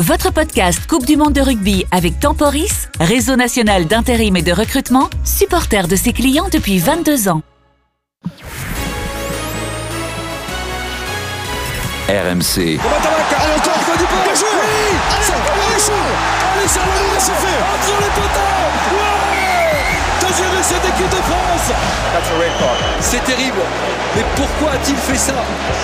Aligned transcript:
Votre 0.00 0.30
podcast 0.30 0.86
Coupe 0.86 1.06
du 1.06 1.16
Monde 1.16 1.32
de 1.32 1.40
rugby 1.40 1.86
avec 1.90 2.20
Temporis, 2.20 2.88
réseau 3.00 3.34
national 3.34 3.86
d'intérim 3.86 4.36
et 4.36 4.42
de 4.42 4.52
recrutement, 4.52 5.08
supporter 5.24 5.88
de 5.88 5.96
ses 5.96 6.12
clients 6.12 6.48
depuis 6.52 6.78
22 6.78 7.30
ans. 7.30 7.40
RMC. 12.10 12.78
De 20.36 20.42
France. 20.42 21.72
C'est 23.00 23.24
terrible. 23.24 23.60
Mais 24.14 24.24
pourquoi 24.34 24.72
a-t-il 24.72 24.96
fait 24.96 25.16
ça? 25.16 25.34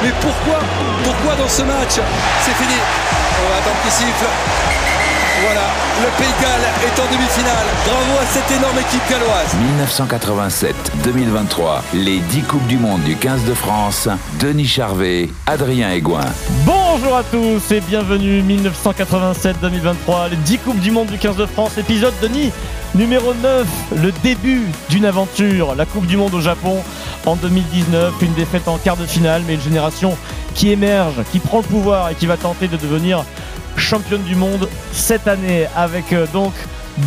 Mais 0.02 0.10
pourquoi 0.20 0.58
Pourquoi 1.04 1.34
dans 1.36 1.48
ce 1.48 1.62
match? 1.62 2.00
C'est 2.44 2.54
fini. 2.54 2.74
On 3.44 3.48
va 3.50 3.56
attendre 3.58 3.76
qu'il 3.82 3.92
siffle 3.92 4.26
voilà, 5.40 5.66
le 6.02 6.08
Pays 6.18 6.32
de 6.32 6.42
Galles 6.42 6.68
est 6.84 7.00
en 7.00 7.06
demi-finale. 7.06 7.66
Bravo 7.86 8.18
à 8.20 8.26
cette 8.26 8.50
énorme 8.50 8.78
équipe 8.78 9.02
galloise. 9.08 9.56
1987-2023, 11.04 11.80
les 11.94 12.18
10 12.18 12.42
Coupes 12.42 12.66
du 12.66 12.78
Monde 12.78 13.02
du 13.02 13.16
15 13.16 13.44
de 13.44 13.54
France, 13.54 14.08
Denis 14.38 14.66
Charvet, 14.66 15.30
Adrien 15.46 15.90
Aigouin. 15.90 16.26
Bonjour 16.66 17.16
à 17.16 17.22
tous 17.22 17.72
et 17.72 17.80
bienvenue 17.80 18.42
1987-2023, 18.42 20.30
les 20.30 20.36
10 20.36 20.58
Coupes 20.58 20.80
du 20.80 20.90
Monde 20.90 21.08
du 21.08 21.18
15 21.18 21.36
de 21.36 21.46
France, 21.46 21.78
épisode 21.78 22.14
Denis 22.20 22.52
numéro 22.94 23.32
9, 23.32 23.66
le 23.96 24.12
début 24.22 24.66
d'une 24.90 25.06
aventure, 25.06 25.74
la 25.74 25.86
Coupe 25.86 26.06
du 26.06 26.18
Monde 26.18 26.34
au 26.34 26.40
Japon 26.40 26.82
en 27.24 27.36
2019, 27.36 28.14
une 28.20 28.34
défaite 28.34 28.68
en 28.68 28.76
quart 28.76 28.98
de 28.98 29.06
finale, 29.06 29.42
mais 29.46 29.54
une 29.54 29.62
génération 29.62 30.16
qui 30.54 30.70
émerge, 30.70 31.22
qui 31.32 31.38
prend 31.38 31.58
le 31.58 31.64
pouvoir 31.64 32.10
et 32.10 32.14
qui 32.14 32.26
va 32.26 32.36
tenter 32.36 32.68
de 32.68 32.76
devenir 32.76 33.24
championne 33.76 34.22
du 34.22 34.34
monde 34.36 34.68
cette 34.92 35.26
année 35.28 35.66
avec 35.76 36.12
euh, 36.12 36.26
donc 36.32 36.52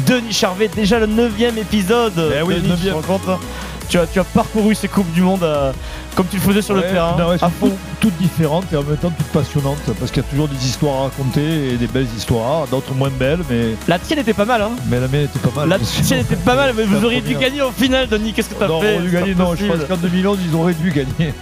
Denis 0.08 0.34
Charvet, 0.34 0.68
déjà 0.70 1.00
le 1.00 1.06
neuvième 1.06 1.58
épisode. 1.58 2.34
Eh 2.38 2.42
oui, 2.42 2.56
Denis, 2.56 2.64
tu 2.64 2.68
te 2.68 2.70
neuvième. 2.74 2.94
rends 2.96 3.02
compte, 3.02 3.40
tu, 3.88 4.00
as, 4.00 4.08
tu 4.08 4.20
as 4.20 4.24
parcouru 4.24 4.74
ces 4.74 4.88
Coupes 4.88 5.12
du 5.14 5.22
Monde 5.22 5.44
euh, 5.44 5.72
comme 6.16 6.26
tu 6.28 6.38
le 6.38 6.42
faisais 6.42 6.62
sur 6.64 6.74
le 6.74 6.82
terrain. 6.82 7.16
non, 7.20 7.28
ouais, 7.30 7.36
à 7.36 7.50
fond. 7.50 7.70
toutes, 7.70 7.74
toutes 8.00 8.18
différentes 8.18 8.66
et 8.74 8.78
en 8.78 8.84
même 8.84 8.98
temps 8.98 9.12
toutes 9.16 9.28
passionnantes 9.28 9.78
parce 10.00 10.10
qu'il 10.12 10.24
y 10.24 10.26
a 10.26 10.30
toujours 10.30 10.48
des 10.48 10.66
histoires 10.66 10.96
à 10.96 11.04
raconter 11.04 11.74
et 11.74 11.78
des 11.78 11.86
belles 11.88 12.08
histoires, 12.18 12.66
d'autres 12.68 12.94
moins 12.96 13.12
belles, 13.12 13.42
mais, 13.50 13.76
La 13.88 14.00
tienne 14.00 14.20
était 14.20 14.34
pas 14.34 14.46
mal, 14.46 14.62
hein 14.64 14.72
mais 14.90 15.00
la 15.00 15.08
mienne 15.08 15.26
était 15.26 15.38
pas 15.40 15.52
mal. 15.56 15.70
La 15.70 15.78
tienne 15.78 16.22
était 16.22 16.36
pas 16.36 16.56
mal, 16.56 16.74
mais 16.76 16.84
vous 16.84 17.04
auriez 17.06 17.22
dû 17.22 17.36
gagner 17.36 17.62
au 17.62 17.72
final, 17.72 18.08
Denis. 18.08 18.34
Qu'est-ce 18.34 18.50
que 18.50 18.56
t'as 18.56 18.68
Non, 18.68 18.82
fait 18.82 18.96
on 18.96 18.98
aurait 18.98 19.04
dû 19.04 19.10
C'est 19.12 19.20
gagner, 19.20 19.36
pas 19.36 19.44
non, 19.44 19.56
je 19.56 19.66
pense 19.68 19.86
qu'en 19.88 19.98
2011 19.98 20.40
ils 20.50 20.56
auraient 20.56 20.74
dû 20.74 20.92
gagner. 20.92 21.34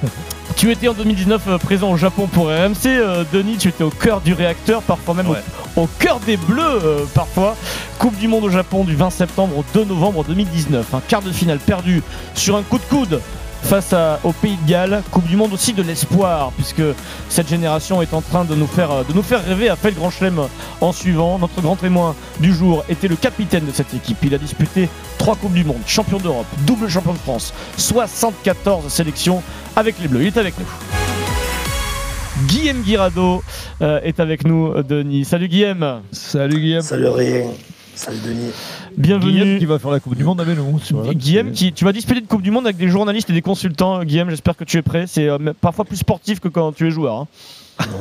Tu 0.56 0.72
étais 0.72 0.88
en 0.88 0.94
2019 0.94 1.42
euh, 1.48 1.58
présent 1.58 1.92
au 1.92 1.98
Japon 1.98 2.28
pour 2.28 2.46
RMC. 2.48 2.86
euh, 2.88 3.24
Denis, 3.34 3.58
tu 3.58 3.68
étais 3.70 3.84
au 3.84 3.90
cœur 3.90 4.22
du 4.22 4.34
réacteur, 4.34 4.82
parfois 4.82 5.14
même 5.14 5.28
au- 5.76 5.88
cœur 6.00 6.20
des 6.20 6.38
Bleus, 6.38 6.62
euh, 6.62 7.06
parfois. 7.14 7.56
Coupe 8.00 8.18
du 8.18 8.28
Monde 8.28 8.44
au 8.46 8.50
Japon 8.50 8.84
du 8.84 8.96
20 8.96 9.10
septembre 9.10 9.58
au 9.58 9.66
2 9.74 9.86
novembre 9.86 10.24
2019. 10.26 10.94
Un 10.94 11.02
quart 11.08 11.22
de 11.22 11.32
finale 11.32 11.60
perdu 11.60 12.02
sur 12.36 12.56
un 12.56 12.62
coup 12.64 12.78
de 12.78 12.84
coude 12.84 13.22
face 13.64 13.94
à- 13.94 14.20
au 14.24 14.32
Pays 14.34 14.58
de 14.64 14.70
Galles. 14.70 15.02
Coupe 15.12 15.26
du 15.26 15.36
Monde 15.36 15.54
aussi 15.54 15.74
de 15.74 15.82
l'espoir, 15.82 16.52
puisque 16.56 16.82
cette 17.30 17.48
génération 17.48 18.02
est 18.02 18.14
en 18.14 18.22
train 18.22 18.46
de 18.46 18.56
nous 18.56 18.68
faire, 18.68 19.06
de 19.06 19.14
nous 19.14 19.24
faire 19.24 19.44
rêver, 19.44 19.70
a 19.70 19.76
fait 19.76 19.90
le 19.92 19.96
grand 19.96 20.10
chelem 20.12 20.42
en 20.82 20.92
suivant. 20.92 21.40
Notre 21.40 21.62
grand 21.62 21.76
témoin 21.76 22.16
du 22.40 22.54
jour 22.54 22.84
était 22.90 23.08
le 23.08 23.16
capitaine 23.16 23.66
de 23.66 23.72
cette 23.72 23.94
équipe. 23.94 24.18
Il 24.24 24.34
a 24.36 24.38
disputé 24.38 24.90
trois 25.18 25.36
Coupes 25.36 25.54
du 25.54 25.64
Monde, 25.64 25.82
champion 25.88 26.18
d'Europe, 26.18 26.46
double 26.68 26.90
champion 26.90 27.14
de 27.14 27.18
France, 27.18 27.54
74 27.78 28.88
sélections 28.92 29.42
avec 29.76 29.96
les 30.02 30.08
Bleus. 30.08 30.22
Il 30.22 30.28
est 30.28 30.38
avec 30.38 30.54
nous. 30.60 30.66
Guillaume 32.48 32.82
Guirado 32.82 33.44
euh, 33.82 34.00
est 34.04 34.20
avec 34.20 34.46
nous, 34.46 34.74
Denis. 34.84 35.24
Salut 35.26 35.48
Guillaume, 35.48 36.02
Salut 36.12 36.60
Guillaume. 36.60 36.82
Salut 36.82 37.08
Adrien, 37.08 37.44
salut 37.96 38.18
Denis. 38.26 38.52
Bienvenue. 38.98 39.32
Guillaume 39.32 39.60
qui 39.60 39.66
va 39.66 39.80
faire 39.80 39.92
la 39.92 40.00
Coupe 40.00 40.16
du 40.16 40.24
Monde. 40.24 40.44
Guillaume, 41.14 41.52
qui, 41.52 41.74
tu 41.74 41.86
vas 41.86 41.92
disputer 41.94 42.20
une 42.20 42.28
Coupe 42.28 42.42
du 42.42 42.52
Monde 42.52 42.66
avec 42.66 42.78
des 42.78 42.88
journalistes 42.90 43.30
et 43.30 43.34
des 43.34 43.42
consultants. 43.42 44.04
Guillaume, 44.04 44.30
j'espère 44.30 44.56
que 44.56 44.64
tu 44.64 44.78
es 44.78 44.82
prêt. 44.82 45.06
C'est 45.08 45.28
euh, 45.30 45.38
parfois 45.60 45.86
plus 45.86 45.98
sportif 45.98 46.40
que 46.40 46.48
quand 46.48 46.72
tu 46.74 46.88
es 46.88 46.92
joueur. 46.92 47.16
hein. 47.22 47.28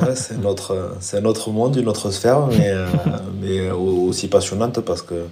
Ouais, 0.03 0.15
c'est 0.15 0.39
notre, 0.39 0.95
c'est 0.99 1.17
un 1.17 1.25
autre 1.25 1.49
monde, 1.49 1.75
une 1.77 1.87
autre 1.87 2.11
sphère, 2.11 2.45
mais, 2.47 2.69
euh, 2.69 2.87
mais 3.41 3.71
au- 3.71 4.07
aussi 4.07 4.27
passionnante 4.27 4.79
parce 4.81 5.01
que 5.01 5.25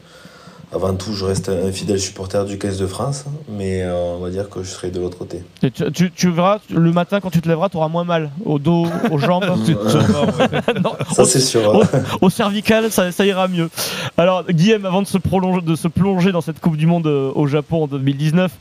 avant 0.73 0.93
tout, 0.95 1.13
je 1.13 1.25
reste 1.25 1.49
un 1.49 1.71
fidèle 1.71 1.99
supporter 1.99 2.45
du 2.45 2.57
15 2.57 2.77
de 2.79 2.87
France, 2.87 3.25
mais 3.49 3.81
euh, 3.83 4.15
on 4.17 4.19
va 4.19 4.29
dire 4.29 4.49
que 4.49 4.63
je 4.63 4.69
serai 4.69 4.89
de 4.89 4.99
l'autre 4.99 5.17
côté. 5.17 5.43
Et 5.63 5.71
tu, 5.71 5.91
tu- 5.91 6.11
tu 6.11 6.29
verras, 6.31 6.59
le 6.69 6.91
matin 6.91 7.19
quand 7.19 7.29
tu 7.29 7.41
te 7.41 7.49
lèveras, 7.49 7.69
tu 7.69 7.77
auras 7.77 7.89
moins 7.89 8.03
mal 8.05 8.31
au 8.45 8.57
dos, 8.59 8.87
aux 9.11 9.17
jambes. 9.17 9.43
Non, 10.83 10.93
Ça, 11.13 11.23
au- 11.23 11.25
c'est 11.25 11.39
sûr. 11.39 11.75
au, 12.21 12.25
au 12.25 12.29
cervical, 12.29 12.91
ça, 12.91 13.11
ça 13.11 13.25
ira 13.25 13.47
mieux. 13.47 13.69
Alors, 14.17 14.45
Guillaume, 14.49 14.85
avant 14.85 15.01
de 15.01 15.07
se, 15.07 15.17
prolonger, 15.17 15.61
de 15.65 15.75
se 15.75 15.87
plonger 15.87 16.31
dans 16.31 16.41
cette 16.41 16.59
Coupe 16.59 16.77
du 16.77 16.87
Monde 16.87 17.07
euh, 17.07 17.31
au 17.35 17.47
Japon 17.47 17.83
en 17.83 17.87
2019, 17.87 18.51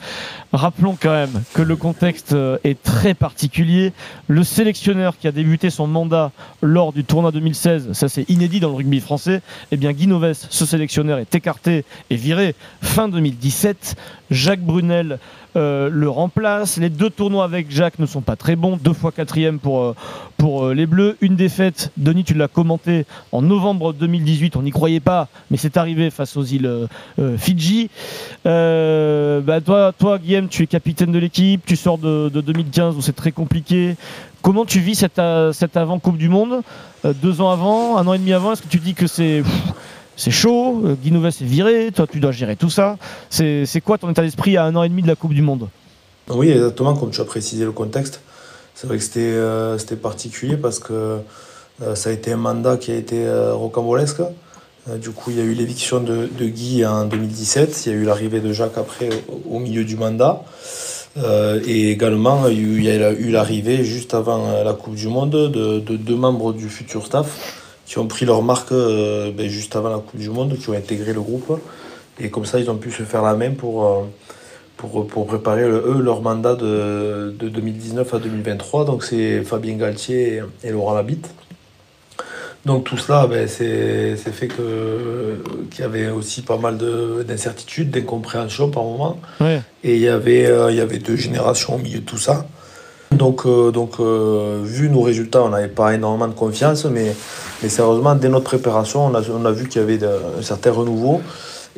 rappelons 0.53 0.97
quand 1.01 1.11
même 1.13 1.43
que 1.55 1.63
le 1.63 1.77
contexte 1.77 2.33
euh, 2.33 2.59
est 2.65 2.83
très 2.83 3.15
particulier. 3.15 3.93
Le 4.29 4.43
sélectionneur 4.45 5.17
qui 5.19 5.29
a 5.29 5.33
débuté 5.33 5.71
son 5.71 5.87
mandat 5.87 6.33
lors 6.63 6.93
du 6.93 7.05
tournoi 7.05 7.31
2016, 7.33 7.93
ça 7.93 8.09
c'est 8.09 8.29
inédit 8.29 8.61
dans 8.61 8.69
le 8.71 8.75
rugby 8.77 9.01
français, 9.01 9.43
eh 9.71 9.77
bien 9.77 9.93
Guy 9.93 10.07
Noves, 10.07 10.33
ce 10.51 10.67
sélectionneur, 10.67 11.19
est 11.19 11.35
écarté 11.35 11.85
et 12.09 12.17
viré 12.17 12.55
fin 12.81 13.09
2017. 13.09 13.97
Jacques 14.31 14.61
Brunel 14.61 15.19
euh, 15.57 15.89
le 15.91 16.09
remplace. 16.09 16.77
Les 16.77 16.91
deux 16.91 17.11
tournois 17.11 17.45
avec 17.45 17.73
Jacques 17.73 17.99
ne 17.99 18.07
sont 18.07 18.21
pas 18.21 18.37
très 18.37 18.55
bons. 18.55 18.77
Deux 18.77 18.93
fois 18.93 19.11
quatrième 19.11 19.59
pour, 19.59 19.83
euh, 19.83 19.95
pour 20.37 20.67
euh, 20.67 20.75
les 20.75 20.87
Bleus. 20.87 21.17
Une 21.21 21.35
défaite, 21.35 21.91
Denis, 21.97 22.23
tu 22.23 22.35
l'as 22.35 22.47
commenté 22.47 23.05
en 23.33 23.43
novembre 23.43 23.93
2018. 23.93 24.55
On 24.55 24.63
n'y 24.63 24.71
croyait 24.71 25.01
pas, 25.01 25.29
mais 25.51 25.57
c'est 25.57 25.77
arrivé 25.77 26.11
face 26.11 26.37
aux 26.37 26.45
îles 26.45 26.89
Fidji. 27.37 27.91
Bah, 28.45 29.61
toi, 29.65 29.93
toi, 29.99 30.19
Guillaume, 30.19 30.49
tu 30.49 30.63
es 30.63 30.67
capitaine 30.67 31.11
de 31.11 31.19
l'équipe. 31.19 31.63
Tu 31.67 31.75
sors 31.75 31.99
de, 31.99 32.29
de 32.29 32.41
2015 32.41 32.97
où 32.97 33.01
c'est 33.01 33.13
très 33.13 33.33
compliqué. 33.33 33.97
Comment 34.43 34.65
tu 34.65 34.79
vis 34.79 34.95
cette, 34.95 35.21
cette 35.53 35.77
avant-Coupe 35.77 36.17
du 36.17 36.29
Monde 36.29 36.63
Deux 37.05 37.41
ans 37.41 37.51
avant, 37.51 37.99
un 37.99 38.07
an 38.07 38.15
et 38.15 38.19
demi 38.19 38.33
avant, 38.33 38.53
est-ce 38.53 38.63
que 38.63 38.69
tu 38.69 38.79
dis 38.79 38.95
que 38.95 39.07
c'est. 39.07 39.43
C'est 40.21 40.31
chaud, 40.31 40.83
euh, 40.85 40.97
Guy 41.03 41.13
Noves 41.13 41.29
est 41.29 41.43
viré, 41.45 41.91
toi 41.97 42.07
tu 42.07 42.21
dois 42.21 42.31
gérer 42.31 42.55
tout 42.55 42.69
ça. 42.69 42.99
C'est 43.31 43.81
quoi 43.83 43.97
ton 43.97 44.11
état 44.11 44.21
d'esprit 44.21 44.59
à 44.59 44.65
un 44.65 44.77
an 44.77 44.83
et 44.83 44.89
demi 44.91 45.01
de 45.01 45.07
la 45.07 45.17
Coupe 45.17 45.33
du 45.33 45.41
Monde? 45.41 45.69
Oui, 46.29 46.51
exactement, 46.51 46.95
comme 46.95 47.11
tu 47.11 47.23
as 47.23 47.25
précisé 47.25 47.65
le 47.65 47.73
contexte. 47.73 48.21
C'est 48.75 48.87
vrai 48.87 48.99
que 48.99 49.03
c'était 49.03 49.21
euh, 49.23 49.79
particulier 50.01 50.59
parce 50.59 50.79
que 50.79 51.21
euh, 51.83 51.95
ça 51.95 52.11
a 52.11 52.13
été 52.13 52.33
un 52.33 52.37
mandat 52.37 52.77
qui 52.77 52.93
a 52.93 52.97
été 52.97 53.27
rocambolesque. 53.53 54.21
Du 55.01 55.11
coup, 55.11 55.31
il 55.31 55.39
y 55.39 55.41
a 55.41 55.45
eu 55.45 55.55
l'éviction 55.55 56.01
de, 56.01 56.29
Guy 56.39 56.85
en 56.85 57.07
2017, 57.07 57.87
il 57.87 57.93
y 57.93 57.95
a 57.95 57.99
eu 57.99 58.05
l'arrivée 58.05 58.41
de 58.41 58.53
Jacques 58.53 58.77
après 58.77 59.09
au, 59.49 59.59
milieu 59.59 59.85
du 59.85 59.97
mandat. 59.97 60.43
Et 61.67 61.91
également, 61.91 62.47
il 62.49 62.83
y 62.83 62.91
a 62.91 63.13
eu- 63.13 63.31
l'arrivée 63.31 63.85
juste 63.85 64.15
avant 64.15 64.63
la 64.65 64.73
Coupe 64.73 64.95
du 64.95 65.09
Monde 65.09 65.31
de, 65.31 65.81
de 65.81 65.97
deux 65.97 66.17
membres 66.17 66.53
du 66.53 66.69
futur 66.69 67.07
staff 67.07 67.60
qui 67.91 67.99
ont 67.99 68.07
pris 68.07 68.25
leur 68.25 68.41
marque 68.41 68.71
euh, 68.71 69.33
ben, 69.33 69.49
juste 69.49 69.75
avant 69.75 69.89
la 69.89 69.99
Coupe 69.99 70.21
du 70.21 70.31
Monde, 70.31 70.57
qui 70.57 70.71
ont 70.71 70.75
intégré 70.75 71.13
le 71.13 71.21
groupe. 71.21 71.61
Et 72.21 72.31
comme 72.31 72.45
ça, 72.45 72.61
ils 72.61 72.71
ont 72.71 72.77
pu 72.77 72.93
se 72.93 73.03
faire 73.03 73.23
la 73.23 73.35
main 73.35 73.51
pour, 73.51 73.85
euh, 73.85 74.03
pour, 74.77 75.09
pour 75.09 75.27
préparer 75.27 75.63
le- 75.69 75.83
eux 75.89 76.01
leur 76.01 76.23
mandat 76.23 76.55
de, 76.55 77.35
de 77.37 77.49
2019 77.49 78.15
à 78.15 78.19
2023. 78.21 78.85
Donc 78.85 79.03
c'est 79.03 79.43
Fabien 79.43 79.75
Galtier 79.75 80.41
et, 80.63 80.69
et 80.69 80.71
Laurent 80.71 80.95
Labitte. 80.95 81.29
Donc 82.65 82.85
tout 82.85 82.97
cela, 82.97 83.27
ben, 83.27 83.49
c'est 83.49 84.15
fait 84.17 84.47
qu'il 84.47 85.81
y 85.81 85.83
avait 85.83 86.11
aussi 86.11 86.43
pas 86.43 86.59
mal 86.59 86.79
de- 86.79 87.25
d'incertitudes, 87.27 87.91
d'incompréhension 87.91 88.71
par 88.71 88.85
moment. 88.85 89.19
Ouais. 89.41 89.63
Et 89.83 89.97
il 89.97 90.01
y 90.01 90.09
avait, 90.09 90.47
euh, 90.47 90.71
il 90.71 90.77
y 90.77 90.81
avait 90.81 90.99
deux 90.99 91.17
générations 91.17 91.75
au 91.75 91.79
milieu 91.79 91.99
de 91.99 92.05
tout 92.05 92.19
ça. 92.19 92.47
Donc, 93.13 93.45
euh, 93.45 93.73
donc 93.73 93.99
euh, 93.99 94.61
vu 94.65 94.89
nos 94.89 95.03
résultats, 95.03 95.43
on 95.43 95.49
n'avait 95.49 95.69
pas 95.69 95.95
énormément 95.95 96.29
de 96.29 96.35
confiance, 96.35 96.85
mais, 96.85 97.15
mais 97.63 97.69
sérieusement, 97.69 98.15
dès 98.15 98.29
notre 98.29 98.45
préparation, 98.45 99.07
on 99.07 99.15
a, 99.15 99.23
on 99.31 99.45
a 99.45 99.51
vu 99.51 99.69
qu'il 99.69 99.81
y 99.81 99.85
avait 99.85 99.99
un 100.05 100.43
certain 100.43 100.71
renouveau. 100.71 101.21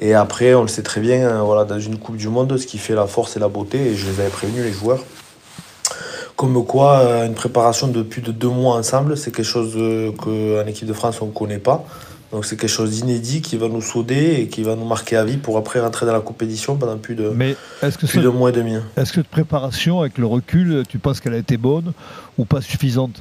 Et 0.01 0.15
après, 0.15 0.55
on 0.55 0.63
le 0.63 0.69
sait 0.69 0.83
très 0.83 1.01
bien, 1.01 1.21
euh, 1.21 1.41
voilà, 1.41 1.65
dans 1.65 1.79
une 1.79 1.97
Coupe 1.97 2.17
du 2.17 2.29
Monde, 2.29 2.57
ce 2.59 2.67
qui 2.67 2.77
fait 2.77 2.95
la 2.95 3.07
force 3.07 3.37
et 3.37 3.41
la 3.41 3.49
beauté, 3.49 3.79
et 3.79 3.95
je 3.95 4.11
les 4.11 4.21
avais 4.21 4.29
prévenus, 4.29 4.63
les 4.63 4.73
joueurs. 4.73 5.03
Comme 6.37 6.65
quoi, 6.67 7.25
une 7.25 7.35
préparation 7.35 7.89
de 7.89 8.03
plus 8.03 8.21
de 8.21 8.33
deux 8.33 8.49
mois 8.49 8.77
ensemble, 8.77 9.17
c'est 9.17 9.31
quelque 9.31 9.45
chose 9.45 9.77
qu'en 10.19 10.67
équipe 10.67 10.89
de 10.89 10.93
France, 10.93 11.21
on 11.23 11.27
ne 11.27 11.31
connaît 11.31 11.59
pas. 11.59 11.85
Donc 12.33 12.47
c'est 12.47 12.57
quelque 12.57 12.71
chose 12.71 12.91
d'inédit 12.93 13.43
qui 13.43 13.57
va 13.59 13.69
nous 13.69 13.83
sauder 13.83 14.37
et 14.41 14.47
qui 14.49 14.63
va 14.63 14.75
nous 14.75 14.87
marquer 14.87 15.17
à 15.17 15.25
vie 15.25 15.37
pour 15.37 15.59
après 15.59 15.81
rentrer 15.81 16.07
dans 16.07 16.15
la 16.15 16.21
compétition 16.21 16.77
pendant 16.77 16.97
plus 16.97 17.15
de, 17.15 17.29
Mais 17.29 17.57
est-ce 17.83 17.99
que, 17.99 18.07
plus 18.07 18.19
ce- 18.21 18.25
de 18.25 18.29
mois 18.29 18.49
et 18.49 18.53
demi. 18.53 18.77
est-ce 18.97 19.11
que 19.13 19.17
cette 19.21 19.29
préparation, 19.29 20.01
avec 20.01 20.17
le 20.17 20.25
recul, 20.27 20.85
tu 20.89 20.99
penses 20.99 21.21
qu'elle 21.21 21.35
a 21.35 21.39
été 21.39 21.59
bonne 21.59 21.93
ou 22.39 22.45
pas 22.47 22.63
suffisante? 22.63 23.21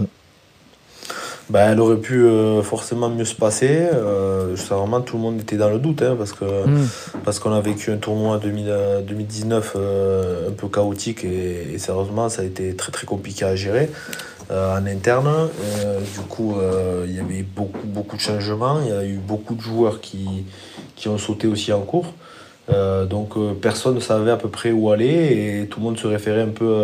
Ben, 1.50 1.72
elle 1.74 1.82
aurait 1.82 1.98
pu 1.98 2.24
euh, 2.24 2.62
forcément 2.62 3.10
mieux 3.10 3.26
se 3.26 3.36
passer. 3.36 3.68
Euh, 3.94 4.56
ça, 4.56 4.76
vraiment, 4.76 5.02
tout 5.02 5.18
le 5.18 5.24
monde 5.24 5.42
était 5.42 5.58
dans 5.58 5.70
le 5.70 5.80
doute 5.80 6.02
hein, 6.02 6.16
parce 6.18 6.32
que 6.32 6.46
Mm. 6.46 6.88
parce 7.26 7.40
qu'on 7.40 7.52
a 7.52 7.60
vécu 7.60 7.92
un 7.92 7.98
tournoi 7.98 8.38
2000, 8.38 8.66
euh, 8.70 9.02
2019 9.02 9.74
euh, 9.76 10.48
un 10.48 10.52
peu 10.54 10.68
chaotique 10.70 11.26
et, 11.26 11.74
et 11.74 11.78
sérieusement, 11.80 12.30
ça 12.30 12.44
a 12.44 12.46
été 12.46 12.74
très 12.76 12.94
très 12.94 13.06
compliqué 13.06 13.44
à 13.44 13.56
gérer. 13.58 13.90
En 14.52 14.86
interne. 14.86 15.50
du 16.14 16.22
coup, 16.28 16.56
il 17.06 17.16
y 17.16 17.20
avait 17.20 17.44
beaucoup, 17.44 18.16
de 18.16 18.22
changements. 18.22 18.80
Il 18.82 18.90
y 18.90 18.92
a 18.92 19.06
eu 19.06 19.18
beaucoup 19.18 19.56
de 19.56 19.62
joueurs 19.62 20.02
qui 20.02 20.46
ont 21.08 21.18
sauté 21.18 21.48
aussi 21.48 21.72
en 21.74 21.82
cours. 21.82 22.14
donc 23.10 23.36
personne 23.62 23.96
ne 23.96 24.00
savait 24.00 24.32
à 24.32 24.38
peu 24.38 24.50
près 24.50 24.72
où 24.72 24.92
aller 24.92 25.62
et 25.62 25.68
tout 25.68 25.80
le 25.80 25.86
monde 25.86 25.98
se 26.00 26.08
référait 26.08 26.42
un 26.42 26.50
peu 26.50 26.84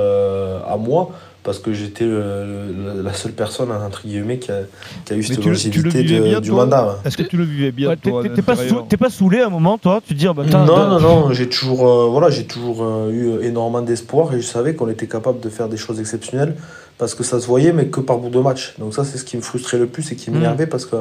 à 0.67 0.77
moi 0.77 1.11
parce 1.47 1.59
que 1.59 1.71
j'étais 1.71 2.05
la 2.05 3.13
seule 3.13 3.31
personne, 3.31 3.71
entre 3.71 4.05
guillemets, 4.05 4.37
qui 4.37 4.51
a, 4.51 4.63
qui 5.05 5.13
a 5.13 5.15
eu 5.15 5.23
cette 5.23 5.45
longévité 5.45 6.03
du 6.41 6.51
mandat. 6.51 6.99
Est-ce 7.05 7.15
que 7.15 7.23
tu 7.23 7.37
le 7.37 7.45
vivais 7.45 7.71
bien 7.71 7.95
T'es 7.95 8.11
pas, 8.41 8.57
pas, 8.99 9.09
saoulé 9.09 9.39
à 9.39 9.47
un 9.47 9.49
moment, 9.49 9.77
toi 9.77 10.01
Tu 10.05 10.13
te 10.13 10.19
dis, 10.19 10.25
bah, 10.25 10.43
Non, 10.43 10.65
non, 10.65 10.99
non, 10.99 11.31
j'ai 11.31 11.47
toujours, 11.47 11.87
euh, 11.87 12.07
voilà, 12.09 12.29
toujours 12.43 12.83
euh, 12.83 13.11
eu 13.11 13.45
énormément 13.45 13.81
d'espoir 13.81 14.33
et 14.33 14.41
je 14.41 14.45
savais 14.45 14.75
qu'on 14.75 14.89
était 14.89 15.07
capable 15.07 15.39
de 15.39 15.47
faire 15.47 15.69
des 15.69 15.77
choses 15.77 16.01
exceptionnelles 16.01 16.53
parce 16.97 17.15
que 17.15 17.23
ça 17.23 17.39
se 17.39 17.47
voyait, 17.47 17.71
mais 17.71 17.85
que 17.85 18.01
par 18.01 18.17
bout 18.17 18.29
de 18.29 18.39
match. 18.39 18.75
Donc 18.77 18.93
ça, 18.93 19.05
c'est 19.05 19.17
ce 19.17 19.23
qui 19.23 19.37
me 19.37 19.41
frustrait 19.41 19.77
le 19.77 19.87
plus 19.87 20.11
et 20.11 20.17
qui 20.17 20.31
m'énervait 20.31 20.65
mm. 20.65 20.69
parce 20.69 20.85
que 20.85 20.97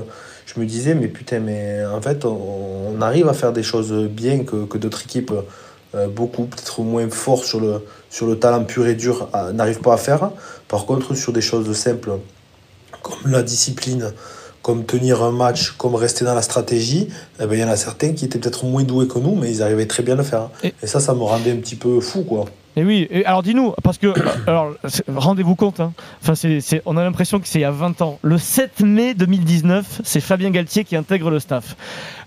je 0.47 0.61
me 0.61 0.65
disais, 0.65 0.95
mais 0.95 1.09
putain, 1.09 1.41
mais 1.41 1.85
en 1.93 2.01
fait, 2.01 2.25
on, 2.25 3.01
arrive 3.01 3.29
à 3.29 3.33
faire 3.33 3.53
des 3.53 3.65
choses 3.65 3.93
bien 4.09 4.45
que, 4.45 4.65
que 4.65 4.79
d'autres 4.79 5.03
équipes 5.03 5.33
euh, 5.97 6.09
beaucoup, 6.09 6.45
peut-être 6.45 6.83
moins 6.83 7.09
fort 7.11 7.45
sur 7.45 7.59
le, 7.59 7.83
sur 8.11 8.27
le 8.27 8.39
talent 8.39 8.65
pur 8.65 8.87
et 8.87 8.95
dur, 8.95 9.29
euh, 9.35 9.53
n'arrive 9.53 9.81
pas 9.81 9.95
à 9.95 9.97
faire. 9.97 10.31
Par 10.69 10.87
contre, 10.87 11.15
sur 11.15 11.33
des 11.33 11.41
choses 11.41 11.71
simples, 11.77 12.19
comme 13.03 13.31
la 13.31 13.43
discipline, 13.43 14.13
comme 14.63 14.85
tenir 14.85 15.23
un 15.23 15.33
match, 15.33 15.73
comme 15.73 15.95
rester 15.95 16.25
dans 16.25 16.35
la 16.35 16.43
stratégie, 16.43 17.09
eh 17.41 17.47
ben, 17.47 17.55
il 17.55 17.61
y 17.61 17.65
en 17.65 17.69
a 17.69 17.77
certains 17.77 18.13
qui 18.15 18.25
étaient 18.25 18.39
peut-être 18.39 18.65
moins 18.65 18.83
doués 18.83 19.07
que 19.07 19.19
nous, 19.19 19.35
mais 19.35 19.51
ils 19.51 19.63
arrivaient 19.63 19.87
très 19.87 20.03
bien 20.03 20.15
à 20.15 20.17
le 20.17 20.25
faire. 20.25 20.51
Et, 20.63 20.75
et 20.83 20.87
ça, 20.87 20.99
ça 20.99 21.15
me 21.15 21.23
rendait 21.23 21.53
un 21.53 21.57
petit 21.57 21.77
peu 21.77 22.01
fou, 22.01 22.23
quoi. 22.25 22.47
Et 22.79 22.85
oui, 22.85 23.09
alors 23.25 23.43
dis-nous, 23.43 23.73
parce 23.83 23.97
que, 23.97 24.13
alors 24.47 24.75
rendez-vous 25.09 25.55
compte, 25.55 25.81
hein. 25.81 25.95
enfin, 26.23 26.35
c'est, 26.35 26.83
on 26.85 26.99
a 26.99 27.05
l'impression 27.05 27.41
que 27.41 27.49
c'est 27.49 27.59
il 27.59 27.63
y 27.63 27.65
a 27.65 27.71
20 27.71 28.03
ans. 28.03 28.19
Le 28.23 28.37
7 28.37 28.81
mai 28.81 29.15
2019, 29.15 30.03
c'est 30.05 30.21
Fabien 30.21 30.51
Galtier 30.51 30.85
qui 30.85 30.95
intègre 30.95 31.31
le 31.31 31.39
staff. 31.39 31.75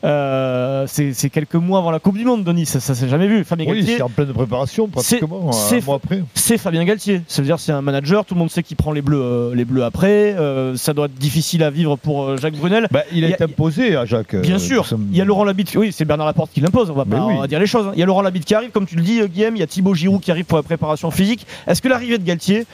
Euh, 0.04 0.86
c'est, 0.88 1.30
quelques 1.30 1.56
mois 1.56 1.80
avant 1.80 1.92
la 1.92 2.00
Coupe 2.00 2.18
du 2.18 2.26
Monde, 2.26 2.44
Denis, 2.44 2.66
ça, 2.66 2.80
ça 2.80 2.96
s'est 2.96 3.10
jamais 3.10 3.28
vu. 3.28 3.44
Fabien 3.44 3.70
oui, 3.70 3.86
c'est 3.86 4.02
en 4.02 4.10
pleine 4.10 4.34
préparation, 4.34 4.88
pratiquement, 4.88 5.52
c'est, 5.52 5.84
un 5.84 5.86
mois 5.86 5.96
après. 5.98 6.24
C'est 6.34 6.58
Fabien 6.58 6.84
Galtier, 6.84 7.22
cest 7.28 7.42
à 7.42 7.44
dire 7.44 7.60
c'est 7.60 7.72
un 7.72 7.82
manager, 7.82 8.26
tout 8.26 8.34
le 8.34 8.40
monde 8.40 8.50
sait 8.50 8.64
qu'il 8.64 8.78
prend 8.78 8.92
les 8.92 9.04
bleus, 9.04 9.22
euh, 9.22 9.54
les 9.54 9.66
bleus 9.66 9.84
après, 9.84 10.36
euh, 10.36 10.76
ça 10.78 10.94
doit 10.94 11.06
être 11.06 11.16
difficile 11.16 11.62
à 11.64 11.70
vivre 11.70 11.96
pour 11.96 12.38
Jacques 12.38 12.56
Brunel. 12.56 12.88
Bah, 12.90 13.04
il 13.14 13.24
a, 13.24 13.30
été 13.30 13.44
imposé 13.44 13.96
à 13.96 14.06
Jacques. 14.06 14.36
Bien 14.36 14.58
sûr, 14.58 14.88
il 15.12 15.18
y 15.18 15.22
a 15.22 15.26
Laurent 15.26 15.44
Labitte, 15.44 15.76
oui, 15.76 15.92
c'est 15.92 16.06
Bernard 16.06 16.26
Laporte 16.26 16.52
qui 16.52 16.62
l'impose, 16.62 16.90
on 16.90 16.96
va 16.96 17.06
pas 17.06 17.46
dire 17.48 17.60
les 17.60 17.68
choses. 17.68 17.86
Hein. 17.88 17.92
Il 17.94 18.00
y 18.00 18.04
a 18.04 18.08
Laurent 18.08 18.24
Labitte 18.24 18.46
qui 18.46 18.56
arrive, 18.56 18.72
comme 18.72 18.88
tu 18.88 18.96
le 18.96 19.04
dis, 19.04 19.22
Guillaume, 19.28 19.56
il 19.56 19.60
y 19.60 19.64
a 19.64 19.68
Thibaut 19.68 19.94
Giroud 19.94 20.22
qui 20.22 20.32
arrive 20.32 20.39
pour 20.44 20.58
la 20.58 20.64
préparation 20.64 21.12
physique. 21.12 21.46
Est-ce 21.68 21.82
que 21.82 21.88
l'arrivée 21.88 22.18
de 22.18 22.24
Galtier, 22.24 22.66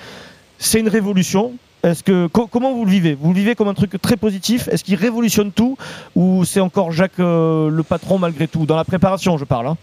c'est 0.58 0.80
une 0.80 0.90
révolution? 0.90 1.54
Est-ce 1.86 2.04
que 2.04 2.28
comment 2.28 2.74
vous 2.74 2.86
le 2.86 2.92
vivez? 2.92 3.16
Vous 3.20 3.32
le 3.32 3.38
vivez 3.38 3.54
comme 3.54 3.68
un 3.68 3.76
truc 3.76 4.02
très 4.02 4.18
positif? 4.18 4.68
Est-ce 4.70 4.84
qu'il 4.84 4.96
révolutionne 4.96 5.52
tout? 5.52 5.78
Ou 6.16 6.44
c'est 6.44 6.60
encore 6.60 6.92
Jacques 6.92 7.20
euh, 7.20 7.70
le 7.70 7.84
patron 7.84 8.18
malgré 8.18 8.48
tout? 8.48 8.66
Dans 8.66 8.76
la 8.76 8.86
préparation, 8.86 9.38
je 9.38 9.46
parle. 9.46 9.68
Hein. 9.68 9.78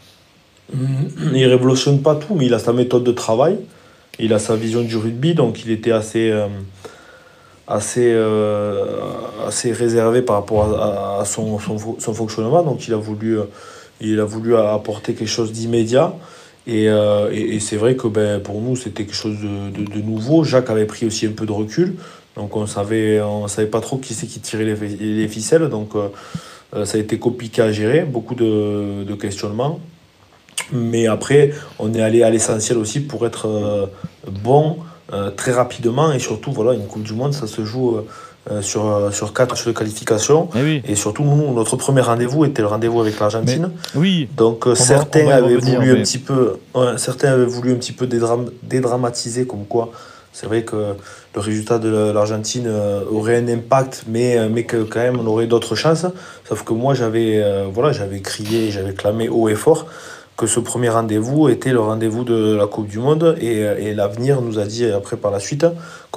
Il 1.32 1.46
révolutionne 1.46 2.02
pas 2.02 2.17
tout, 2.17 2.34
mais 2.34 2.46
il 2.46 2.55
a 2.55 2.58
sa 2.58 2.73
méthode 2.73 3.05
de 3.05 3.12
travail, 3.12 3.58
il 4.19 4.32
a 4.32 4.38
sa 4.38 4.56
vision 4.56 4.82
du 4.82 4.96
rugby, 4.96 5.34
donc 5.34 5.64
il 5.64 5.70
était 5.70 5.93
assez 5.93 6.31
euh, 6.31 6.46
assez 7.69 8.11
euh, 8.12 8.87
assez 9.46 9.73
réservé 9.73 10.23
par 10.23 10.37
rapport 10.37 11.20
à, 11.20 11.25
son, 11.25 11.58
son, 11.58 12.14
fonctionnement, 12.14 12.62
donc 12.62 12.88
il 12.88 12.94
a 12.94 12.96
voulu 12.96 13.38
il 14.00 14.19
a 14.19 14.25
voulu 14.25 14.56
apporter 14.56 15.14
quelque 15.14 15.29
chose 15.29 15.52
d'immédiat. 15.52 16.14
Euh, 16.68 17.30
et, 17.32 17.56
et, 17.56 17.60
c'est 17.60 17.76
vrai 17.76 17.96
que 17.96 18.06
ben, 18.06 18.40
pour 18.40 18.60
nous, 18.60 18.76
c'était 18.76 19.04
quelque 19.04 19.14
chose 19.14 19.38
de, 19.40 19.84
de, 19.84 20.00
nouveau. 20.00 20.44
Jacques 20.44 20.70
avait 20.70 20.86
pris 20.86 21.06
aussi 21.06 21.26
un 21.26 21.32
peu 21.32 21.46
de 21.46 21.52
recul. 21.52 21.96
Donc 22.36 22.56
on 22.56 22.66
savait, 22.66 23.20
on 23.20 23.46
savait 23.48 23.68
pas 23.68 23.80
trop 23.80 23.98
qui 23.98 24.14
c'est 24.14 24.26
qui 24.26 24.40
tirait 24.40 24.64
les, 24.64 24.76
les 24.76 25.28
ficelles. 25.28 25.68
Donc 25.68 25.94
euh, 25.94 26.08
euh, 26.74 26.84
ça 26.84 26.98
a 26.98 27.00
été 27.00 27.18
compliqué 27.18 27.62
à 27.62 27.72
gérer, 27.72 28.02
beaucoup 28.02 28.34
de, 28.34 29.04
de, 29.04 29.14
questionnements. 29.14 29.80
Mais 30.72 31.06
après, 31.06 31.52
on 31.78 31.92
est 31.94 32.00
allé 32.00 32.22
à 32.22 32.30
l'essentiel 32.30 32.78
aussi 32.78 33.00
pour 33.00 33.26
être 33.26 33.90
bon 34.30 34.78
très 35.36 35.52
rapidement. 35.52 36.12
Et 36.12 36.18
surtout, 36.18 36.52
voilà, 36.52 36.72
une 36.72 36.86
Coupe 36.86 37.02
du 37.02 37.12
Monde, 37.12 37.34
ça 37.34 37.46
se 37.46 37.64
joue 37.64 37.98
euh, 38.50 38.60
sur, 38.60 38.88
euh, 38.88 39.12
sur 39.12 39.32
quatre 39.32 39.50
matchs 39.50 39.66
de 39.66 39.70
qualification. 39.70 40.48
Eh 40.56 40.82
et 40.84 40.96
surtout, 40.96 41.22
nous, 41.22 41.54
notre 41.54 41.76
premier 41.76 42.00
rendez-vous 42.00 42.44
était 42.44 42.60
le 42.60 42.66
rendez-vous 42.66 43.00
avec 43.00 43.20
l'Argentine. 43.20 43.70
Oui. 43.94 44.28
Donc 44.36 44.66
euh, 44.66 44.74
certains 44.74 45.28
avaient 45.28 45.54
voulu 45.54 45.92
un 45.92 46.02
petit 46.02 46.18
peu, 46.18 46.56
certains 46.96 47.28
avaient 47.28 47.44
voulu 47.44 47.70
un 47.70 47.76
petit 47.76 47.92
peu 47.92 48.08
dédramatiser 48.64 49.46
comme 49.46 49.64
quoi. 49.66 49.92
C'est 50.32 50.46
vrai 50.46 50.64
que 50.64 50.94
le 51.34 51.40
résultat 51.40 51.78
de 51.78 52.10
l'Argentine 52.10 52.68
aurait 53.12 53.36
un 53.36 53.46
impact, 53.46 54.06
mais, 54.08 54.48
mais 54.48 54.64
que 54.64 54.78
quand 54.78 55.00
même 55.00 55.20
on 55.20 55.26
aurait 55.28 55.46
d'autres 55.46 55.76
chances. 55.76 56.06
Sauf 56.48 56.64
que 56.64 56.72
moi 56.72 56.94
j'avais 56.94 57.44
voilà, 57.72 57.92
j'avais 57.92 58.20
crié, 58.20 58.72
j'avais 58.72 58.94
clamé 58.94 59.28
haut 59.28 59.50
et 59.50 59.54
fort 59.54 59.86
que 60.42 60.48
ce 60.48 60.58
premier 60.58 60.88
rendez-vous 60.88 61.48
était 61.48 61.70
le 61.70 61.78
rendez-vous 61.78 62.24
de 62.24 62.56
la 62.56 62.66
Coupe 62.66 62.88
du 62.88 62.98
Monde 62.98 63.36
et, 63.40 63.60
et 63.60 63.94
l'avenir 63.94 64.40
nous 64.40 64.58
a 64.58 64.64
dit 64.64 64.84
après 64.86 65.16
par 65.16 65.30
la 65.30 65.38
suite 65.38 65.64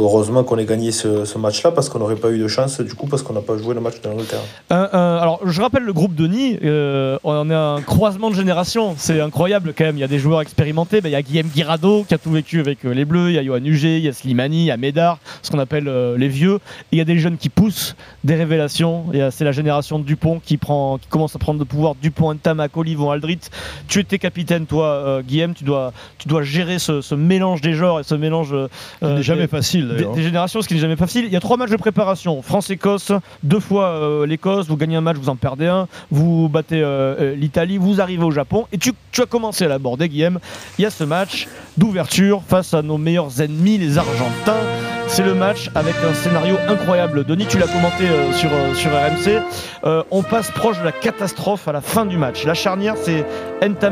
heureusement 0.04 0.44
qu'on 0.44 0.58
ait 0.58 0.66
gagné 0.66 0.92
ce, 0.92 1.38
match-là 1.38 1.72
parce 1.72 1.90
qu'on 1.90 2.00
n'aurait 2.00 2.16
pas 2.16 2.32
eu 2.32 2.40
de 2.40 2.48
chance 2.48 2.80
du 2.82 2.94
coup 2.94 3.08
parce 3.08 3.22
qu'on 3.22 3.34
n'a 3.34 3.42
pas 3.42 3.58
joué 3.58 3.76
le 3.76 3.82
match 3.82 4.02
de 4.02 4.10
l'Angleterre. 4.10 4.40
Euh, 4.72 4.88
euh, 4.94 5.20
alors 5.20 5.40
je 5.46 5.62
rappelle 5.62 5.84
le 5.84 5.94
groupe 5.94 6.16
Denis, 6.16 6.58
euh, 6.64 7.18
on 7.24 7.50
est 7.50 7.54
un 7.54 7.82
croisement 7.82 8.30
de 8.30 8.36
génération, 8.36 8.96
c'est 8.98 9.20
incroyable 9.20 9.74
quand 9.78 9.84
même. 9.84 9.98
Il 9.98 10.02
y 10.02 10.04
a 10.04 10.08
des 10.08 10.20
joueurs 10.20 10.42
expérimentés, 10.42 11.02
ben, 11.02 11.10
il 11.10 11.14
y 11.14 11.16
a 11.16 11.22
Guillaume 11.22 11.48
Guirado 11.48 12.04
qui 12.08 12.14
a 12.14 12.18
tout 12.18 12.32
vécu 12.32 12.60
avec 12.60 12.84
les 12.84 13.06
Bleus, 13.06 13.30
il 13.30 13.36
y 13.36 13.40
a 13.40 13.44
Johan 13.44 13.64
Huget, 13.64 13.98
il 13.98 14.06
y 14.06 14.08
a 14.08 14.14
Slimani, 14.14 14.64
il 14.64 14.66
y 14.66 14.72
a 14.72 14.78
Médard, 14.78 15.20
ce 15.42 15.52
qu'on 15.52 15.60
appelle 15.60 15.90
les 16.18 16.28
vieux. 16.28 16.60
Il 16.92 16.98
y 16.98 17.02
a 17.02 17.06
des 17.06 17.20
jeunes 17.20 17.38
qui 17.38 17.50
poussent, 17.50 17.96
des 18.24 18.36
révélations. 18.36 19.06
C'est 19.32 19.44
la 19.44 19.52
génération 19.52 20.00
de 20.00 20.06
Dupont 20.06 20.42
qui, 20.44 20.58
prend, 20.58 20.98
qui 20.98 21.08
commence 21.08 21.36
à 21.36 21.40
prendre 21.40 21.60
le 21.60 21.66
pouvoir. 21.66 21.96
Dupont, 22.02 22.34
Ntamak, 22.34 22.76
Olivon, 22.78 23.12
Aldrit. 23.12 23.40
Tu 23.88 24.00
étais 24.00 24.15
capitaine, 24.20 24.66
toi, 24.66 25.22
Guillaume, 25.26 25.54
tu 25.54 25.64
dois, 25.64 25.94
tu 26.18 26.28
dois 26.28 26.44
gérer 26.44 26.80
ce, 26.80 27.16
mélange 27.16 27.62
des 27.62 27.74
genres 27.74 28.00
et 28.00 28.04
ce 28.04 28.16
mélange. 28.16 28.54
n'est 29.02 29.24
jamais 29.24 29.48
facile 29.48 29.96
des, 30.16 30.24
générations, 30.24 30.62
ce 30.62 30.68
qui 30.68 30.76
n'est 30.76 30.80
jamais 30.80 30.96
facile. 30.96 31.26
Il 31.26 31.32
y 31.32 31.36
a 31.36 31.40
trois 31.40 31.58
matchs 31.58 31.70
de 31.72 31.78
préparation. 31.78 32.42
France-Écosse, 32.42 33.12
deux 33.44 33.60
fois 33.60 33.86
euh, 33.88 34.26
l'Écosse, 34.26 34.68
vous 34.68 34.78
gagnez 34.78 34.96
un 34.96 35.02
match, 35.02 35.18
vous 35.18 35.30
en 35.30 35.36
perdez 35.36 35.68
un, 35.68 35.88
vous 36.12 36.50
battez 36.50 36.82
euh, 36.82 37.16
euh, 37.20 37.36
l'Italie, 37.36 37.78
vous 37.78 38.02
arrivez 38.02 38.24
au 38.24 38.32
Japon. 38.32 38.68
Et 38.72 38.78
tu, 38.78 38.94
as 39.18 39.26
commencé 39.26 39.66
à 39.66 39.68
l'aborder, 39.68 40.10
Guillaume. 40.10 40.40
Il 40.78 40.84
y 40.84 40.86
a 40.86 40.90
ce 40.90 41.04
match 41.04 41.48
d'ouverture 41.78 42.42
face 42.48 42.74
à 42.74 42.82
nos 42.82 42.98
meilleurs 42.98 43.42
ennemis, 43.42 43.78
les 43.78 43.98
Argentins. 43.98 44.60
C'est 45.08 45.24
le 45.24 45.36
match 45.36 45.70
avec 45.76 45.94
un 46.04 46.14
scénario 46.14 46.58
incroyable. 46.68 47.26
Denis, 47.26 47.46
tu 47.48 47.60
l'as 47.60 47.68
commenté 47.68 48.06
sur, 48.34 48.50
sur 48.74 48.92
RMC. 48.92 50.04
on 50.10 50.24
passe 50.24 50.50
proche 50.50 50.80
de 50.80 50.84
la 50.84 50.92
catastrophe 50.92 51.68
à 51.68 51.72
la 51.72 51.82
fin 51.82 52.06
du 52.06 52.18
match. 52.18 52.44
La 52.44 52.56
charnière, 52.56 52.96
c'est 52.98 53.24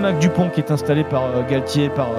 Ntamak 0.04 0.20
Dupont 0.20 0.50
qui 0.50 0.60
est 0.60 0.72
installé 0.72 1.04
par 1.04 1.24
Galtier, 1.48 1.90
par 1.90 2.10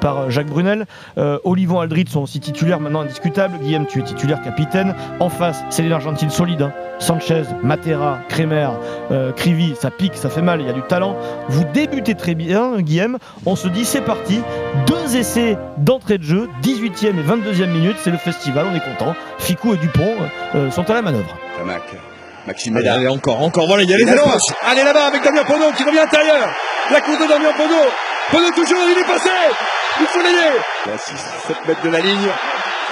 par 0.00 0.18
euh, 0.18 0.30
Jacques 0.30 0.48
Brunel. 0.48 0.86
Euh, 1.18 1.38
Olivon 1.44 1.80
Aldrit 1.80 2.06
sont 2.08 2.22
aussi 2.22 2.40
titulaires 2.40 2.80
maintenant 2.80 3.00
indiscutables. 3.00 3.58
Guillaume, 3.58 3.86
tu 3.86 4.00
es 4.00 4.02
titulaire 4.02 4.40
capitaine. 4.42 4.94
En 5.20 5.28
face, 5.28 5.64
c'est 5.70 5.82
l'Argentine 5.82 6.30
solide. 6.30 6.62
Hein. 6.62 6.72
Sanchez, 6.98 7.42
Matera, 7.62 8.18
Kremer, 8.28 8.68
euh, 9.10 9.32
Crivi, 9.32 9.74
ça 9.74 9.90
pique, 9.90 10.14
ça 10.14 10.30
fait 10.30 10.42
mal, 10.42 10.60
il 10.60 10.66
y 10.66 10.70
a 10.70 10.72
du 10.72 10.82
talent. 10.82 11.16
Vous 11.48 11.64
débutez 11.74 12.14
très 12.14 12.34
bien, 12.34 12.80
Guillaume. 12.80 13.18
On 13.44 13.56
se 13.56 13.68
dit, 13.68 13.84
c'est 13.84 14.00
parti. 14.00 14.40
Deux 14.86 15.16
essais 15.16 15.58
d'entrée 15.78 16.18
de 16.18 16.24
jeu, 16.24 16.48
18e 16.62 17.18
et 17.18 17.22
22e 17.22 17.66
minute, 17.66 17.96
c'est 17.98 18.10
le 18.10 18.16
festival, 18.16 18.66
on 18.72 18.74
est 18.74 18.80
content. 18.80 19.14
Ficou 19.38 19.74
et 19.74 19.76
Dupont 19.76 20.14
sont 20.70 20.88
à 20.88 20.94
la 20.94 21.02
manœuvre. 21.02 21.36
Maxime 22.46 22.76
Allez, 22.76 23.08
encore, 23.08 23.42
encore, 23.42 23.66
voilà, 23.66 23.82
il 23.82 23.90
y 23.90 23.94
a 23.94 23.96
les 23.96 24.08
Allez 24.62 24.84
là-bas 24.84 25.06
avec 25.06 25.22
Damien 25.22 25.44
Pono 25.44 25.72
qui 25.72 25.82
revient 25.82 25.98
à 25.98 26.02
l'intérieur. 26.02 26.48
La 26.90 27.00
course 27.00 27.18
de 27.18 27.26
Damien 27.26 27.52
Pono. 27.52 27.90
Pono 28.30 28.50
toujours, 28.50 28.82
il 28.88 28.98
est 28.98 29.04
passé. 29.04 29.30
Il 30.00 30.06
faut 30.06 30.20
l'aider. 30.20 30.58
À 30.94 30.98
6, 30.98 31.12
7 31.48 31.56
mètres 31.66 31.82
de 31.82 31.90
la 31.90 32.00
ligne. 32.00 32.28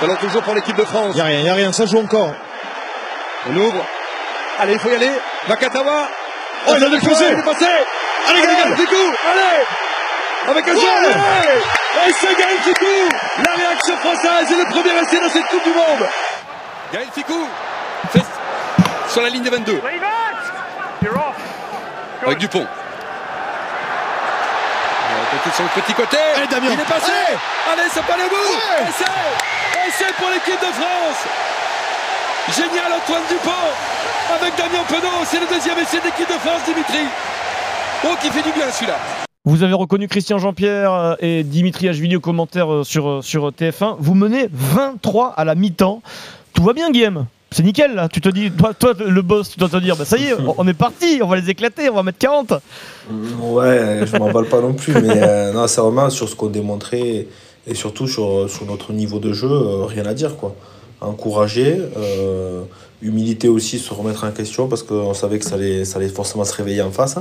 Ballon 0.00 0.16
toujours 0.16 0.42
pour 0.42 0.54
l'équipe 0.54 0.76
de 0.76 0.84
France. 0.84 1.10
Il 1.10 1.14
n'y 1.14 1.20
a 1.20 1.24
rien, 1.24 1.38
il 1.38 1.42
n'y 1.44 1.50
a 1.50 1.54
rien, 1.54 1.72
ça 1.72 1.86
joue 1.86 1.98
encore. 1.98 2.34
On 3.48 3.56
ouvre. 3.56 3.84
Allez, 4.58 4.72
il 4.72 4.78
faut 4.78 4.90
y 4.90 4.94
aller. 4.94 5.10
Vakatawa. 5.46 6.08
Oh, 6.66 6.72
il 6.76 6.84
a 6.84 6.88
défoncé. 6.88 7.24
Il 7.30 7.38
est 7.38 7.42
passé. 7.42 7.66
Allez, 8.28 8.40
Gaël 8.40 8.76
Ficou. 8.76 8.94
Allez. 9.30 10.50
Avec 10.50 10.68
un 10.68 10.74
jeu. 10.74 10.80
Et 12.06 12.12
c'est 12.12 12.38
Gaël 12.38 12.58
Ficou. 12.62 12.84
La 13.46 13.52
réaction 13.52 13.96
française 13.98 14.50
est 14.50 14.64
le 14.64 14.70
premier 14.70 15.00
essai 15.00 15.20
dans 15.20 15.30
cette 15.30 15.46
Coupe 15.46 15.64
du 15.64 15.70
Monde. 15.70 16.08
Gaël 16.92 17.06
Ficou. 17.14 17.48
Sur 19.14 19.22
la 19.22 19.28
ligne 19.28 19.44
des 19.44 19.50
22. 19.50 19.80
Avec 22.26 22.38
Dupont 22.38 22.66
sur 25.54 25.62
le 25.62 25.80
petit 25.80 25.94
côté. 25.94 26.16
Et 26.42 26.46
Damien. 26.48 26.70
Il 26.72 26.80
est 26.80 26.84
passé. 26.84 27.12
Allez, 27.72 27.88
ça 27.90 28.02
peut 28.02 28.12
aller 28.12 28.24
au 28.24 28.28
bout. 28.28 28.34
Et 28.34 29.90
c'est 29.92 30.12
pour 30.14 30.30
l'équipe 30.30 30.60
de 30.60 30.72
France. 30.72 31.22
Génial 32.56 32.92
Antoine 32.92 33.22
Dupont 33.28 33.50
avec 34.34 34.56
Damien 34.56 34.82
Penaud. 34.88 35.24
C'est 35.24 35.38
le 35.38 35.46
deuxième 35.46 35.78
essai 35.78 36.00
d'équipe 36.00 36.28
de 36.28 36.38
France, 36.40 36.62
Dimitri. 36.66 37.06
Oh, 38.04 38.16
qui 38.20 38.30
fait 38.30 38.42
du 38.42 38.50
bien 38.50 38.68
celui-là. 38.72 38.98
Vous 39.44 39.62
avez 39.62 39.74
reconnu 39.74 40.08
Christian 40.08 40.38
Jean-Pierre 40.38 40.92
euh, 40.92 41.14
et 41.20 41.44
Dimitri 41.44 41.88
Ashvili 41.88 42.16
au 42.16 42.20
commentaire 42.20 42.72
euh, 42.72 42.82
sur, 42.82 43.08
euh, 43.08 43.22
sur 43.22 43.50
TF1. 43.50 43.94
Vous 44.00 44.14
menez 44.14 44.48
23 44.50 45.34
à 45.36 45.44
la 45.44 45.54
mi-temps. 45.54 46.02
Tout 46.52 46.64
va 46.64 46.72
bien, 46.72 46.90
Guillaume? 46.90 47.26
C'est 47.54 47.62
nickel 47.62 48.08
tu 48.12 48.20
te 48.20 48.28
dis, 48.28 48.50
toi, 48.50 48.92
le 49.06 49.22
boss, 49.22 49.50
tu 49.50 49.58
dois 49.58 49.68
te 49.68 49.76
dire, 49.76 49.96
bah 49.96 50.04
ça 50.04 50.16
y 50.16 50.26
est, 50.26 50.34
on 50.58 50.66
est 50.66 50.74
parti, 50.74 51.20
on 51.22 51.28
va 51.28 51.36
les 51.36 51.48
éclater, 51.48 51.88
on 51.88 51.94
va 51.94 52.02
mettre 52.02 52.18
40. 52.18 52.54
Ouais, 53.40 54.00
je 54.04 54.16
m'emballe 54.16 54.46
pas 54.46 54.60
non 54.60 54.74
plus, 54.74 54.92
mais 54.94 55.52
non, 55.52 55.66
c'est 55.66 55.80
vraiment 55.80 56.10
sur 56.10 56.28
ce 56.28 56.34
qu'on 56.34 56.48
démontrait 56.48 57.26
et 57.66 57.74
surtout 57.74 58.06
sur, 58.06 58.50
sur 58.50 58.66
notre 58.66 58.92
niveau 58.92 59.18
de 59.18 59.32
jeu, 59.32 59.48
rien 59.84 60.04
à 60.06 60.14
dire 60.14 60.36
quoi. 60.36 60.54
Encourager, 61.00 61.78
humilité 63.02 63.48
aussi, 63.48 63.78
se 63.78 63.92
remettre 63.94 64.24
en 64.24 64.30
question 64.30 64.68
parce 64.68 64.82
qu'on 64.82 65.14
savait 65.14 65.38
que 65.38 65.44
ça 65.44 65.54
allait, 65.54 65.84
ça 65.84 65.98
allait 65.98 66.08
forcément 66.08 66.44
se 66.44 66.54
réveiller 66.54 66.82
en 66.82 66.90
face 66.90 67.16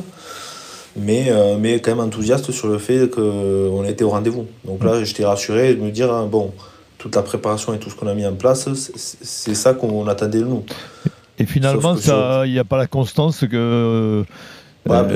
mais, 0.96 1.26
euh, 1.30 1.58
mais 1.60 1.80
quand 1.80 1.92
même 1.96 2.06
enthousiaste 2.06 2.52
sur 2.52 2.68
le 2.68 2.78
fait 2.78 3.10
qu'on 3.10 3.84
était 3.86 4.04
au 4.04 4.10
rendez-vous. 4.10 4.46
Donc 4.66 4.84
là, 4.84 5.04
j'étais 5.04 5.26
rassuré 5.26 5.74
de 5.76 5.82
me 5.82 5.92
dire, 5.92 6.12
hein, 6.12 6.28
bon, 6.30 6.52
toute 7.04 7.18
la 7.18 7.22
préparation 7.22 7.74
et 7.74 7.80
tout 7.80 7.90
ce 7.90 7.96
qu'on 7.96 8.08
a 8.08 8.14
mis 8.14 8.26
en 8.26 8.34
place, 8.34 8.70
c'est 8.96 9.56
ça 9.56 9.74
qu'on 9.74 10.08
attendait 10.08 10.40
de 10.40 10.46
nous. 10.46 10.64
Et 11.38 11.46
finalement, 11.46 11.98
il 12.46 12.52
n'y 12.54 12.60
a 12.60 12.64
pas 12.64 12.78
la 12.78 12.88
constance 12.88 13.42
que. 13.42 13.48
Euh, 13.54 14.24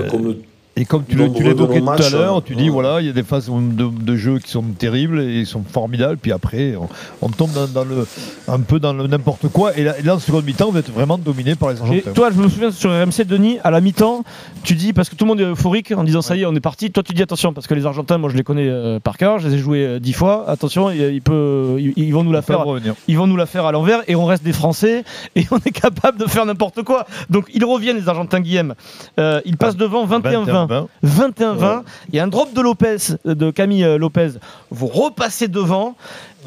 comme 0.10 0.36
et 0.78 0.86
comme 0.86 1.04
tu 1.06 1.18
l'évoquais 1.18 1.82
tout 1.82 1.90
à 1.90 2.10
l'heure, 2.12 2.44
tu 2.44 2.56
dis 2.56 2.70
voilà, 2.70 3.02
il 3.02 3.08
y 3.08 3.10
a 3.10 3.14
des 3.14 3.24
phases 3.24 3.50
de, 3.50 4.16
jeu 4.16 4.38
qui 4.38 4.52
sont 4.52 4.62
terribles 4.62 5.20
et 5.22 5.40
ils 5.40 5.46
sont 5.48 5.64
formidables. 5.64 6.18
Puis 6.18 6.32
après, 6.32 6.76
on, 7.22 7.30
tombe 7.30 7.50
dans, 7.74 7.84
le, 7.84 8.08
un 8.48 8.60
peu 8.60 8.80
dans 8.80 8.94
le 8.94 9.08
n'importe 9.08 9.48
quoi. 9.48 9.76
Et 9.76 9.84
là, 9.84 10.16
en 10.16 10.20
seconde 10.20 10.46
mi-temps, 10.46 10.70
vous 10.70 10.78
êtes 10.78 10.92
vraiment 10.92 11.18
dominé 11.18 11.56
par 11.56 11.72
les 11.72 11.82
Argentins. 11.82 12.12
Et 12.12 12.14
toi, 12.14 12.30
je 12.32 12.38
me 12.38 12.48
souviens 12.48 12.72
sur 12.72 12.92
RMC, 12.92 13.26
Denis, 13.26 13.58
à 13.64 13.72
la 13.72 13.82
mi-temps, 13.82 14.24
tu 14.64 14.76
dis, 14.76 14.94
parce 14.94 15.10
que 15.10 15.16
tout 15.16 15.26
le 15.26 15.30
monde 15.30 15.42
est 15.42 15.46
euphorique 15.46 15.92
en 15.92 16.04
disant 16.04 16.22
ça 16.22 16.36
y 16.36 16.42
est, 16.42 16.46
on 16.46 16.56
est 16.56 16.60
parti. 16.60 16.92
Toi, 16.92 17.02
tu 17.02 17.14
dis 17.14 17.24
attention, 17.24 17.54
parce 17.54 17.66
que 17.66 17.74
les 17.74 17.88
Argentins, 17.88 18.20
moi, 18.20 18.30
je 18.30 18.38
les 18.38 18.44
connais 18.44 18.68
euh, 18.68 19.00
par 19.00 19.18
cœur, 19.18 19.40
je 19.40 19.48
les 19.48 19.56
ai 19.56 19.58
joués 19.58 19.84
euh, 19.84 20.00
dix 20.00 20.14
fois. 20.14 20.48
Attention, 20.48 20.92
ils, 20.92 21.22
peut, 21.24 21.78
ils, 21.80 22.14
vont 22.14 22.24
nous 22.24 22.32
la 22.32 22.44
faire. 22.44 22.64
Ils 23.08 23.18
vont 23.18 23.26
nous 23.26 23.38
la 23.38 23.48
faire 23.48 23.66
à 23.66 23.72
l'envers 23.72 24.04
et 24.08 24.16
on 24.16 24.26
reste 24.26 24.44
des 24.44 24.54
Français 24.54 25.04
et 25.36 25.46
on 25.50 25.58
est 25.58 25.72
capable 25.72 26.20
de 26.20 26.26
faire 26.26 26.46
n'importe 26.46 26.84
quoi. 26.84 27.08
Donc, 27.32 27.48
ils 27.54 27.66
reviennent, 27.66 27.98
les 27.98 28.10
Argentins, 28.10 28.42
Guillaume. 28.42 28.76
Euh, 29.20 29.42
ils 29.46 29.58
passent 29.58 29.78
devant 29.78 30.06
21-20. 30.06 30.67
21-20. 31.06 31.84
Il 32.10 32.16
y 32.16 32.20
a 32.20 32.24
un 32.24 32.28
drop 32.28 32.54
de 32.54 32.62
Lopez, 32.62 32.98
de 33.26 33.52
Camille 33.52 33.84
euh, 33.84 33.98
Lopez. 33.98 34.32
Vous 34.70 34.88
repassez 34.88 35.48
devant. 35.48 35.96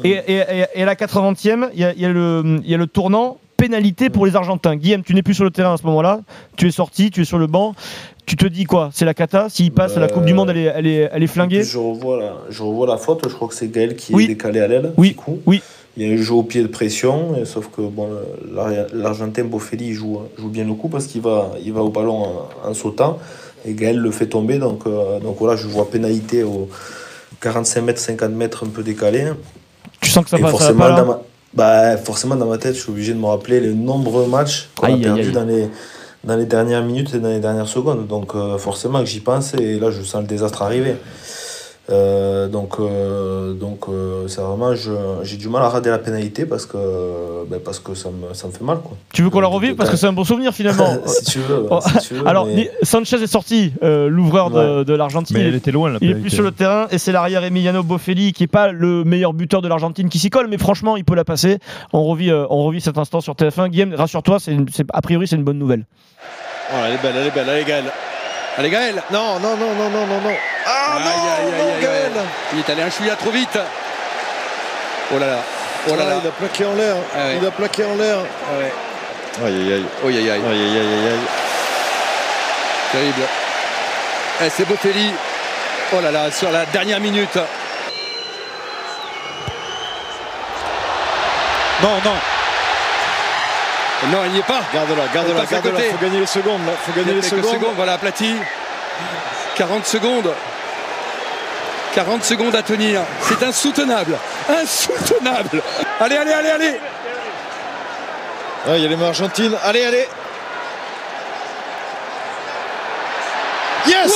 Et, 0.03 0.41
à 0.41 0.85
la 0.85 0.95
80e, 0.95 1.69
il 1.73 1.79
y 1.79 2.05
a, 2.05 2.09
le, 2.09 2.85
tournant 2.85 3.37
pénalité 3.57 4.09
pour 4.09 4.25
les 4.25 4.35
Argentins. 4.35 4.75
Guillaume, 4.75 5.03
tu 5.03 5.13
n'es 5.13 5.21
plus 5.21 5.35
sur 5.35 5.43
le 5.43 5.51
terrain 5.51 5.73
à 5.73 5.77
ce 5.77 5.85
moment-là. 5.85 6.21
Tu 6.57 6.67
es 6.67 6.71
sorti, 6.71 7.11
tu 7.11 7.21
es 7.21 7.25
sur 7.25 7.37
le 7.37 7.47
banc. 7.47 7.75
Tu 8.25 8.35
te 8.35 8.45
dis 8.45 8.63
quoi? 8.63 8.89
C'est 8.93 9.05
la 9.05 9.13
cata? 9.13 9.49
S'il 9.49 9.71
passe, 9.71 9.97
la 9.97 10.07
Coupe 10.07 10.25
du 10.25 10.33
Monde, 10.33 10.49
elle 10.49 10.57
est, 10.57 10.71
elle 10.75 10.87
est, 10.87 11.09
elle 11.11 11.23
est 11.23 11.27
flinguée? 11.27 11.63
Je 11.63 11.77
revois, 11.77 12.17
la, 12.17 12.33
je 12.49 12.63
revois 12.63 12.87
la 12.87 12.97
faute. 12.97 13.27
Je 13.27 13.33
crois 13.33 13.47
que 13.47 13.53
c'est 13.53 13.71
Gaël 13.71 13.95
qui 13.95 14.13
est 14.13 14.27
décalé 14.27 14.59
à 14.61 14.67
l'aile. 14.67 14.93
Oui. 14.97 15.15
oui. 15.45 15.61
Il 15.97 16.07
y 16.07 16.09
a 16.09 16.13
un 16.13 16.17
jeu 16.17 16.35
au 16.35 16.43
pied 16.43 16.61
de 16.61 16.67
pression, 16.67 17.43
sauf 17.43 17.69
que 17.69 17.81
bon, 17.81 18.07
l'Argentin 18.93 19.43
Boffelli 19.43 19.91
joue, 19.91 20.21
joue 20.37 20.47
bien 20.47 20.63
le 20.63 20.73
coup 20.73 20.87
parce 20.87 21.05
qu'il 21.05 21.19
va, 21.19 21.51
il 21.63 21.73
va 21.73 21.81
au 21.81 21.89
ballon 21.89 22.27
en 22.63 22.73
sautant. 22.73 23.19
Et 23.65 23.73
Gaël 23.73 23.97
le 23.97 24.11
fait 24.11 24.27
tomber. 24.27 24.57
Donc, 24.57 24.83
euh, 24.85 25.19
donc 25.19 25.37
voilà, 25.39 25.55
je 25.55 25.67
vois 25.67 25.89
pénalité 25.89 26.43
au 26.43 26.69
45 27.41 27.81
mètres, 27.81 27.99
50 27.99 28.31
mètres 28.31 28.65
un 28.65 28.69
peu 28.69 28.83
décalé. 28.83 29.27
Tu 29.99 30.09
sens 30.09 30.23
que 30.23 30.29
ça 30.29 30.37
passe 30.37 30.51
forcément, 30.51 30.89
dans 30.89 31.05
ma... 31.05 31.21
bah, 31.53 31.97
forcément, 31.97 32.35
dans 32.35 32.47
ma 32.47 32.57
tête, 32.57 32.75
je 32.75 32.81
suis 32.81 32.91
obligé 32.91 33.13
de 33.13 33.19
me 33.19 33.25
rappeler 33.25 33.59
les 33.59 33.73
nombreux 33.73 34.27
matchs 34.27 34.69
qu'on 34.75 34.93
a 34.93 34.97
perdus 34.97 35.31
dans 35.31 35.45
les, 35.45 35.69
dans 36.23 36.35
les 36.35 36.45
dernières 36.45 36.83
minutes 36.83 37.13
et 37.13 37.19
dans 37.19 37.29
les 37.29 37.39
dernières 37.39 37.67
secondes. 37.67 38.07
Donc 38.07 38.35
euh, 38.35 38.57
forcément 38.57 38.99
que 38.99 39.05
j'y 39.05 39.19
pense 39.19 39.53
et 39.53 39.79
là, 39.79 39.91
je 39.91 40.01
sens 40.01 40.21
le 40.21 40.27
désastre 40.27 40.61
arriver. 40.61 40.95
Euh, 41.91 42.47
donc, 42.47 42.79
euh, 42.79 43.53
donc 43.53 43.89
euh, 43.89 44.27
c'est 44.27 44.41
vraiment, 44.41 44.73
j'ai 45.23 45.37
du 45.37 45.49
mal 45.49 45.61
à 45.63 45.69
rater 45.69 45.89
la 45.89 45.97
pénalité 45.97 46.45
parce 46.45 46.65
que, 46.65 46.77
ben, 47.49 47.59
parce 47.63 47.79
que 47.79 47.93
ça 47.95 48.09
me, 48.09 48.33
ça 48.33 48.47
me 48.47 48.51
fait 48.51 48.63
mal. 48.63 48.79
Quoi. 48.79 48.97
Tu 49.13 49.23
veux 49.23 49.29
qu'on 49.29 49.41
la 49.41 49.47
revive 49.47 49.75
Parce 49.75 49.89
que 49.89 49.97
c'est 49.97 50.07
un 50.07 50.13
bon 50.13 50.23
souvenir 50.23 50.53
finalement. 50.53 50.97
si, 51.05 51.25
tu 51.25 51.39
veux, 51.39 51.65
oh, 51.69 51.79
Alors, 52.25 52.47
Sanchez 52.83 53.21
est 53.21 53.27
sorti, 53.27 53.73
l'ouvreur 53.81 54.51
de, 54.51 54.93
l'Argentine. 54.93 55.37
Mais 55.37 55.47
il 55.47 55.55
était 55.55 55.71
loin. 55.71 55.93
il 56.01 56.11
est 56.11 56.15
plus 56.15 56.29
sur 56.29 56.43
le 56.43 56.51
terrain 56.51 56.87
et 56.91 56.97
c'est 56.97 57.11
l'arrière 57.11 57.43
Emiliano 57.43 57.83
Boffelli 57.83 58.33
qui 58.33 58.43
n'est 58.43 58.47
pas 58.47 58.71
le 58.71 59.03
meilleur 59.03 59.33
buteur 59.33 59.61
de 59.61 59.67
l'Argentine 59.67 60.09
qui 60.09 60.19
s'y 60.19 60.29
colle, 60.29 60.47
mais 60.47 60.57
franchement, 60.57 60.97
il 60.97 61.03
peut 61.05 61.15
la 61.15 61.25
passer. 61.25 61.59
On 61.93 62.03
revit, 62.03 62.31
on 62.31 62.63
revit 62.63 62.81
cet 62.81 62.97
instant 62.97 63.21
sur 63.21 63.33
TF1. 63.33 63.69
Guillaume, 63.69 63.93
rassure-toi, 63.93 64.37
a 64.93 65.01
priori, 65.01 65.27
c'est 65.27 65.35
une 65.35 65.43
bonne 65.43 65.59
nouvelle. 65.59 65.85
Oh, 66.73 66.77
elle 66.85 66.93
est 66.93 67.01
belle, 67.01 67.15
elle 67.17 67.27
est 67.27 67.31
belle, 67.31 67.49
elle 67.49 67.61
est 67.61 67.65
belle. 67.65 67.91
Allez 68.57 68.69
Gaël. 68.69 69.01
Non, 69.11 69.39
non, 69.39 69.55
non, 69.55 69.73
non, 69.73 69.89
non, 69.89 70.05
non, 70.05 70.21
non. 70.21 70.35
Ah 70.65 70.97
non, 70.99 71.51
non 71.57 71.79
Gaël. 71.81 72.11
Il 72.53 72.59
est 72.59 72.69
allé 72.69 72.81
un 72.81 72.89
chouïa 72.89 73.15
trop 73.15 73.31
vite. 73.31 73.57
Oh 75.13 75.19
là 75.19 75.27
là. 75.27 75.37
Oh 75.89 75.95
là 75.95 76.05
là. 76.05 76.15
Il 76.21 76.27
a 76.27 76.31
plaqué 76.31 76.65
en 76.65 76.73
l'air. 76.73 76.95
Ah 77.15 77.33
Il 77.39 77.45
a 77.45 77.51
plaqué 77.51 77.85
en 77.85 77.95
l'air. 77.95 78.17
Ah 78.19 78.57
ouais. 78.59 78.73
Aïe 79.45 79.55
aïe 79.55 79.73
aïe. 79.73 79.85
Aïe 80.05 80.17
aïe 80.17 80.29
aïe. 80.29 80.41
Aïe 80.45 80.61
aïe 80.61 80.77
aïe 80.77 81.07
aïe. 81.07 81.19
Terrible. 82.91 83.21
Eh, 84.43 84.49
C'est 84.49 84.65
Botelli. 84.65 85.11
Oh 85.93 86.01
là 86.01 86.11
là, 86.11 86.31
sur 86.31 86.51
la 86.51 86.65
dernière 86.65 86.99
minute. 86.99 87.37
Non, 91.81 91.95
non 92.05 92.15
non, 94.09 94.25
il 94.25 94.31
n'y 94.31 94.39
est 94.39 94.43
pas. 94.43 94.61
Garde-la, 94.73 95.07
garde-la, 95.13 95.45
garde-la. 95.45 95.79
Faut 95.91 95.97
gagner 96.01 96.19
les 96.19 96.25
secondes. 96.25 96.65
Là. 96.65 96.73
Faut 96.85 96.91
gagner 96.91 97.13
les 97.13 97.21
secondes. 97.21 97.53
secondes. 97.53 97.73
Voilà, 97.75 97.93
aplati. 97.93 98.35
40 99.55 99.85
secondes. 99.85 100.33
40 101.93 102.23
secondes 102.23 102.55
à 102.55 102.63
tenir. 102.63 103.01
C'est 103.21 103.43
insoutenable. 103.43 104.17
Insoutenable. 104.49 105.61
Allez, 105.99 106.17
allez, 106.17 106.33
allez, 106.33 106.49
allez. 106.49 106.79
Ah, 108.67 108.77
il 108.77 108.83
y 108.83 108.85
a 108.85 108.89
les 108.89 108.95
mains 108.95 109.07
argentines. 109.07 109.55
Allez, 109.63 109.83
allez. 109.83 110.07
Yes 113.87 114.11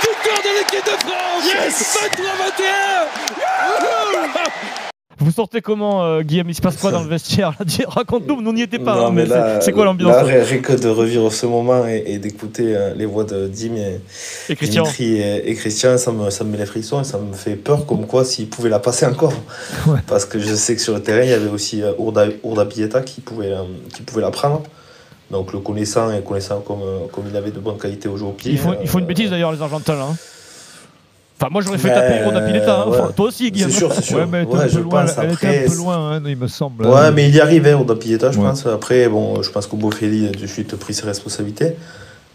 Victoire 0.00 0.42
de 0.42 0.58
l'équipe 0.58 0.84
de 0.84 0.90
France 1.06 1.44
Yes 1.44 1.98
23-21 4.58 4.81
vous 5.22 5.30
sortez 5.30 5.60
comment, 5.60 6.04
euh, 6.04 6.22
Guillaume 6.22 6.50
Il 6.50 6.54
se 6.54 6.60
passe 6.60 6.76
quoi 6.76 6.90
dans 6.90 7.02
le 7.02 7.08
vestiaire 7.08 7.54
Raconte-nous, 7.86 8.42
nous 8.42 8.52
n'y 8.52 8.62
étions 8.62 8.84
pas. 8.84 9.06
Hein, 9.06 9.10
mais 9.12 9.26
c'est 9.60 9.72
quoi 9.72 9.84
l'ambiance 9.84 10.14
Rien 10.24 10.58
que 10.58 10.72
de 10.72 10.88
revivre 10.88 11.32
ce 11.32 11.46
moment 11.46 11.86
et, 11.86 12.18
d'écouter 12.18 12.76
euh, 12.76 12.94
les 12.94 13.06
voix 13.06 13.24
de 13.24 13.46
Dim 13.46 13.74
et, 13.76 14.56
Christian, 14.56 14.84
et, 14.98 15.54
Christian 15.54 15.98
ça, 15.98 16.12
me, 16.12 16.30
ça 16.30 16.44
me 16.44 16.50
met 16.50 16.58
les 16.58 16.66
frissons 16.66 17.00
et 17.00 17.04
ça 17.04 17.18
me 17.18 17.32
fait 17.32 17.56
peur 17.56 17.86
comme 17.86 18.06
quoi 18.06 18.24
s'ils 18.24 18.48
pouvaient 18.48 18.68
la 18.68 18.78
passer 18.78 19.06
encore. 19.06 19.34
Parce 20.06 20.24
que 20.24 20.38
je 20.38 20.54
sais 20.54 20.74
que 20.74 20.82
sur 20.82 20.94
le 20.94 21.02
terrain, 21.02 21.22
il 21.22 21.30
y 21.30 21.34
avait 21.34 21.50
aussi 21.50 21.82
euh, 21.82 21.92
Urda, 21.98 22.26
Urda 22.44 22.66
Pieta 22.66 23.00
qui 23.00 23.20
pouvait, 23.20 23.52
qui 23.94 24.02
pouvait 24.02 24.22
la 24.22 24.30
prendre. 24.30 24.62
Donc 25.30 25.52
le 25.52 25.60
connaissant 25.60 26.12
et 26.12 26.20
connaissant 26.20 26.60
comme, 26.60 26.82
comme 27.10 27.24
il 27.30 27.36
avait 27.36 27.50
de 27.50 27.58
bonnes 27.58 27.78
qualités 27.78 28.08
au 28.08 28.18
jeu 28.18 28.26
au 28.26 28.32
pied. 28.32 28.52
Il 28.52 28.58
faut, 28.58 28.74
il 28.82 28.88
faut 28.88 28.98
une 28.98 29.06
bêtise 29.06 29.30
d'ailleurs, 29.30 29.52
les 29.52 29.62
Argentins. 29.62 29.98
Hein 29.98 30.14
moi 31.50 31.62
j'aurais 31.62 31.78
fait 31.78 31.88
taper 31.88 32.22
pour 32.22 32.32
Napileta, 32.32 32.86
hein. 32.88 33.12
toi 33.14 33.26
aussi 33.26 33.50
Guillaume. 33.50 33.70
C'est 33.70 33.78
sûr, 33.78 33.92
c'est 33.92 34.02
sûr. 34.02 34.18
Ouais, 34.18 34.26
mais 34.30 34.44
ouais, 34.44 34.68
je 34.68 34.80
loin, 34.80 35.02
pense, 35.02 35.18
elle 35.18 35.30
après, 35.30 35.56
était 35.56 35.66
un 35.66 35.70
peu 35.70 35.76
loin, 35.76 36.12
hein, 36.16 36.22
il 36.26 36.36
me 36.36 36.48
semble. 36.48 36.86
Ouais, 36.86 37.10
mais 37.12 37.28
il 37.28 37.34
y 37.34 37.40
arrivait 37.40 37.74
au 37.74 37.84
Napileta, 37.84 38.30
je 38.30 38.38
pense. 38.38 38.66
Après, 38.66 39.08
bon, 39.08 39.42
je 39.42 39.50
pense 39.50 39.66
qu'au 39.66 39.76
Boffelli 39.76 40.28
a 40.28 40.30
de 40.30 40.46
suite 40.46 40.76
pris 40.76 40.94
ses 40.94 41.06
responsabilités. 41.06 41.76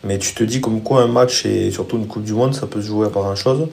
Mais 0.03 0.19
tu 0.19 0.33
te 0.33 0.43
dis 0.43 0.61
comme 0.61 0.81
quoi 0.81 1.01
un 1.01 1.07
match 1.07 1.45
et 1.45 1.71
surtout 1.71 1.97
une 1.97 2.07
Coupe 2.07 2.23
du 2.23 2.33
Monde, 2.33 2.53
ça 2.53 2.67
peut 2.67 2.81
se 2.81 2.87
jouer 2.87 3.07
à 3.07 3.09
pas 3.09 3.21
grand 3.21 3.35
chose. 3.35 3.67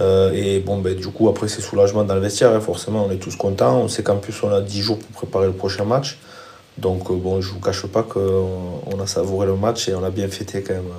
Euh, 0.00 0.32
et 0.34 0.60
bon, 0.60 0.78
ben, 0.78 0.94
du 0.94 1.06
coup, 1.08 1.28
après, 1.28 1.48
c'est 1.48 1.62
soulagement 1.62 2.04
dans 2.04 2.14
le 2.14 2.20
vestiaire. 2.20 2.52
Hein, 2.52 2.60
forcément, 2.60 3.06
on 3.06 3.10
est 3.10 3.16
tous 3.16 3.36
contents. 3.36 3.78
On 3.78 3.88
sait 3.88 4.02
qu'en 4.02 4.16
plus, 4.16 4.34
on 4.42 4.50
a 4.50 4.60
10 4.60 4.82
jours 4.82 4.98
pour 4.98 5.08
préparer 5.10 5.46
le 5.46 5.52
prochain 5.52 5.84
match. 5.84 6.18
Donc, 6.78 7.10
euh, 7.10 7.14
bon, 7.14 7.40
je 7.40 7.50
vous 7.52 7.60
cache 7.60 7.86
pas 7.86 8.02
qu'on 8.02 9.00
a 9.00 9.06
savouré 9.06 9.46
le 9.46 9.56
match 9.56 9.88
et 9.88 9.94
on 9.94 10.04
a 10.04 10.10
bien 10.10 10.28
fêté 10.28 10.62
quand 10.62 10.74
même 10.74 10.90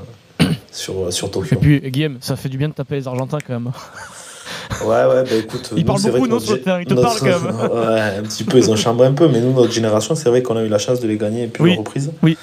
sur, 0.78 1.12
sur 1.12 1.32
Tokyo. 1.32 1.56
Et 1.56 1.60
puis, 1.60 1.92
Guillaume, 1.92 2.18
ça 2.22 2.36
fait 2.36 2.50
du 2.50 2.58
bien 2.58 2.70
de 2.70 2.74
taper 2.74 2.96
les 2.96 3.08
Argentins 3.08 3.40
quand 3.46 3.54
même. 3.54 3.72
Ouais, 4.82 5.06
ouais, 5.06 5.24
bah 5.24 5.36
écoute. 5.40 5.74
Ils 5.76 5.86
parlent 5.86 6.02
beaucoup, 6.02 6.28
non, 6.28 6.40
terrain, 6.40 6.82
ils 6.82 6.86
te 6.86 6.94
parlent 6.94 7.20
quand 7.20 7.26
même. 7.26 7.72
ouais, 7.72 8.18
un 8.20 8.24
petit 8.24 8.44
peu, 8.44 8.58
ils 8.58 8.70
ont 8.70 8.76
chambré 8.76 9.08
un 9.08 9.14
peu, 9.14 9.28
mais 9.28 9.40
nous, 9.40 9.54
notre 9.54 9.72
génération, 9.72 10.16
c'est 10.16 10.30
vrai 10.30 10.42
qu'on 10.42 10.58
a 10.58 10.64
eu 10.64 10.70
la 10.70 10.78
chance 10.78 11.00
de 11.00 11.08
les 11.08 11.18
gagner 11.18 11.48
plusieurs 11.48 11.78
oui. 11.78 11.80
reprises. 11.80 12.12
Oui. 12.22 12.38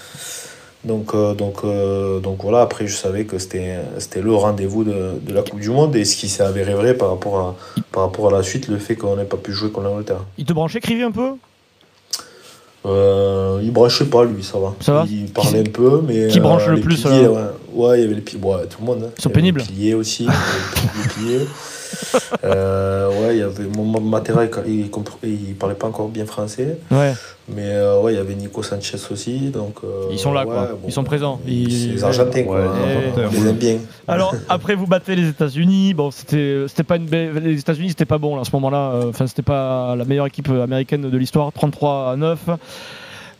Donc, 0.84 1.14
euh, 1.14 1.34
donc, 1.34 1.64
euh, 1.64 2.20
donc 2.20 2.42
voilà, 2.42 2.60
après, 2.60 2.86
je 2.86 2.94
savais 2.94 3.24
que 3.24 3.38
c'était 3.38 4.20
le 4.20 4.34
rendez-vous 4.34 4.84
de, 4.84 5.12
de, 5.22 5.32
la 5.32 5.42
Coupe 5.42 5.60
du 5.60 5.70
Monde 5.70 5.96
et 5.96 6.04
ce 6.04 6.16
qui 6.16 6.28
s'est 6.28 6.42
avéré 6.42 6.74
vrai 6.74 6.94
par 6.94 7.08
rapport, 7.08 7.38
à, 7.38 7.56
par 7.90 8.02
rapport 8.02 8.28
à 8.28 8.32
la 8.32 8.42
suite, 8.42 8.68
le 8.68 8.78
fait 8.78 8.94
qu'on 8.94 9.16
n'ait 9.16 9.24
pas 9.24 9.38
pu 9.38 9.52
jouer 9.52 9.70
contre 9.70 9.88
l'Angleterre. 9.88 10.24
Il 10.36 10.44
te 10.44 10.52
branchait 10.52 10.80
Crivy 10.80 11.02
un 11.02 11.10
peu? 11.10 11.30
Euh, 12.86 13.60
il 13.62 13.70
branchait 13.70 14.04
pas 14.04 14.24
lui, 14.24 14.44
ça 14.44 14.58
va. 14.58 14.74
Ça 14.80 14.92
va 14.92 15.06
il 15.08 15.32
parlait 15.32 15.60
un 15.60 15.70
peu, 15.70 16.02
mais. 16.06 16.28
Qui 16.28 16.40
branche 16.40 16.68
euh, 16.68 16.72
le 16.72 16.80
plus 16.80 17.02
piliers, 17.02 17.28
ouais. 17.28 17.40
Ouais. 17.74 17.98
il 17.98 18.02
y 18.02 18.04
avait 18.04 18.14
les 18.14 18.20
piliers. 18.20 18.42
Ouais, 18.42 18.66
tout 18.66 18.80
le 18.80 18.86
monde. 18.86 19.02
Hein. 19.04 19.10
Ils 19.18 19.22
sont 19.22 19.30
pénibles. 19.30 19.60
Les 19.60 19.66
piliers 19.66 19.94
aussi. 19.94 20.26
les 20.26 21.08
piliers. 21.14 21.46
Euh, 22.44 23.08
ouais, 23.08 23.36
il 23.36 23.38
y 23.38 23.42
avait 23.42 23.64
mon 23.64 24.00
Matera, 24.00 24.44
il, 24.66 24.90
il, 25.22 25.54
parlait 25.54 25.74
pas 25.74 25.86
encore 25.86 26.08
bien 26.08 26.26
français. 26.26 26.78
Ouais. 26.90 27.12
Mais 27.48 27.66
euh, 27.66 28.00
ouais, 28.00 28.14
il 28.14 28.16
y 28.16 28.18
avait 28.18 28.34
Nico 28.34 28.62
Sanchez 28.62 28.98
aussi. 29.10 29.50
Donc, 29.50 29.76
euh, 29.84 30.08
ils 30.10 30.18
sont 30.18 30.32
là, 30.32 30.44
quoi. 30.44 30.70
ils 30.86 30.92
sont 30.92 31.04
présents. 31.04 31.40
Ils... 31.46 31.94
Les 31.94 32.04
Argentins, 32.04 32.44
quoi. 32.44 32.60
Ils 33.16 33.38
les 33.38 33.48
aiment 33.48 33.56
bien. 33.56 33.78
Alors, 34.08 34.34
après, 34.48 34.74
vous 34.74 34.86
battez 34.86 35.14
les 35.14 35.28
États-Unis. 35.28 35.94
Bon, 35.94 36.10
c'était, 36.10 36.64
c'était 36.68 36.84
pas 36.84 36.96
une 36.96 37.06
les 37.06 37.58
États-Unis, 37.58 37.90
c'était 37.90 38.04
pas 38.04 38.18
bon 38.18 38.36
là, 38.36 38.42
à 38.42 38.44
ce 38.44 38.50
moment-là. 38.54 39.06
Enfin, 39.08 39.26
c'était 39.26 39.42
pas 39.42 39.94
la 39.96 40.04
meilleure 40.04 40.26
équipe 40.26 40.48
américaine 40.48 41.08
de 41.08 41.18
l'histoire. 41.18 41.52
33 41.52 42.12
à 42.12 42.16
9. 42.16 42.38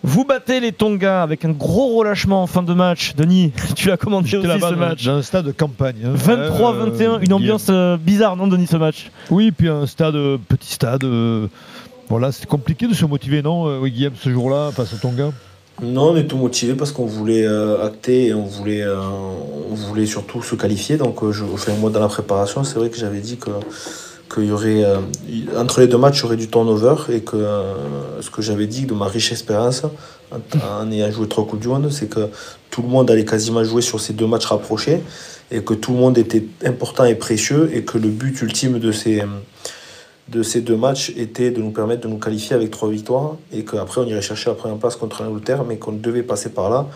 Vous 0.06 0.26
battez 0.26 0.60
les 0.60 0.72
Tonga 0.72 1.22
avec 1.22 1.46
un 1.46 1.52
gros 1.52 1.96
relâchement 1.96 2.42
en 2.42 2.46
fin 2.46 2.62
de 2.62 2.74
match. 2.74 3.14
Denis, 3.16 3.52
tu 3.74 3.88
l'as 3.88 3.96
commandé 3.96 4.36
aussi 4.36 4.46
ce 4.46 4.74
match. 4.74 5.06
Dans 5.06 5.16
un 5.16 5.22
stade 5.22 5.46
de 5.46 5.50
campagne. 5.50 5.96
23-21, 6.14 7.02
hein. 7.06 7.18
une 7.22 7.32
ambiance 7.32 7.68
euh, 7.70 7.96
bizarre, 7.96 8.36
non, 8.36 8.46
Denis, 8.46 8.66
ce 8.66 8.76
match 8.76 9.10
Oui, 9.30 9.50
puis 9.50 9.70
un 9.70 9.86
stade, 9.86 10.14
euh, 10.14 10.36
petit 10.36 10.74
stade. 10.74 11.04
Euh, 11.04 11.46
voilà, 12.10 12.32
c'est 12.32 12.44
compliqué 12.44 12.86
de 12.86 12.92
se 12.92 13.06
motiver, 13.06 13.40
non, 13.40 13.82
Guillaume, 13.82 14.12
ce 14.20 14.28
jour-là, 14.28 14.72
face 14.72 14.92
aux 14.92 14.98
Tonga? 14.98 15.32
Non, 15.82 16.10
on 16.10 16.16
est 16.16 16.26
tout 16.26 16.36
motivé 16.36 16.74
parce 16.74 16.92
qu'on 16.92 17.06
voulait 17.06 17.46
acter 17.82 18.26
et 18.26 18.34
on 18.34 18.44
voulait, 18.44 18.86
on 18.86 19.74
voulait 19.74 20.04
surtout 20.04 20.42
se 20.42 20.54
qualifier. 20.54 20.98
Donc, 20.98 21.30
je, 21.30 21.44
fais 21.56 21.72
un 21.72 21.76
mois 21.76 21.88
dans 21.88 22.00
la 22.00 22.08
préparation, 22.08 22.62
c'est 22.62 22.78
vrai 22.78 22.90
que 22.90 22.98
j'avais 22.98 23.20
dit 23.20 23.38
que 23.38 23.50
qu'il 24.34 24.46
y 24.46 24.52
aurait 24.52 24.84
euh, 24.84 24.98
entre 25.56 25.80
les 25.80 25.86
deux 25.86 25.98
matchs, 25.98 26.18
il 26.18 26.22
y 26.22 26.24
aurait 26.26 26.36
du 26.36 26.48
turnover 26.48 26.96
et 27.12 27.20
que 27.20 27.36
euh, 27.36 28.20
ce 28.20 28.30
que 28.30 28.42
j'avais 28.42 28.66
dit 28.66 28.86
de 28.86 28.94
ma 28.94 29.06
riche 29.06 29.30
expérience 29.30 29.82
en, 30.32 30.90
ayant 30.90 31.10
joué 31.10 31.28
trois 31.28 31.46
coups 31.46 31.62
du 31.62 31.68
monde, 31.68 31.90
c'est 31.90 32.08
que 32.08 32.28
tout 32.70 32.82
le 32.82 32.88
monde 32.88 33.10
allait 33.10 33.24
quasiment 33.24 33.62
jouer 33.62 33.82
sur 33.82 34.00
ces 34.00 34.12
deux 34.12 34.26
matchs 34.26 34.46
rapprochés 34.46 35.00
et 35.50 35.62
que 35.62 35.74
tout 35.74 35.92
le 35.92 35.98
monde 35.98 36.18
était 36.18 36.44
important 36.64 37.04
et 37.04 37.14
précieux 37.14 37.70
et 37.72 37.84
que 37.84 37.98
le 37.98 38.08
but 38.08 38.40
ultime 38.42 38.78
de 38.78 38.92
ces 38.92 39.22
de 40.28 40.42
ces 40.42 40.62
deux 40.62 40.76
matchs 40.76 41.12
était 41.18 41.50
de 41.50 41.60
nous 41.60 41.70
permettre 41.70 42.00
de 42.00 42.08
nous 42.08 42.16
qualifier 42.16 42.56
avec 42.56 42.70
trois 42.70 42.88
victoires 42.88 43.36
et 43.52 43.62
qu'après 43.62 44.00
on 44.00 44.06
irait 44.06 44.22
chercher 44.22 44.48
la 44.48 44.56
première 44.56 44.78
place 44.78 44.96
contre 44.96 45.22
l'Angleterre 45.22 45.64
mais 45.64 45.76
qu'on 45.76 45.92
devait 45.92 46.22
passer 46.22 46.48
par 46.48 46.70
là 46.70 46.86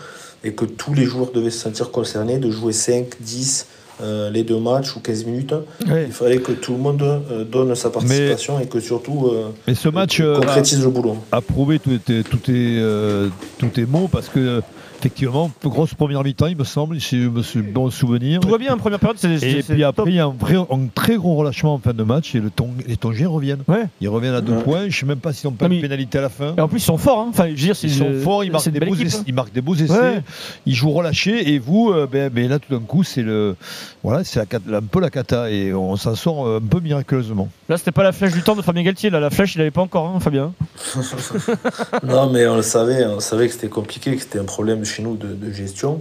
et 0.43 0.53
que 0.53 0.65
tous 0.65 0.95
les 0.95 1.05
joueurs 1.05 1.31
devaient 1.31 1.51
se 1.51 1.59
sentir 1.59 1.91
concernés 1.91 2.39
de 2.39 2.49
jouer 2.49 2.73
5, 2.73 3.05
10, 3.19 3.67
euh, 4.01 4.29
les 4.29 4.43
deux 4.43 4.59
matchs 4.59 4.95
ou 4.95 4.99
15 4.99 5.25
minutes. 5.25 5.53
Il 5.85 6.11
fallait 6.11 6.39
que 6.39 6.51
tout 6.53 6.73
le 6.73 6.79
monde 6.79 7.01
euh, 7.01 7.43
donne 7.43 7.75
sa 7.75 7.89
participation 7.89 8.59
et 8.59 8.67
que 8.67 8.79
surtout 8.79 9.27
euh, 9.27 9.49
mais 9.67 9.75
ce 9.75 9.89
match, 9.89 10.21
concrétise 10.21 10.83
le 10.83 10.89
boulot. 10.89 11.17
A 11.31 11.41
prouvé 11.41 11.79
tous 11.79 11.97
tes, 11.97 12.23
tout 12.23 12.37
tout 12.37 13.81
mots 13.87 14.09
parce 14.11 14.29
que 14.29 14.61
Effectivement, 14.99 15.49
grosse 15.63 15.93
première 15.93 16.25
mi-temps, 16.25 16.47
il 16.47 16.57
me 16.57 16.65
semble, 16.65 16.99
si 16.99 17.23
je 17.23 17.29
me 17.29 17.41
suis 17.41 17.61
bon 17.61 17.89
souvenir. 17.89 18.41
Tout 18.41 18.49
va 18.49 18.57
bien 18.57 18.73
en 18.73 18.77
première 18.77 18.99
période, 18.99 19.17
c'est 19.17 19.31
Et 19.41 19.63
puis 19.63 19.83
après, 19.85 20.09
il 20.09 20.15
y 20.15 20.19
a 20.19 20.25
un, 20.25 20.35
vrai, 20.37 20.55
un, 20.55 20.87
très 20.93 21.15
gros 21.15 21.35
relâchement 21.35 21.75
en 21.75 21.77
fin 21.77 21.93
de 21.93 22.03
match 22.03 22.35
et 22.35 22.39
le 22.39 22.51
les 22.85 22.97
Tongiens 22.97 23.29
reviennent. 23.29 23.63
Ouais. 23.69 23.85
Ils 24.01 24.09
reviennent 24.09 24.33
à 24.33 24.41
deux 24.41 24.57
points. 24.57 24.81
Je 24.81 24.85
ne 24.87 24.91
sais 24.91 25.05
même 25.05 25.19
pas 25.19 25.31
s'ils 25.31 25.49
n'ont 25.49 25.55
pas 25.55 25.67
une 25.67 25.79
pénalité 25.79 26.17
à 26.17 26.21
la 26.21 26.29
fin. 26.29 26.53
Et 26.57 26.59
en 26.59 26.67
plus, 26.67 26.79
ils 26.79 26.83
sont 26.83 26.97
forts. 26.97 27.21
Hein. 27.21 27.27
Enfin, 27.29 27.45
je 27.45 27.51
veux 27.51 27.55
dire, 27.55 27.75
ils 27.81 27.93
sont 27.93 28.13
forts, 28.21 28.43
ils 28.43 28.51
marquent, 28.51 28.67
des 28.67 28.79
beaux 28.81 28.95
essais, 28.95 29.23
ils 29.25 29.33
marquent 29.33 29.53
des 29.53 29.61
beaux 29.61 29.75
essais. 29.75 30.21
Ils 30.65 30.75
jouent 30.75 30.91
relâchés. 30.91 31.53
Et 31.53 31.59
vous, 31.59 31.91
euh, 31.91 32.05
ben, 32.05 32.29
ben, 32.29 32.49
là, 32.49 32.59
tout 32.59 32.77
d'un 32.77 32.83
coup, 32.83 33.03
c'est 33.03 33.21
le, 33.21 33.55
voilà, 34.03 34.25
c'est 34.25 34.41
un 34.41 34.81
peu 34.81 34.99
la 34.99 35.09
cata 35.09 35.49
et 35.49 35.73
on 35.73 35.95
s'en 35.95 36.15
sort 36.15 36.45
euh, 36.45 36.59
un 36.61 36.67
peu 36.67 36.81
miraculeusement. 36.81 37.47
Là, 37.69 37.77
c'était 37.77 37.93
pas 37.93 38.03
la 38.03 38.11
flèche 38.11 38.33
du 38.33 38.41
temps 38.41 38.55
de 38.55 38.61
Fabien 38.61 38.83
Galtier. 38.83 39.09
Là, 39.09 39.21
la 39.21 39.29
flèche, 39.29 39.55
il 39.55 39.59
n'avait 39.59 39.71
pas 39.71 39.81
encore, 39.81 40.07
hein, 40.07 40.19
Fabien. 40.19 40.53
non, 42.03 42.29
mais 42.29 42.47
on 42.47 42.57
le 42.57 42.61
savait. 42.61 43.05
On 43.05 43.21
savait 43.21 43.47
que 43.47 43.53
c'était 43.53 43.69
compliqué, 43.69 44.15
que 44.15 44.21
c'était 44.21 44.39
un 44.39 44.45
problème 44.45 44.83
chez 44.89 45.03
nous 45.03 45.15
de, 45.15 45.33
de 45.33 45.51
gestion 45.51 45.99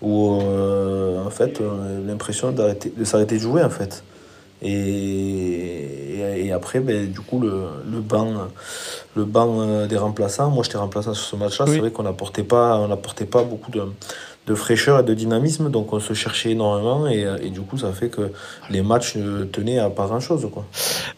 où 0.00 0.40
euh, 0.40 1.24
en 1.24 1.30
fait 1.30 1.60
a 1.60 2.06
l'impression 2.06 2.52
de 2.52 3.04
s'arrêter 3.04 3.36
de 3.36 3.40
jouer 3.40 3.62
en 3.62 3.70
fait. 3.70 4.02
Et, 4.60 6.18
et, 6.46 6.52
après, 6.52 6.80
ben, 6.80 7.10
du 7.10 7.20
coup, 7.20 7.38
le, 7.38 7.68
le, 7.88 8.00
banc, 8.00 8.48
le 9.14 9.24
banc 9.24 9.60
euh, 9.60 9.86
des 9.86 9.96
remplaçants, 9.96 10.50
moi 10.50 10.64
j'étais 10.64 10.78
remplaçant 10.78 11.14
sur 11.14 11.24
ce 11.24 11.36
match-là, 11.36 11.66
c'est 11.68 11.78
vrai 11.78 11.92
qu'on 11.92 12.02
n'apportait 12.02 12.42
pas, 12.42 12.76
on 12.76 12.88
pas 13.26 13.44
beaucoup 13.44 13.70
de, 13.70 13.82
de 14.48 14.54
fraîcheur 14.54 14.98
et 14.98 15.02
de 15.02 15.14
dynamisme, 15.14 15.70
donc 15.70 15.92
on 15.92 16.00
se 16.00 16.14
cherchait 16.14 16.50
énormément 16.52 17.06
et, 17.06 17.24
euh, 17.24 17.36
et, 17.42 17.50
du 17.50 17.60
coup 17.60 17.76
ça 17.76 17.92
fait 17.92 18.08
que 18.08 18.32
les 18.70 18.82
matchs 18.82 19.16
ne 19.16 19.44
tenaient 19.44 19.78
à 19.78 19.90
pas 19.90 20.06
grand 20.06 20.20
chose. 20.20 20.48
Quoi. 20.52 20.64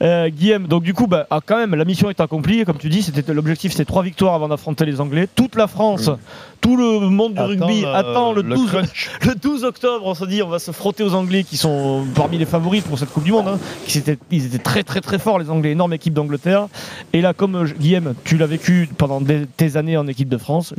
Euh, 0.03 0.29
Guillaume, 0.29 0.67
donc 0.67 0.83
du 0.83 0.93
coup, 0.93 1.07
bah, 1.07 1.27
ah, 1.31 1.41
quand 1.45 1.57
même, 1.57 1.75
la 1.75 1.85
mission 1.85 2.11
est 2.11 2.21
accomplie, 2.21 2.65
comme 2.65 2.79
tu 2.79 2.89
dis, 2.89 3.03
c'était 3.03 3.33
l'objectif 3.33 3.73
c'était 3.73 3.85
trois 3.85 4.03
victoires 4.03 4.35
avant 4.35 4.49
d'affronter 4.49 4.85
les 4.85 5.01
Anglais. 5.01 5.29
Toute 5.35 5.55
la 5.55 5.69
France, 5.69 6.09
mm. 6.09 6.19
Tout 6.61 6.77
le 6.77 7.01
monde 7.01 7.35
du 7.35 7.41
rugby 7.41 7.85
attend 7.87 8.33
le, 8.33 8.43
12, 8.43 8.77
le 9.23 9.35
12 9.35 9.65
octobre, 9.65 10.07
on 10.07 10.15
se 10.15 10.25
dit 10.25 10.43
on 10.43 10.49
va 10.49 10.59
se 10.59 10.73
frotter 10.73 11.03
aux 11.03 11.15
Anglais 11.15 11.45
qui 11.45 11.57
sont 11.57 12.05
parmi 12.15 12.39
les 12.39 12.45
favoris 12.45 12.83
pour 12.83 12.99
cette 12.99 13.11
Coupe 13.11 13.25
du 13.25 13.33
Monde. 13.33 13.49
Hein, 13.49 13.59
qui 13.87 13.99
étaient, 13.99 14.19
ils 14.31 14.47
étaient 14.47 14.59
très 14.59 14.83
très 14.83 15.01
très 15.01 15.19
forts 15.19 15.39
les 15.39 15.51
Anglais, 15.51 15.71
énorme 15.71 15.93
équipe 15.93 16.15
d'Angleterre. 16.15 16.69
Et 17.13 17.21
là, 17.21 17.33
comme 17.33 17.57
euh, 17.57 17.65
Guillaume, 17.79 18.15
tu 18.25 18.37
l'as 18.37 18.47
vécu 18.47 18.89
pendant 18.99 19.21
des, 19.21 19.47
tes 19.47 19.77
années 19.77 19.97
en 19.97 20.07
équipe 20.07 20.29
de 20.29 20.39
France, 20.39 20.75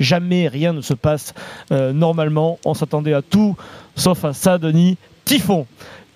jamais 0.00 0.48
rien 0.48 0.72
ne 0.72 0.80
se 0.80 0.94
passe 0.94 1.34
normalement. 1.70 2.58
On 2.64 2.74
s'attendait 2.74 3.14
à 3.14 3.22
tout, 3.22 3.56
sauf 3.94 4.24
à 4.24 4.32
ça, 4.32 4.58
Denis. 4.58 4.96
Typhon. 5.26 5.66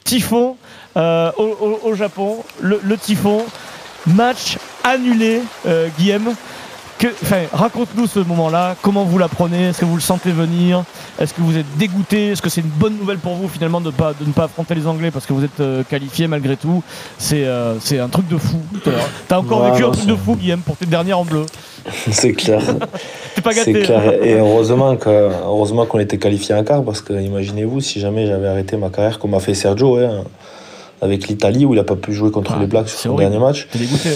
Typhon 0.04 0.56
euh, 0.96 1.30
au, 1.36 1.94
Japon. 1.94 2.42
Le, 2.60 2.96
typhon. 2.96 3.44
Match 4.06 4.56
annulé, 4.82 5.42
euh, 5.66 5.88
Guillaume. 5.98 6.34
Raconte-nous 7.52 8.06
ce 8.06 8.20
moment-là, 8.20 8.76
comment 8.82 9.04
vous 9.04 9.18
l'apprenez, 9.18 9.68
est-ce 9.68 9.80
que 9.80 9.84
vous 9.84 9.94
le 9.94 10.00
sentez 10.00 10.30
venir, 10.30 10.84
est-ce 11.20 11.34
que 11.34 11.40
vous 11.40 11.56
êtes 11.56 11.66
dégoûté, 11.78 12.28
est-ce 12.28 12.42
que 12.42 12.48
c'est 12.48 12.60
une 12.60 12.68
bonne 12.68 12.96
nouvelle 12.96 13.18
pour 13.18 13.34
vous 13.34 13.48
finalement 13.48 13.80
de, 13.80 13.90
pas, 13.90 14.12
de 14.18 14.26
ne 14.26 14.32
pas 14.32 14.44
affronter 14.44 14.74
les 14.74 14.86
Anglais 14.86 15.10
parce 15.10 15.26
que 15.26 15.32
vous 15.32 15.44
êtes 15.44 15.60
euh, 15.60 15.82
qualifié 15.82 16.26
malgré 16.26 16.56
tout, 16.56 16.82
c'est 17.18 17.46
un 17.46 18.08
truc 18.10 18.28
de 18.28 18.36
fou. 18.36 18.58
T'as 19.28 19.38
encore 19.38 19.70
vécu 19.70 19.84
un 19.84 19.90
truc 19.90 20.06
de 20.06 20.16
fou 20.16 20.36
Guillaume 20.36 20.60
pour 20.60 20.76
tes 20.76 20.86
dernières 20.86 21.18
en 21.18 21.24
bleu? 21.24 21.46
C'est 22.10 22.32
clair. 22.32 22.60
pas 23.42 23.54
gâté. 23.54 23.72
C'est 23.72 23.82
clair. 23.82 24.12
Et 24.22 24.34
heureusement 24.34 24.96
qu'on 24.96 25.30
heureusement 25.44 25.86
qu'on 25.86 25.98
était 25.98 26.18
qualifié 26.18 26.54
en 26.54 26.62
quart 26.62 26.82
parce 26.84 27.00
que 27.00 27.12
imaginez-vous 27.14 27.80
si 27.80 28.00
jamais 28.00 28.26
j'avais 28.26 28.48
arrêté 28.48 28.76
ma 28.76 28.90
carrière 28.90 29.18
comme 29.18 29.34
a 29.34 29.40
fait 29.40 29.54
Sergio 29.54 29.96
hein, 29.96 30.24
avec 31.00 31.28
l'Italie 31.28 31.64
où 31.64 31.72
il 31.72 31.76
n'a 31.76 31.84
pas 31.84 31.96
pu 31.96 32.12
jouer 32.12 32.30
contre 32.30 32.52
ah, 32.56 32.60
les 32.60 32.66
Blacks 32.66 32.88
sur 32.88 32.98
son 32.98 33.16
dernier 33.16 33.38
match. 33.38 33.68
dégoûté. 33.74 34.10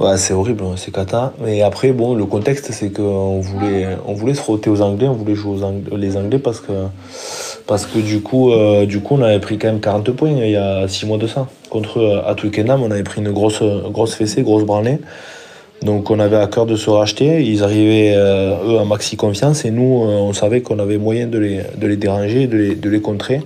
Ouais, 0.00 0.16
c'est 0.16 0.32
horrible, 0.32 0.64
c'est 0.76 0.92
cata. 0.92 1.32
Mais 1.44 1.62
après, 1.62 1.92
bon, 1.92 2.14
le 2.14 2.24
contexte, 2.24 2.72
c'est 2.72 2.90
qu'on 2.90 3.40
voulait, 3.40 3.88
on 4.06 4.14
voulait 4.14 4.34
se 4.34 4.40
frotter 4.40 4.70
aux 4.70 4.80
Anglais, 4.80 5.08
on 5.08 5.14
voulait 5.14 5.34
jouer 5.34 5.62
aux 5.90 5.96
les 5.96 6.16
Anglais 6.16 6.38
parce 6.38 6.60
que, 6.60 6.72
parce 7.66 7.86
que 7.86 7.98
du, 7.98 8.20
coup, 8.20 8.52
euh, 8.52 8.86
du 8.86 9.00
coup, 9.00 9.16
on 9.16 9.22
avait 9.22 9.40
pris 9.40 9.58
quand 9.58 9.68
même 9.68 9.80
40 9.80 10.10
points 10.12 10.30
il 10.30 10.50
y 10.50 10.56
a 10.56 10.88
6 10.88 11.06
mois 11.06 11.18
de 11.18 11.26
ça. 11.26 11.46
Contre 11.70 11.98
euh, 11.98 12.34
Twickenham, 12.34 12.82
on 12.82 12.90
avait 12.90 13.02
pris 13.02 13.20
une 13.20 13.32
grosse, 13.32 13.62
grosse 13.62 14.14
fessée, 14.14 14.42
grosse 14.42 14.64
branlée. 14.64 14.98
Donc 15.82 16.10
on 16.10 16.20
avait 16.20 16.36
à 16.36 16.46
cœur 16.46 16.66
de 16.66 16.76
se 16.76 16.90
racheter. 16.90 17.42
Ils 17.42 17.62
arrivaient, 17.62 18.14
euh, 18.14 18.54
eux, 18.66 18.78
en 18.78 18.84
maxi 18.84 19.16
confiance. 19.16 19.64
Et 19.64 19.70
nous, 19.70 20.04
euh, 20.04 20.06
on 20.06 20.32
savait 20.32 20.60
qu'on 20.60 20.78
avait 20.78 20.98
moyen 20.98 21.26
de 21.26 21.38
les, 21.38 21.60
de 21.76 21.86
les 21.86 21.96
déranger, 21.96 22.46
de 22.46 22.56
les, 22.56 22.74
de 22.74 22.88
les, 22.88 23.00
contrer. 23.00 23.40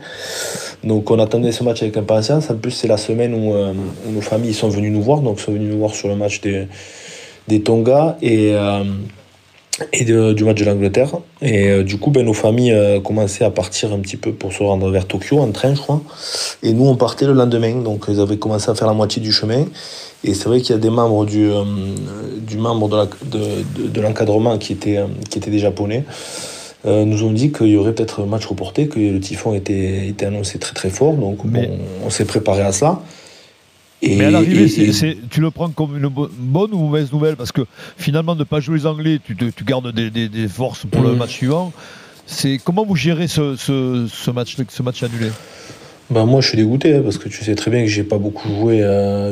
Donc 0.87 1.11
on 1.11 1.19
attendait 1.19 1.53
ce 1.53 1.63
match 1.63 1.83
avec 1.83 1.97
impatience. 1.97 2.49
En 2.49 2.57
plus, 2.57 2.71
c'est 2.71 2.89
la 2.89 2.97
semaine 2.97 3.35
où, 3.35 3.53
euh, 3.53 3.73
nos 4.09 4.21
familles 4.23 4.55
sont 4.55 4.71
venues 4.71 4.91
nous 4.91 5.03
voir. 5.03 5.21
Donc 5.21 5.41
sont 5.41 5.53
venus 5.53 5.71
nous 5.71 5.79
voir 5.79 5.95
sur 5.95 6.09
le 6.09 6.17
match 6.17 6.41
des, 6.41 6.67
des 7.49 7.61
Tonga 7.61 8.17
et, 8.23 8.55
et 9.93 10.05
du 10.05 10.45
match 10.45 10.59
de 10.59 10.65
l'Angleterre. 10.65 11.11
Et 11.43 11.83
du 11.85 11.99
coup, 11.99 12.11
ben, 12.11 12.25
nos 12.25 12.33
familles 12.33 13.01
commençaient 13.05 13.45
à 13.45 13.51
partir 13.51 13.93
un 13.93 13.99
petit 13.99 14.17
peu 14.17 14.33
pour 14.33 14.53
se 14.53 14.63
rendre 14.63 14.91
vers 14.91 15.07
Tokyo 15.07 15.39
en 15.39 15.51
train, 15.53 15.75
je 15.75 15.81
crois. 15.81 16.01
Et 16.63 16.73
nous, 16.73 16.87
on 16.87 16.97
partait 16.97 17.27
le 17.27 17.35
lendemain. 17.35 17.83
Donc 17.83 18.07
ils 18.09 18.21
avaient 18.21 18.39
commencé 18.39 18.71
à 18.71 18.75
faire 18.75 18.87
la 18.87 18.95
moitié 18.95 19.21
du 19.21 19.33
chemin. 19.33 19.67
Et 20.27 20.35
c'est 20.35 20.49
vrai 20.49 20.61
qu'il 20.61 20.75
y 20.75 20.79
a 20.79 20.81
des 20.81 20.91
membres 20.91 21.25
du, 21.25 21.49
euh, 21.51 21.63
du 22.41 22.57
membre 22.57 23.09
de, 23.25 23.89
de, 23.89 24.01
l'encadrement 24.01 24.59
qui 24.59 24.73
étaient, 24.73 24.97
euh, 24.97 25.07
qui 25.31 25.39
étaient 25.39 25.51
des 25.51 25.61
Japonais. 25.61 26.05
Euh, 26.85 27.05
nous 27.05 27.25
ont 27.25 27.33
dit 27.33 27.53
qu'il 27.53 27.69
y 27.69 27.77
aurait 27.77 27.95
peut-être 27.95 28.23
un 28.23 28.27
match 28.27 28.47
reporté, 28.47 28.87
que 28.87 29.01
le 29.01 29.19
typhon 29.19 29.55
était, 29.55 30.09
était 30.09 30.27
annoncé 30.27 30.59
très 30.59 30.75
très 30.75 30.91
fort. 30.91 31.15
Donc 31.15 31.39
on, 32.05 32.11
s'est 32.11 32.27
préparé 32.27 32.63
à 32.63 32.73
ça. 32.73 33.03
Et, 34.03 34.17
mais 34.17 34.27
à 34.27 34.31
l'arrivée, 34.31 34.69
tu 35.31 35.41
le 35.41 35.51
prends 35.51 35.71
comme 35.71 35.97
une 35.97 36.09
bonne 36.09 36.73
ou 36.75 36.79
mauvaise 36.79 37.11
nouvelle 37.11 37.37
Parce 37.37 37.51
que 37.51 37.63
finalement, 37.97 38.35
de 38.35 38.41
ne 38.41 38.45
pas 38.45 38.61
jouer 38.61 38.79
les 38.79 38.87
Anglais, 38.87 39.19
tu, 39.25 39.35
tu 39.37 39.65
gardes 39.65 39.91
des, 39.91 40.11
des, 40.11 40.49
forces 40.49 40.85
pour 40.87 41.03
le 41.03 41.13
mm. 41.13 41.17
match 41.17 41.31
suivant. 41.31 41.73
C'est 42.27 42.61
comment 42.63 42.85
vous 42.85 42.97
gérez 42.97 43.27
ce, 43.27 43.57
ce, 43.57 44.07
ce, 44.13 44.31
match, 44.31 44.57
ce 44.69 44.83
match 44.83 45.03
annulé? 45.03 45.31
Bah 46.11 46.25
moi, 46.25 46.41
je 46.41 46.49
suis 46.49 46.57
dégoûté 46.57 46.95
hein, 46.95 47.01
parce 47.03 47.19
que 47.19 47.29
tu 47.29 47.43
sais 47.43 47.55
très 47.55 47.71
bien 47.71 47.83
que 47.83 47.89
j'ai 47.89 48.05
pas 48.05 48.19
beaucoup 48.19 48.49
joué 48.49 48.85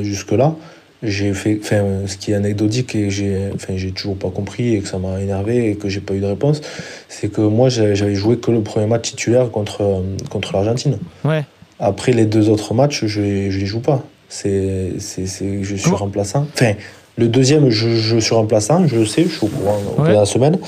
jusque-là 0.03 0.57
j'ai 1.05 1.35
fait, 1.35 1.59
enfin, 1.63 1.83
ce 2.07 2.17
qui 2.17 2.33
est 2.33 2.35
anecdotique 2.35 2.95
et 2.95 3.11
j'ai, 3.11 3.51
enfin, 3.55 3.75
j'ai 3.77 3.93
toujours 3.93 4.17
pas 4.17 4.31
compris 4.31 4.75
et 4.75 4.81
que 4.81 4.89
ça 4.89 4.99
m'a 4.99 5.21
énervé 5.21 5.71
et 5.71 5.77
que 5.77 5.89
j'ai 5.89 6.01
pas 6.01 6.15
eu 6.15 6.21
de 6.21 6.27
réponse, 6.27 6.61
c'est 7.09 7.29
que 7.29 7.41
moi 7.41 7.69
j'avais 7.69 8.15
joué 8.15 8.39
que 8.39 8.51
le 8.51 8.63
premier 8.63 8.87
match 8.87 9.11
titulaire 9.11 9.51
contre, 9.51 10.03
contre 10.31 10.53
l'Argentine. 10.55 10.99
Ouais. 11.25 11.45
Après 11.79 12.13
les 12.13 12.27
deux 12.27 12.49
autres 12.49 12.75
matchs, 12.75 13.05
je, 13.05 13.51
je 13.51 13.59
les 13.59 13.67
joue 13.67 13.81
pas. 13.81 14.03
C'est, 14.29 14.95
c'est, 14.99 15.27
c'est, 15.27 15.63
je 15.63 15.77
suis 15.77 15.91
remplaçant. 15.91 16.47
Enfin, 16.55 16.73
le 17.17 17.29
deuxième, 17.29 17.71
je, 17.71 17.91
je, 17.91 18.19
suis 18.19 18.35
remplaçant, 18.35 18.87
je 18.87 18.97
le 18.97 19.07
sais, 19.07 19.23
je 19.23 19.29
suis 19.29 19.47
au 19.47 19.49
courant 19.49 19.79
de 20.05 20.13
la 20.13 20.27
semaine. 20.27 20.59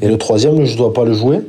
Et 0.00 0.08
le 0.08 0.16
troisième, 0.16 0.64
je 0.64 0.76
dois 0.76 0.94
pas 0.94 1.04
le 1.04 1.12
jouer. 1.12 1.40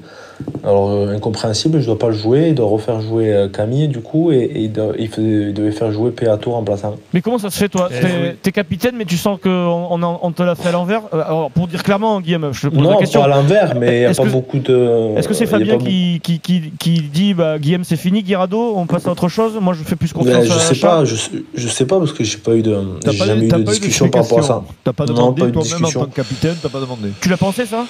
Alors, 0.64 0.90
euh, 0.92 1.16
incompréhensible, 1.16 1.80
je 1.82 1.86
dois 1.88 1.98
pas 1.98 2.08
le 2.10 2.14
jouer, 2.16 2.50
il 2.50 2.56
doit 2.56 2.68
refaire 2.68 3.02
jouer 3.02 3.34
euh, 3.34 3.48
Camille, 3.50 3.88
du 3.88 4.00
coup, 4.00 4.32
et, 4.32 4.38
et 4.40 4.60
il, 4.62 4.72
doit- 4.72 4.94
il 5.00 5.08
faisait- 5.10 5.48
il 5.50 5.54
devait 5.54 5.72
faire 5.72 5.92
jouer 5.92 6.12
Peato 6.12 6.52
remplaçant. 6.52 6.96
Mais 7.14 7.22
comment 7.22 7.38
ça 7.40 7.50
se 7.50 7.58
fait, 7.58 7.70
toi 7.70 7.90
Eh, 7.92 8.00
T'es 8.00 8.08
oui. 8.08 8.30
t'es 8.42 8.52
capitaine, 8.52 8.96
mais 8.98 9.06
tu 9.06 9.18
sens 9.18 9.40
qu'on 9.42 10.00
on, 10.22 10.32
te 10.32 10.44
l'a 10.44 10.56
fait 10.56 10.70
à 10.70 10.72
l'envers 10.72 11.02
Euh, 11.14 11.22
Alors, 11.26 11.52
pour 11.52 11.68
dire 11.68 11.84
clairement, 11.84 12.22
Guillaume, 12.22 12.50
je 12.54 12.62
te 12.62 12.68
pose 12.68 12.84
la 12.84 12.92
Non, 12.92 12.98
question. 12.98 13.22
pas 13.22 13.26
à 13.26 13.30
l'envers, 13.30 13.76
mais 13.76 13.88
il 13.96 14.00
n'y 14.00 14.06
a 14.06 14.10
Est-ce 14.12 14.22
pas 14.22 14.28
que- 14.28 14.32
beaucoup 14.34 14.60
de. 14.60 15.18
Est-ce 15.18 15.28
que 15.28 15.34
c'est 15.34 15.46
Fabien 15.48 15.78
pas 15.78 15.84
qui, 15.86 16.20
qui, 16.24 16.40
qui, 16.40 16.72
qui 16.80 17.02
dit 17.02 17.34
bah, 17.34 17.58
Guillaume, 17.60 17.84
c'est 17.84 17.96
fini, 17.98 18.22
Guirado, 18.24 18.74
on 18.76 18.86
passe 18.86 19.08
à 19.08 19.12
autre 19.12 19.28
chose 19.30 19.54
Moi, 19.60 19.74
je 19.74 19.84
fais 19.84 19.96
plus 19.96 20.14
beaucoup- 20.14 20.26
confiance 20.26 20.48
Ben, 20.48 20.54
je 20.54 20.58
à 20.58 20.60
sais 20.60 20.80
pas, 20.80 21.06
je, 21.06 21.16
sais- 21.16 21.32
je 21.56 21.68
sais 21.68 21.86
pas 21.86 21.98
parce 22.00 22.14
que 22.14 22.24
j'ai 22.24 22.38
pas 22.38 22.56
eu 22.56 22.62
de, 22.62 22.76
pas 23.04 23.12
jamais 23.12 23.46
eu- 23.46 23.50
de 23.50 23.58
discussion 23.64 24.10
par 24.10 24.24
rapport 24.24 24.40
à 24.40 24.44
ça. 24.44 24.64
T'as 24.84 24.94
pas 24.94 25.06
Non, 25.06 25.14
demandé 25.14 25.52
toi-même 25.52 25.86
en 25.86 25.90
tant 25.92 26.06
que 26.06 26.16
capitaine, 26.16 26.56
t'as 26.62 26.70
pas 26.70 26.80
demandé. 26.80 27.10
Tu 27.20 27.30
l'as 27.30 27.38
pensé, 27.38 27.66
ça? 27.66 27.86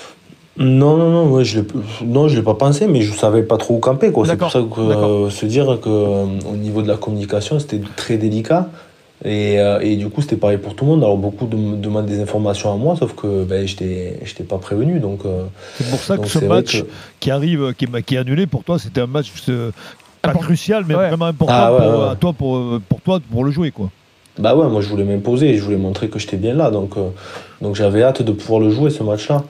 Non, 0.57 0.97
non, 0.97 1.09
non, 1.09 1.31
ouais, 1.31 1.45
je 1.45 1.61
l'ai, 1.61 1.67
non, 2.05 2.27
je 2.27 2.35
l'ai 2.35 2.41
pas 2.43 2.55
pensé, 2.55 2.85
mais 2.87 3.01
je 3.01 3.13
savais 3.13 3.41
pas 3.43 3.57
trop 3.57 3.75
où 3.75 3.79
camper. 3.79 4.11
Quoi. 4.11 4.25
C'est 4.27 4.35
pour 4.35 4.51
ça 4.51 4.59
que 4.61 4.81
euh, 4.81 5.29
se 5.29 5.45
dire 5.45 5.79
que 5.81 5.89
euh, 5.89 6.25
au 6.51 6.55
niveau 6.57 6.81
de 6.81 6.87
la 6.89 6.97
communication, 6.97 7.57
c'était 7.59 7.81
très 7.95 8.17
délicat. 8.17 8.67
Et, 9.23 9.59
euh, 9.59 9.79
et 9.81 9.95
du 9.97 10.09
coup, 10.09 10.21
c'était 10.21 10.35
pareil 10.35 10.57
pour 10.57 10.75
tout 10.75 10.83
le 10.83 10.91
monde. 10.91 11.03
Alors, 11.03 11.15
beaucoup 11.15 11.45
de- 11.45 11.55
me 11.55 11.77
demandent 11.77 12.07
des 12.07 12.19
informations 12.19 12.73
à 12.73 12.75
moi, 12.75 12.95
sauf 12.97 13.13
que 13.15 13.43
ben, 13.45 13.65
je 13.67 13.75
n'étais 13.81 14.43
pas 14.47 14.57
prévenu. 14.57 14.99
Donc, 14.99 15.21
euh, 15.25 15.43
C'est 15.77 15.89
pour 15.89 15.99
ça 15.99 16.17
que 16.17 16.27
ce 16.27 16.39
match 16.39 16.81
que- 16.81 16.87
qui 17.19 17.31
arrive, 17.31 17.73
qui 17.77 17.85
est, 17.85 18.01
qui 18.03 18.15
est 18.15 18.17
annulé, 18.17 18.45
pour 18.47 18.63
toi, 18.63 18.77
c'était 18.79 19.01
un 19.01 19.07
match 19.07 19.31
euh, 19.47 19.71
pas 20.23 20.33
crucial, 20.33 20.83
mais 20.87 20.95
Ouais. 20.95 21.07
vraiment 21.09 21.25
important 21.25 21.53
Ah, 21.55 21.71
ouais, 21.71 21.79
pour, 21.79 21.99
ouais. 22.01 22.09
à 22.09 22.15
toi, 22.15 22.33
pour, 22.33 22.79
pour 22.89 23.01
toi 23.01 23.19
pour 23.31 23.43
le 23.45 23.51
jouer. 23.51 23.71
Quoi. 23.71 23.89
Bah 24.39 24.55
ouais, 24.55 24.67
moi 24.69 24.81
je 24.81 24.87
voulais 24.87 25.03
m'imposer 25.03 25.55
je 25.57 25.61
voulais 25.63 25.77
montrer 25.77 26.07
que 26.09 26.17
j'étais 26.17 26.37
bien 26.37 26.53
là. 26.55 26.71
Donc, 26.71 26.97
euh, 26.97 27.09
donc 27.61 27.75
j'avais 27.75 28.01
hâte 28.03 28.21
de 28.23 28.31
pouvoir 28.31 28.59
le 28.59 28.69
jouer 28.71 28.89
ce 28.89 29.03
match-là. 29.03 29.43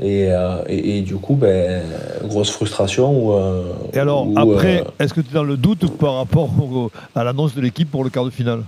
Et, 0.00 0.28
euh, 0.30 0.62
et, 0.68 0.98
et 0.98 1.02
du 1.02 1.16
coup, 1.16 1.34
ben, 1.34 1.82
grosse 2.24 2.50
frustration. 2.50 3.10
Où, 3.10 3.32
euh, 3.32 3.64
Et 3.92 3.98
alors, 3.98 4.28
où, 4.28 4.34
après, 4.38 4.80
euh, 4.82 4.84
est-ce 5.04 5.12
que 5.12 5.20
tu 5.20 5.30
es 5.30 5.34
dans 5.34 5.42
le 5.44 5.56
doute 5.56 5.90
par 5.98 6.14
rapport 6.16 6.48
au- 6.60 6.90
à 7.16 7.24
l'annonce 7.24 7.54
de 7.54 7.60
l'équipe 7.60 7.90
pour 7.90 8.04
le 8.04 8.10
quart 8.10 8.24
de 8.24 8.30
finale? 8.30 8.62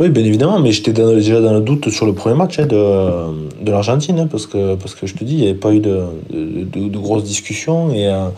Oui, 0.00 0.10
bien 0.10 0.24
évidemment, 0.24 0.60
mais 0.60 0.70
j'étais 0.70 0.92
déjà 0.92 1.40
dans 1.40 1.54
le 1.54 1.60
doute 1.60 1.90
sur 1.90 2.06
le 2.06 2.12
premier 2.12 2.36
match 2.36 2.58
hein, 2.60 2.66
de, 2.66 3.64
de 3.64 3.70
l'Argentine, 3.72 4.16
hein, 4.20 4.28
parce, 4.30 4.46
que, 4.46 4.76
parce 4.76 4.94
que 4.94 5.08
je 5.08 5.14
te 5.14 5.24
dis, 5.24 5.34
il 5.34 5.40
n'y 5.40 5.44
avait 5.46 5.54
pas 5.58 5.72
eu 5.72 5.80
de, 5.80 6.02
de, 6.32 6.62
de- 6.64 6.88
de 6.88 6.98
grosses 6.98 7.24
discussions. 7.24 7.92
Et, 7.92 8.06
euh, 8.06 8.28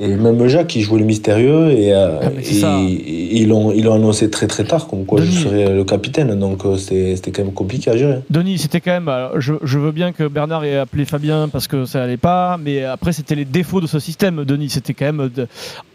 et 0.00 0.08
même 0.08 0.48
Jacques, 0.48 0.74
il 0.74 0.82
jouait 0.82 0.98
le 0.98 1.04
mystérieux, 1.04 1.70
et, 1.70 1.92
euh, 1.94 2.18
Ah, 2.20 2.80
et- 2.82 3.36
ils 3.36 3.46
l'ont 3.48 3.70
ils 3.72 3.84
l'ont 3.84 3.94
annoncé 3.94 4.28
très 4.28 4.48
très 4.48 4.64
tard, 4.64 4.88
comme 4.88 5.04
quoi 5.04 5.20
Denis. 5.20 5.30
je 5.32 5.44
serais 5.48 5.72
le 5.72 5.84
capitaine. 5.84 6.36
Donc 6.38 6.64
euh, 6.64 6.76
c'était 6.76 7.14
c'était 7.14 7.30
quand 7.30 7.44
même 7.44 7.52
compliqué 7.54 7.90
à 7.92 7.96
gérer. 7.96 8.18
Denis, 8.30 8.58
c'était 8.58 8.80
quand 8.80 8.90
même. 8.90 9.08
alors, 9.08 9.40
je, 9.40 9.54
je 9.62 9.78
veux 9.78 9.92
bien 9.92 10.10
que 10.10 10.26
Bernard 10.26 10.64
ait 10.64 10.78
appelé 10.78 11.04
Fabien 11.04 11.48
parce 11.48 11.68
que 11.68 11.84
ça 11.84 12.02
allait 12.02 12.16
pas, 12.16 12.58
mais 12.60 12.82
après, 12.82 13.12
c'était 13.12 13.36
les 13.36 13.44
défauts 13.44 13.80
de 13.80 13.86
ce 13.86 14.00
système, 14.00 14.44
Denis. 14.44 14.70
C'était 14.70 14.94
quand 14.94 15.04
même, 15.12 15.30
de- 15.32 15.46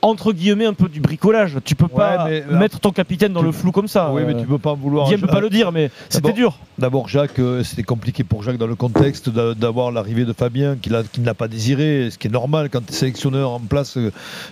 entre 0.01 0.32
guillemets, 0.32 0.65
un 0.65 0.73
peu 0.73 0.88
du 0.88 1.01
bricolage. 1.01 1.58
Tu 1.65 1.75
peux 1.75 1.89
pas 1.89 2.25
mais 2.29 2.39
là- 2.49 2.58
mettre 2.58 2.79
ton 2.79 2.91
capitaine 2.91 3.34
dans 3.34 3.41
Tu- 3.41 3.45
le 3.47 3.51
flou 3.51 3.73
comme 3.73 3.89
ça. 3.89 4.12
Oui, 4.13 4.21
mais 4.25 4.34
Euh, 4.34 4.39
tu 4.39 4.45
peux 4.47 4.58
pas 4.58 4.71
en 4.71 4.75
vouloir. 4.75 5.09
À 5.13 5.15
Guillaume 5.15 5.22
peut 5.30 5.34
pas 5.36 5.41
le 5.41 5.50
dire, 5.50 5.72
mais 5.72 5.91
c'était 6.10 6.34
dur. 6.34 6.58
D'abord, 6.78 7.10
Jacques, 7.10 7.39
euh, 7.39 7.63
c'était 7.63 7.84
compliqué 7.84 8.24
pour 8.24 8.41
Jacques 8.43 8.58
dans 8.58 8.67
le 8.67 8.76
contexte 8.76 9.30
d'a- 9.30 9.54
d'avoir 9.54 9.91
l'arrivée 9.91 10.26
de 10.26 10.34
Fabien 10.34 10.76
qu'il 10.82 10.98
qu'il 11.12 11.24
n'a 11.24 11.34
pas 11.34 11.48
désiré, 11.48 12.10
ce 12.12 12.17
qui 12.17 12.28
est 12.28 12.32
normal 12.32 12.69
quand 12.69 12.86
tu 12.86 12.93
es 12.93 12.95
sélectionneur 12.95 13.52
en 13.52 13.60
place, 13.60 13.98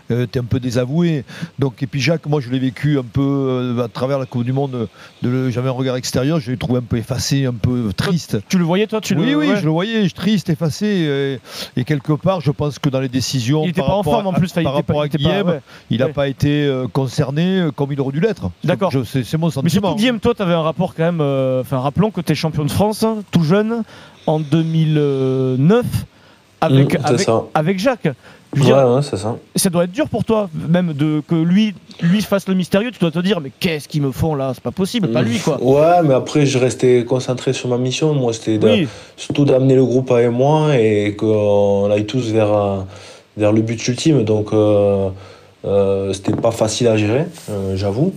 tu 0.10 0.14
es 0.16 0.38
un 0.38 0.44
peu 0.44 0.60
désavoué. 0.60 1.24
Donc, 1.60 1.82
et 1.84 1.88
puis 1.88 2.02
Jacques, 2.02 2.26
moi 2.28 2.42
je 2.42 2.50
l'ai 2.50 2.60
vécu 2.60 2.98
un 3.00 3.04
peu 3.04 3.22
euh, 3.22 3.84
à 3.84 3.88
travers 3.88 4.20
la 4.20 4.26
Coupe 4.26 4.44
du 4.44 4.52
Monde, 4.54 4.88
j'avais 5.24 5.70
un 5.70 5.72
regard 5.72 5.96
extérieur, 5.96 6.40
je 6.40 6.52
l'ai 6.52 6.58
trouvé 6.58 6.80
un 6.80 6.84
peu 6.84 6.98
effacé, 6.98 7.46
un 7.46 7.54
peu 7.54 7.92
triste. 7.96 8.38
Tu 8.50 8.58
le 8.58 8.64
voyais, 8.66 8.88
toi 8.88 9.02
tu 9.02 9.16
oui, 9.16 9.32
le... 9.32 9.36
oui, 9.38 9.48
ouais. 9.50 9.56
je 9.58 9.64
le 9.66 9.72
voyais, 9.72 10.08
je- 10.08 10.14
triste, 10.16 10.50
effacé. 10.50 11.40
Et, 11.76 11.80
et 11.80 11.84
quelque 11.84 12.14
part, 12.14 12.42
je 12.42 12.52
pense 12.52 12.80
que 12.80 12.90
dans 12.90 13.00
les 13.00 13.10
décisions. 13.10 13.64
Il 13.64 13.70
était 13.70 13.82
par 13.82 13.90
pas 13.92 13.96
en 13.96 14.04
forme 14.04 14.28
en 14.28 14.34
plus. 14.34 14.50
il 14.56 14.64
Par 14.64 14.64
pas- 14.64 14.72
rapport 14.72 15.02
à 15.02 15.08
Guillaume, 15.08 15.60
il 15.90 16.00
n'a 16.00 16.08
Ouais. 16.08 16.14
pas 16.14 16.28
été 16.28 16.66
euh, 16.66 16.88
concerné 16.88 17.60
euh, 17.60 17.72
comme 17.72 17.92
il 17.92 18.00
aurait 18.02 18.12
dû 18.12 18.20
l'être. 18.20 18.50
D'accord. 18.64 18.92
C'est 19.06 19.34
mon 19.38 19.48
Mais 19.48 19.52
sentiment. 19.54 19.70
surtout, 19.70 19.96
Guillaume, 19.96 20.20
toi, 20.20 20.34
tu 20.36 20.42
avais 20.48 20.56
un 20.56 20.62
rapport 20.62 20.96
quand 20.96 21.04
même. 21.04 21.20
euh, 21.22 21.62
Enfin, 21.62 21.80
rappelons 21.80 22.12
que 22.12 22.22
tu 22.22 22.32
es 22.32 22.36
champion 22.36 22.64
de 22.66 22.72
France, 22.72 23.04
hein, 23.04 23.18
tout 23.32 23.44
jeune, 23.44 23.84
en 24.26 24.40
2009, 24.40 25.86
avec, 26.62 26.94
Mmh, 26.94 26.98
c'est 27.02 27.08
avec, 27.10 27.20
ça. 27.22 27.44
avec 27.54 27.80
Jacques. 27.80 28.10
Ouais, 28.56 28.74
c'est 29.02 29.18
ça. 29.18 29.36
ça 29.56 29.70
doit 29.70 29.84
être 29.84 29.92
dur 29.92 30.08
pour 30.08 30.24
toi, 30.24 30.50
même 30.70 30.94
de 30.94 31.22
que 31.28 31.36
lui, 31.36 31.76
lui 32.02 32.22
fasse 32.22 32.48
le 32.48 32.56
mystérieux. 32.56 32.92
Tu 32.92 32.98
dois 33.00 33.12
te 33.12 33.20
dire, 33.20 33.42
mais 33.42 33.52
qu'est-ce 33.60 33.88
qu'ils 33.90 34.02
me 34.02 34.12
font 34.12 34.36
là? 34.36 34.52
C'est 34.54 34.64
pas 34.64 34.72
possible, 34.72 35.10
pas 35.12 35.22
lui, 35.22 35.38
quoi. 35.40 35.62
Ouais, 35.62 36.02
mais 36.04 36.14
après, 36.14 36.46
je 36.46 36.58
restais 36.58 37.04
concentré 37.06 37.52
sur 37.54 37.68
ma 37.70 37.78
mission. 37.78 38.14
Moi, 38.14 38.32
c'était 38.34 38.58
Oui, 38.66 38.88
surtout 39.18 39.44
d'amener 39.46 39.76
le 39.76 39.84
groupe 39.86 40.10
avec 40.12 40.32
moi 40.32 40.76
et 40.78 41.16
qu'on 41.16 41.92
aille 41.92 42.06
tous 42.06 42.32
vers, 42.32 42.52
euh, 42.54 42.78
vers 43.36 43.52
le 43.52 43.62
but 43.62 43.86
ultime. 43.90 44.24
Donc, 44.24 44.54
euh, 44.54 45.10
euh, 45.66 46.14
c'était 46.14 46.32
pas 46.36 46.52
facile 46.52 46.88
à 46.88 46.96
gérer, 46.98 47.26
euh, 47.52 47.76
j'avoue. 47.76 48.14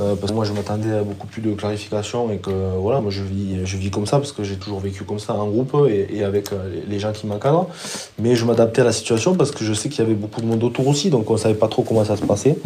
Euh, 0.00 0.14
parce 0.14 0.32
que 0.32 0.36
moi, 0.36 0.44
je 0.44 0.52
m'attendais 0.52 0.92
à 0.92 1.02
beaucoup 1.02 1.26
plus 1.26 1.42
de 1.42 1.52
clarification 1.52 2.30
et 2.32 2.38
que 2.38 2.50
voilà, 2.50 3.00
moi, 3.00 3.10
je 3.10 3.22
vis, 3.22 3.64
je 3.64 3.76
vis 3.76 3.90
comme 3.90 4.06
ça 4.06 4.18
parce 4.18 4.32
que 4.32 4.42
j'ai 4.42 4.56
toujours 4.56 4.80
vécu 4.80 5.04
comme 5.04 5.18
ça 5.18 5.34
en 5.34 5.46
groupe 5.48 5.76
et, 5.88 6.08
et 6.16 6.24
avec 6.24 6.52
euh, 6.52 6.80
les, 6.88 6.98
gens 6.98 7.12
qui 7.12 7.26
m'encadrent. 7.26 7.68
Mais 8.18 8.34
je 8.34 8.44
m'adaptais 8.44 8.82
à 8.82 8.84
la 8.84 8.92
situation 8.92 9.34
parce 9.34 9.50
que 9.50 9.64
je 9.64 9.72
sais 9.72 9.88
qu'il 9.88 10.02
y 10.02 10.06
avait 10.06 10.14
beaucoup 10.14 10.40
de 10.40 10.46
monde 10.46 10.64
autour 10.64 10.88
aussi, 10.88 11.10
donc 11.10 11.30
on 11.30 11.36
savait 11.36 11.54
pas 11.54 11.68
trop 11.68 11.82
comment 11.82 12.04
ça 12.04 12.16
se 12.16 12.24
passait. 12.24 12.56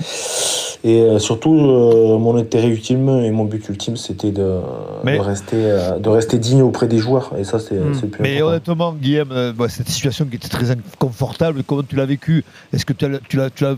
Et 0.84 1.00
euh, 1.00 1.18
surtout, 1.18 1.58
euh, 1.58 2.18
mon 2.18 2.36
intérêt 2.36 2.68
ultime 2.68 3.08
et 3.08 3.30
mon 3.30 3.46
but 3.46 3.66
ultime, 3.70 3.96
c'était 3.96 4.32
de, 4.32 4.60
rester, 5.02 5.56
euh, 5.56 5.98
de 5.98 6.08
rester 6.10 6.38
digne 6.38 6.60
auprès 6.60 6.88
des 6.88 6.98
joueurs. 6.98 7.32
Et 7.38 7.44
ça, 7.44 7.58
c'est 7.58 7.76
le 7.76 7.92
plus 7.92 8.22
Mais 8.22 8.36
important. 8.36 8.48
honnêtement, 8.48 8.92
Guillaume, 8.92 9.32
euh, 9.32 9.54
bah, 9.54 9.70
cette 9.70 9.88
situation 9.88 10.26
qui 10.26 10.36
était 10.36 10.50
très 10.50 10.70
inconfortable, 10.70 11.62
comment 11.66 11.82
tu 11.82 11.96
l'as 11.96 12.04
vécu? 12.04 12.44
Est-ce 12.74 12.84
que 12.84 12.92
tu 12.92 13.36
l'as, 13.38 13.76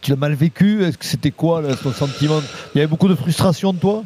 tu 0.00 0.10
l'as, 0.10 0.16
mal 0.16 0.34
vécu 0.34 0.84
Est-ce 0.84 0.98
que 0.98 1.04
c'était 1.04 1.30
quoi 1.30 1.60
là, 1.62 1.68
ton 1.82 1.92
sentiment? 1.92 2.40
Il 2.74 2.78
y 2.78 2.80
avait 2.80 2.88
beaucoup 2.88 3.08
de 3.08 3.14
frustration 3.14 3.72
de 3.72 3.78
toi? 3.78 4.02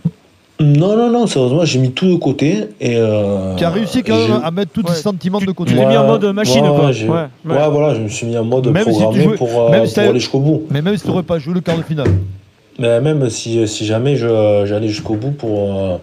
Non, 0.61 0.97
non, 0.97 1.11
non, 1.11 1.27
sérieusement, 1.27 1.65
j'ai 1.65 1.79
mis 1.81 1.91
tout 1.91 2.07
de 2.07 2.17
côté. 2.17 2.69
Et, 2.81 2.97
euh, 2.97 3.57
Tu 3.57 3.65
as 3.65 3.71
réussi 3.71 4.03
quand 4.05 4.17
même 4.17 4.41
à 4.45 4.51
mettre 4.53 4.71
tous 4.73 4.83
Ouais. 4.83 4.95
tes 4.95 5.01
sentiments 5.01 5.41
Tu- 5.41 5.47
de 5.47 5.53
côté. 5.53 5.73
tu 5.73 5.77
l'as 5.77 5.89
mis 5.89 5.97
en 5.97 6.07
mode 6.07 6.25
machine, 6.27 6.63
ouais, 6.65 6.69
quoi. 6.77 6.87
Ouais, 6.91 7.07
Ouais, 7.09 7.57
ouais. 7.57 7.69
voilà, 7.71 7.95
je 7.95 8.01
me 8.01 8.09
suis 8.09 8.27
mis 8.27 8.37
en 8.37 8.45
mode 8.45 8.69
Même 8.69 8.85
si 8.85 8.91
programmé 8.91 9.25
jouais- 9.25 9.37
pour, 9.37 9.49
euh, 9.49 9.85
si 9.87 9.95
pour 9.95 10.03
aller 10.05 10.21
jusqu'au 10.21 10.39
bout. 10.39 10.63
Mais 10.71 10.81
même 10.83 10.97
si 10.97 11.03
tu 11.03 11.09
n'aurais 11.09 11.23
pas 11.25 11.39
joué 11.41 11.55
le 11.55 11.61
quart 11.63 11.77
de 11.77 11.83
finale. 11.83 12.09
Mais 12.79 13.01
même 13.01 13.29
si, 13.29 13.67
si 13.67 13.85
jamais 13.87 14.17
j'allais 14.17 14.89
jusqu'au 14.89 15.15
bout 15.15 15.33
pour, 15.33 15.79
euh, 15.79 15.97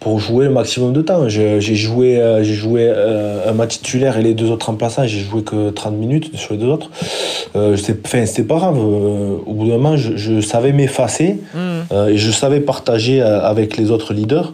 pour 0.00 0.18
jouer 0.18 0.46
le 0.46 0.50
maximum 0.50 0.92
de 0.94 1.02
temps. 1.02 1.28
J'ai 1.28 1.60
joué, 1.60 2.18
euh, 2.18 2.42
j'ai 2.42 2.54
joué 2.54 2.86
euh, 2.88 3.50
un 3.50 3.52
match 3.52 3.76
titulaire 3.78 4.16
et 4.18 4.22
les 4.22 4.32
deux 4.34 4.50
autres 4.50 4.66
remplaçants, 4.66 5.06
j'ai 5.06 5.20
joué 5.20 5.42
que 5.42 5.70
30 5.70 5.94
minutes 5.94 6.34
sur 6.36 6.52
les 6.54 6.58
deux 6.58 6.68
autres. 6.68 6.90
Euh, 7.54 7.76
c'est- 7.76 7.98
Enfin, 8.06 8.24
c'était 8.26 8.44
pas 8.44 8.56
grave. 8.56 8.78
Euh, 8.78 9.36
au 9.46 9.52
bout 9.52 9.66
d'un 9.68 9.76
moment, 9.76 9.96
je, 9.96 10.16
je 10.16 10.40
savais 10.40 10.72
m'effacer 10.72 11.38
Mmh. 11.54 11.58
euh, 11.92 12.08
et 12.08 12.16
je 12.16 12.30
savais 12.30 12.60
partager 12.60 13.20
avec 13.20 13.76
les 13.76 13.90
autres 13.90 14.14
leaders 14.14 14.52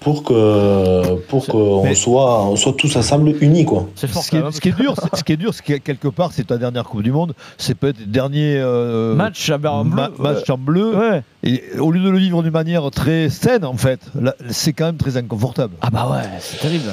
pour 0.00 0.22
que 0.22 1.14
pour 1.28 1.46
qu'on 1.46 1.94
soit, 1.94 2.44
on 2.44 2.56
soit 2.56 2.74
tous 2.76 2.94
ensemble 2.94 3.32
unis. 3.40 3.64
Quoi. 3.64 3.88
Ce 3.96 4.06
qui, 4.06 4.36
est, 4.36 4.42
même. 4.42 4.52
ce 4.52 4.60
qui 4.60 4.68
est 4.68 4.76
dur, 4.76 4.94
c'est- 5.00 5.16
ce 5.16 5.24
qui 5.24 5.32
est 5.32 5.36
dur, 5.38 5.52
c'est 5.54 5.62
que 5.64 5.78
quelque 5.78 6.08
part, 6.08 6.30
c'est 6.32 6.46
ta 6.46 6.58
dernière 6.58 6.84
Coupe 6.84 7.02
du 7.02 7.10
Monde. 7.10 7.32
C'est 7.56 7.74
peut-être 7.74 7.98
le 8.00 8.06
dernier 8.06 8.56
euh, 8.58 9.14
Match 9.14 9.48
à 9.50 9.56
bleu. 9.58 9.70
match 10.18 10.50
en 10.50 10.58
bleu. 10.58 10.94
Ouais. 10.94 11.22
Et 11.46 11.62
au 11.78 11.90
lieu 11.90 12.02
de 12.02 12.08
le 12.08 12.16
vivre 12.18 12.42
d'une 12.42 12.52
manière 12.52 12.90
très 12.90 13.28
saine, 13.28 13.66
en 13.66 13.76
fait, 13.76 14.00
c'est 14.48 14.72
quand 14.72 14.86
même 14.86 14.96
très 14.96 15.18
inconfortable. 15.18 15.74
Ah 15.82 15.90
bah 15.90 16.08
ouais, 16.10 16.26
c'est 16.40 16.58
terrible. 16.58 16.88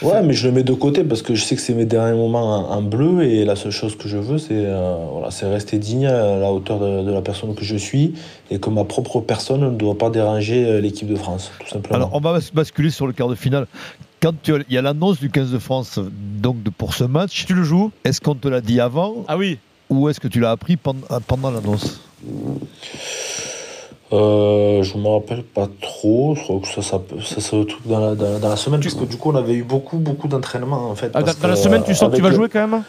Ouais, 0.00 0.22
mais 0.22 0.32
je 0.32 0.48
le 0.48 0.54
mets 0.54 0.62
de 0.62 0.72
côté 0.72 1.04
parce 1.04 1.20
que 1.20 1.34
je 1.34 1.44
sais 1.44 1.54
que 1.54 1.60
c'est 1.60 1.74
mes 1.74 1.84
derniers 1.84 2.16
moments 2.16 2.70
en, 2.70 2.78
en 2.78 2.82
bleu 2.82 3.22
et 3.24 3.44
la 3.44 3.56
seule 3.56 3.72
chose 3.72 3.98
que 3.98 4.08
je 4.08 4.16
veux, 4.16 4.38
c'est 4.38 4.52
euh, 4.54 4.94
voilà, 5.12 5.30
c'est 5.30 5.46
rester 5.46 5.78
digne 5.78 6.06
à 6.06 6.36
la 6.38 6.50
hauteur 6.50 6.78
de, 6.80 7.02
de 7.04 7.12
la 7.12 7.20
personne 7.20 7.54
que 7.54 7.62
je 7.64 7.76
suis 7.76 8.14
et 8.50 8.58
que 8.58 8.70
ma 8.70 8.84
propre 8.84 9.20
personne 9.20 9.60
ne 9.60 9.70
doit 9.76 9.98
pas 9.98 10.08
déranger 10.08 10.64
euh, 10.64 10.80
l'équipe 10.80 11.06
de 11.08 11.16
France, 11.16 11.50
tout 11.60 11.68
simplement. 11.68 11.96
Alors, 11.96 12.10
on 12.14 12.20
va 12.20 12.32
bas- 12.32 12.44
basculer 12.54 12.88
sur 12.88 13.06
le 13.06 13.12
quart 13.12 13.28
de 13.28 13.34
finale. 13.34 13.66
Quand 14.22 14.32
il 14.48 14.64
y 14.74 14.78
a 14.78 14.82
l'annonce 14.82 15.18
du 15.20 15.28
15 15.30 15.50
de 15.52 15.58
France 15.58 15.98
donc 16.40 16.62
de, 16.62 16.70
pour 16.70 16.94
ce 16.94 17.04
match, 17.04 17.44
Tu 17.46 17.52
le 17.54 17.64
joues? 17.64 17.90
Est-ce 18.04 18.22
qu'on 18.22 18.34
te 18.34 18.48
l'a 18.48 18.62
dit 18.62 18.80
avant? 18.80 19.26
Ah 19.28 19.36
oui. 19.36 19.58
ou 19.90 20.08
est-ce 20.08 20.20
que 20.20 20.28
tu 20.28 20.40
l'as 20.40 20.52
appris 20.52 20.76
pendant, 20.78 21.06
pendant 21.26 21.50
l'annonce? 21.50 22.00
Euh, 24.12 24.82
je 24.82 24.96
me 24.98 25.06
rappelle 25.08 25.42
pas 25.44 25.68
trop. 25.80 26.34
Je 26.34 26.42
crois 26.42 26.58
que 26.60 26.66
ça, 26.68 26.82
ça, 26.82 26.98
ça, 27.40 27.56
retrouve 27.56 27.86
dans 27.86 28.00
la, 28.00 28.14
dans, 28.16 28.38
dans 28.40 28.48
la 28.48 28.56
semaine 28.56 28.80
parce 28.80 28.94
que 28.94 29.04
du 29.04 29.16
coup, 29.16 29.30
on 29.30 29.36
avait 29.36 29.54
eu 29.54 29.62
beaucoup, 29.62 29.98
beaucoup 29.98 30.26
d'entraînements 30.26 30.90
en 30.90 30.94
fait. 30.96 31.10
Ah, 31.14 31.20
dans 31.20 31.26
parce 31.26 31.38
dans 31.38 31.48
la 31.48 31.56
semaine, 31.56 31.82
tu 31.86 31.94
sens 31.94 32.10
que 32.10 32.16
tu 32.16 32.22
vas 32.22 32.32
jouer 32.32 32.48
quand 32.48 32.66
même 32.66 32.82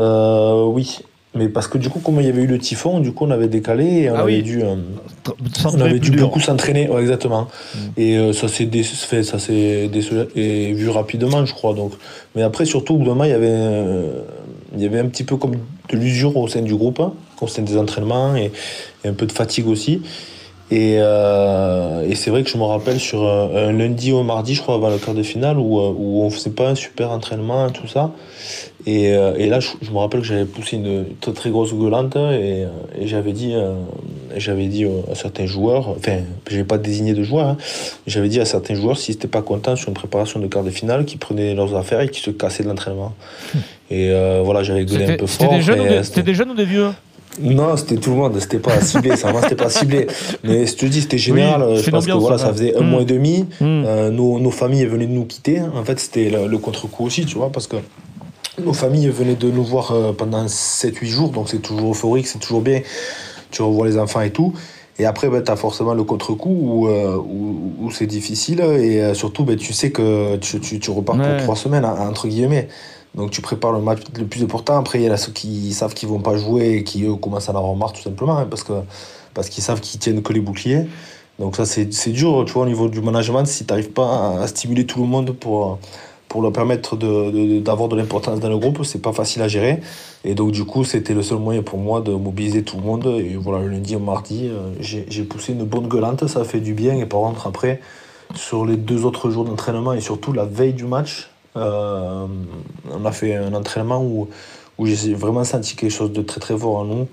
Euh, 0.00 0.64
Oui. 0.66 0.98
Mais 1.36 1.48
parce 1.48 1.66
que 1.66 1.78
du 1.78 1.90
coup, 1.90 1.98
comme 1.98 2.20
il 2.20 2.26
y 2.26 2.28
avait 2.28 2.42
eu 2.42 2.46
le 2.46 2.60
typhon, 2.60 3.00
du 3.00 3.10
coup, 3.12 3.24
on 3.24 3.30
avait 3.32 3.48
décalé 3.48 4.02
et 4.02 4.10
on 4.10 4.14
Ah 4.14 4.20
avait 4.20 4.36
oui. 4.36 4.42
dû. 4.44 4.62
euh, 4.62 4.76
On 5.64 5.80
avait 5.80 5.98
dû 5.98 6.12
beaucoup 6.12 6.38
s'entraîner, 6.38 6.88
ouais, 6.88 7.00
exactement. 7.00 7.48
Mm. 7.74 7.78
Et 7.96 8.16
euh, 8.18 8.32
ça 8.32 8.46
s'est 8.46 8.68
fait, 8.70 9.24
ça 9.24 9.40
s'est 9.40 9.90
et 10.36 10.72
vu 10.74 10.88
rapidement, 10.90 11.44
je 11.44 11.52
crois. 11.52 11.74
Donc, 11.74 11.92
mais 12.36 12.42
après, 12.42 12.66
surtout, 12.66 12.94
au 12.94 12.98
bout 12.98 13.04
d'un 13.04 13.10
moment, 13.10 13.24
il 13.24 13.30
y 13.30 13.32
avait, 13.32 13.52
il 14.76 14.80
y 14.82 14.86
avait 14.86 15.00
un 15.00 15.06
petit 15.06 15.24
peu 15.24 15.36
comme 15.36 15.56
de 15.56 15.96
l'usure 15.96 16.36
au 16.36 16.46
sein 16.46 16.62
du 16.62 16.76
groupe, 16.76 17.00
hein, 17.00 17.12
au 17.40 17.48
sein 17.48 17.62
des 17.62 17.76
entraînements 17.76 18.36
et, 18.36 18.52
et 19.04 19.08
un 19.08 19.14
peu 19.14 19.26
de 19.26 19.32
fatigue 19.32 19.66
aussi. 19.66 20.02
Et, 20.70 20.94
et 20.94 22.14
c'est 22.14 22.30
vrai 22.30 22.42
que 22.42 22.50
je 22.50 22.56
me 22.56 22.64
rappelle 22.64 22.98
sur 22.98 23.22
un, 23.22 23.72
lundi 23.72 24.12
ou 24.12 24.22
mardi, 24.22 24.54
je 24.54 24.62
crois, 24.62 24.74
avant 24.74 24.90
le 24.90 24.98
quart 24.98 25.14
de 25.14 25.22
finale, 25.22 25.58
où, 25.58 25.78
où 25.78 26.22
on 26.22 26.30
faisait 26.30 26.50
pas 26.50 26.68
un 26.68 26.74
super 26.74 27.10
entraînement, 27.10 27.70
tout 27.70 27.86
ça. 27.86 28.12
Et, 28.86 29.04
et 29.04 29.46
là, 29.48 29.60
je, 29.60 29.90
me 29.90 29.98
rappelle 29.98 30.20
que 30.20 30.26
j'avais 30.26 30.44
poussé 30.44 30.76
une 30.76 31.04
très, 31.20 31.32
très 31.32 31.50
grosse 31.50 31.72
gueulante 31.74 32.16
et, 32.16 32.64
et 32.98 33.06
j'avais 33.06 33.32
dit, 33.32 33.54
j'avais 34.36 34.66
dit 34.66 34.84
à 35.10 35.14
certains 35.14 35.46
joueurs, 35.46 35.88
enfin, 35.90 36.18
j'ai 36.50 36.64
pas 36.64 36.78
désigné 36.78 37.14
de 37.14 37.22
joueurs, 37.22 37.48
hein, 37.48 37.56
j'avais 38.06 38.28
dit 38.28 38.40
à 38.40 38.44
certains 38.44 38.74
joueurs 38.74 38.98
s'ils 38.98 39.14
n'étaient 39.14 39.28
pas 39.28 39.42
contents 39.42 39.76
sur 39.76 39.88
une 39.88 39.94
préparation 39.94 40.40
de 40.40 40.46
quart 40.46 40.64
de 40.64 40.70
finale, 40.70 41.04
qu'ils 41.04 41.18
prenaient 41.18 41.54
leurs 41.54 41.76
affaires 41.76 42.00
et 42.00 42.08
qu'ils 42.08 42.24
se 42.24 42.30
cassaient 42.30 42.62
de 42.62 42.68
l'entraînement. 42.68 43.14
Et 43.90 44.10
voilà, 44.42 44.62
j'avais 44.62 44.84
gueulé 44.84 45.04
un 45.04 45.16
peu 45.16 45.26
fort. 45.26 45.46
C'était 45.46 46.22
des, 46.22 46.34
jeunes 46.34 46.50
ou 46.50 46.54
des 46.54 46.64
vieux? 46.64 46.90
Non, 47.40 47.76
c'était 47.76 47.96
tout 47.96 48.10
le 48.10 48.16
monde, 48.16 48.38
c'était 48.38 48.58
pas 48.58 48.80
ciblé, 48.80 49.16
ça 49.16 49.32
c'était 49.42 49.56
pas 49.56 49.70
ciblé. 49.70 50.06
Mais 50.42 50.66
je 50.66 50.74
te 50.74 50.86
dis, 50.86 51.02
c'était 51.02 51.18
général. 51.18 51.76
je 51.76 51.90
pense 51.90 52.06
que 52.06 52.12
voilà, 52.12 52.38
ça 52.38 52.52
faisait 52.52 52.76
un 52.76 52.82
mois 52.82 53.02
et 53.02 53.06
demi. 53.06 53.46
Mm. 53.60 53.64
Euh, 53.64 54.10
nos, 54.10 54.38
nos, 54.38 54.50
familles 54.50 54.86
venaient 54.86 55.06
de 55.06 55.12
nous 55.12 55.24
quitter. 55.24 55.60
En 55.60 55.84
fait, 55.84 55.98
c'était 55.98 56.30
le, 56.30 56.58
contre-coup 56.58 57.06
aussi, 57.06 57.26
tu 57.26 57.36
vois, 57.36 57.50
parce 57.50 57.66
que 57.66 57.76
nos 58.64 58.72
familles 58.72 59.08
venaient 59.08 59.34
de 59.34 59.50
nous 59.50 59.64
voir 59.64 59.92
euh, 59.92 60.12
pendant 60.12 60.46
7-8 60.46 61.06
jours, 61.06 61.28
donc 61.30 61.48
c'est 61.48 61.58
toujours 61.58 61.90
euphorique, 61.90 62.26
c'est 62.26 62.38
toujours 62.38 62.60
bien. 62.60 62.80
Tu 63.50 63.62
revois 63.62 63.86
les 63.86 63.98
enfants 63.98 64.20
et 64.20 64.30
tout. 64.30 64.52
Et 64.98 65.06
après, 65.06 65.28
ben, 65.28 65.42
tu 65.42 65.50
as 65.50 65.56
forcément 65.56 65.94
le 65.94 66.04
contre-coup 66.04 66.56
où, 66.60 66.88
euh, 66.88 67.16
où, 67.16 67.90
c'est 67.90 68.06
difficile. 68.06 68.60
Et 68.60 69.12
surtout, 69.14 69.44
ben, 69.44 69.56
tu 69.56 69.72
sais 69.72 69.90
que 69.90 70.36
tu, 70.36 70.60
tu, 70.60 70.78
tu 70.78 70.90
repars 70.90 71.16
pour 71.16 71.36
trois 71.38 71.56
semaines, 71.56 71.84
entre 71.84 72.28
guillemets. 72.28 72.68
Donc 73.14 73.30
tu 73.30 73.40
prépares 73.40 73.72
le 73.72 73.80
match 73.80 74.00
le 74.18 74.26
plus 74.26 74.42
important. 74.42 74.76
Après, 74.76 75.00
il 75.00 75.04
y 75.04 75.08
a 75.08 75.16
ceux 75.16 75.32
qui 75.32 75.72
savent 75.72 75.94
qu'ils 75.94 76.08
vont 76.08 76.20
pas 76.20 76.36
jouer 76.36 76.76
et 76.76 76.84
qui 76.84 77.06
commencent 77.20 77.48
à 77.48 77.52
en 77.52 77.56
avoir 77.56 77.74
marre 77.76 77.92
tout 77.92 78.02
simplement 78.02 78.38
hein, 78.38 78.48
parce 78.48 79.48
qu'ils 79.48 79.62
savent 79.62 79.80
qu'ils 79.80 80.00
tiennent 80.00 80.22
que 80.22 80.32
les 80.32 80.40
boucliers. 80.40 80.86
Donc 81.38 81.56
ça 81.56 81.64
c'est 81.66 82.12
dur, 82.12 82.44
tu 82.46 82.52
vois, 82.52 82.62
au 82.62 82.66
niveau 82.66 82.88
du 82.88 83.00
management, 83.00 83.44
si 83.44 83.64
tu 83.64 83.72
n'arrives 83.72 83.90
pas 83.90 84.40
à, 84.40 84.46
stimuler 84.46 84.86
tout 84.86 85.00
le 85.00 85.06
monde 85.06 85.32
pour, 85.32 85.78
leur 86.40 86.52
permettre 86.52 86.96
d'avoir 86.96 87.88
de, 87.88 87.94
de 87.94 88.00
l'importance 88.00 88.40
dans 88.40 88.48
le 88.48 88.58
groupe, 88.58 88.84
c'est 88.84 89.00
pas 89.00 89.12
facile 89.12 89.42
à 89.42 89.48
gérer. 89.48 89.80
Et 90.24 90.34
donc 90.34 90.52
du 90.52 90.64
coup, 90.64 90.84
c'était 90.84 91.14
le 91.14 91.22
seul 91.22 91.38
moyen 91.38 91.62
pour 91.62 91.78
moi 91.78 92.00
de 92.00 92.12
mobiliser 92.12 92.62
tout 92.62 92.76
le 92.76 92.82
monde. 92.82 93.06
Et 93.06 93.36
voilà, 93.36 93.64
le 93.64 93.70
lundi 93.70 93.94
et 93.94 93.98
mardi, 93.98 94.48
euh, 94.48 94.70
j'ai 94.80 95.22
poussé 95.24 95.52
une 95.52 95.64
bonne 95.64 95.88
gueulante, 95.88 96.26
ça 96.26 96.40
a 96.40 96.44
fait 96.44 96.60
du 96.60 96.74
bien. 96.74 96.96
Et 96.96 97.06
par 97.06 97.20
contre, 97.20 97.46
après, 97.46 97.80
sur 98.34 98.64
les 98.64 98.76
deux 98.76 99.04
autres 99.04 99.30
jours 99.30 99.44
d'entraînement 99.44 99.92
et 99.92 100.00
surtout 100.00 100.32
la 100.32 100.44
veille 100.44 100.72
du 100.72 100.84
match, 100.84 101.30
euh, 101.56 102.26
on 102.90 103.04
a 103.04 103.12
fait 103.12 103.36
un 103.36 103.54
entraînement 103.54 104.02
où, 104.02 104.28
où 104.78 104.86
j'ai 104.86 105.14
vraiment 105.14 105.44
senti 105.44 105.76
quelque 105.76 105.92
chose 105.92 106.12
de 106.12 106.22
très 106.22 106.40
très 106.40 106.56
fort 106.56 106.76
en 106.76 106.84
nous. 106.84 107.08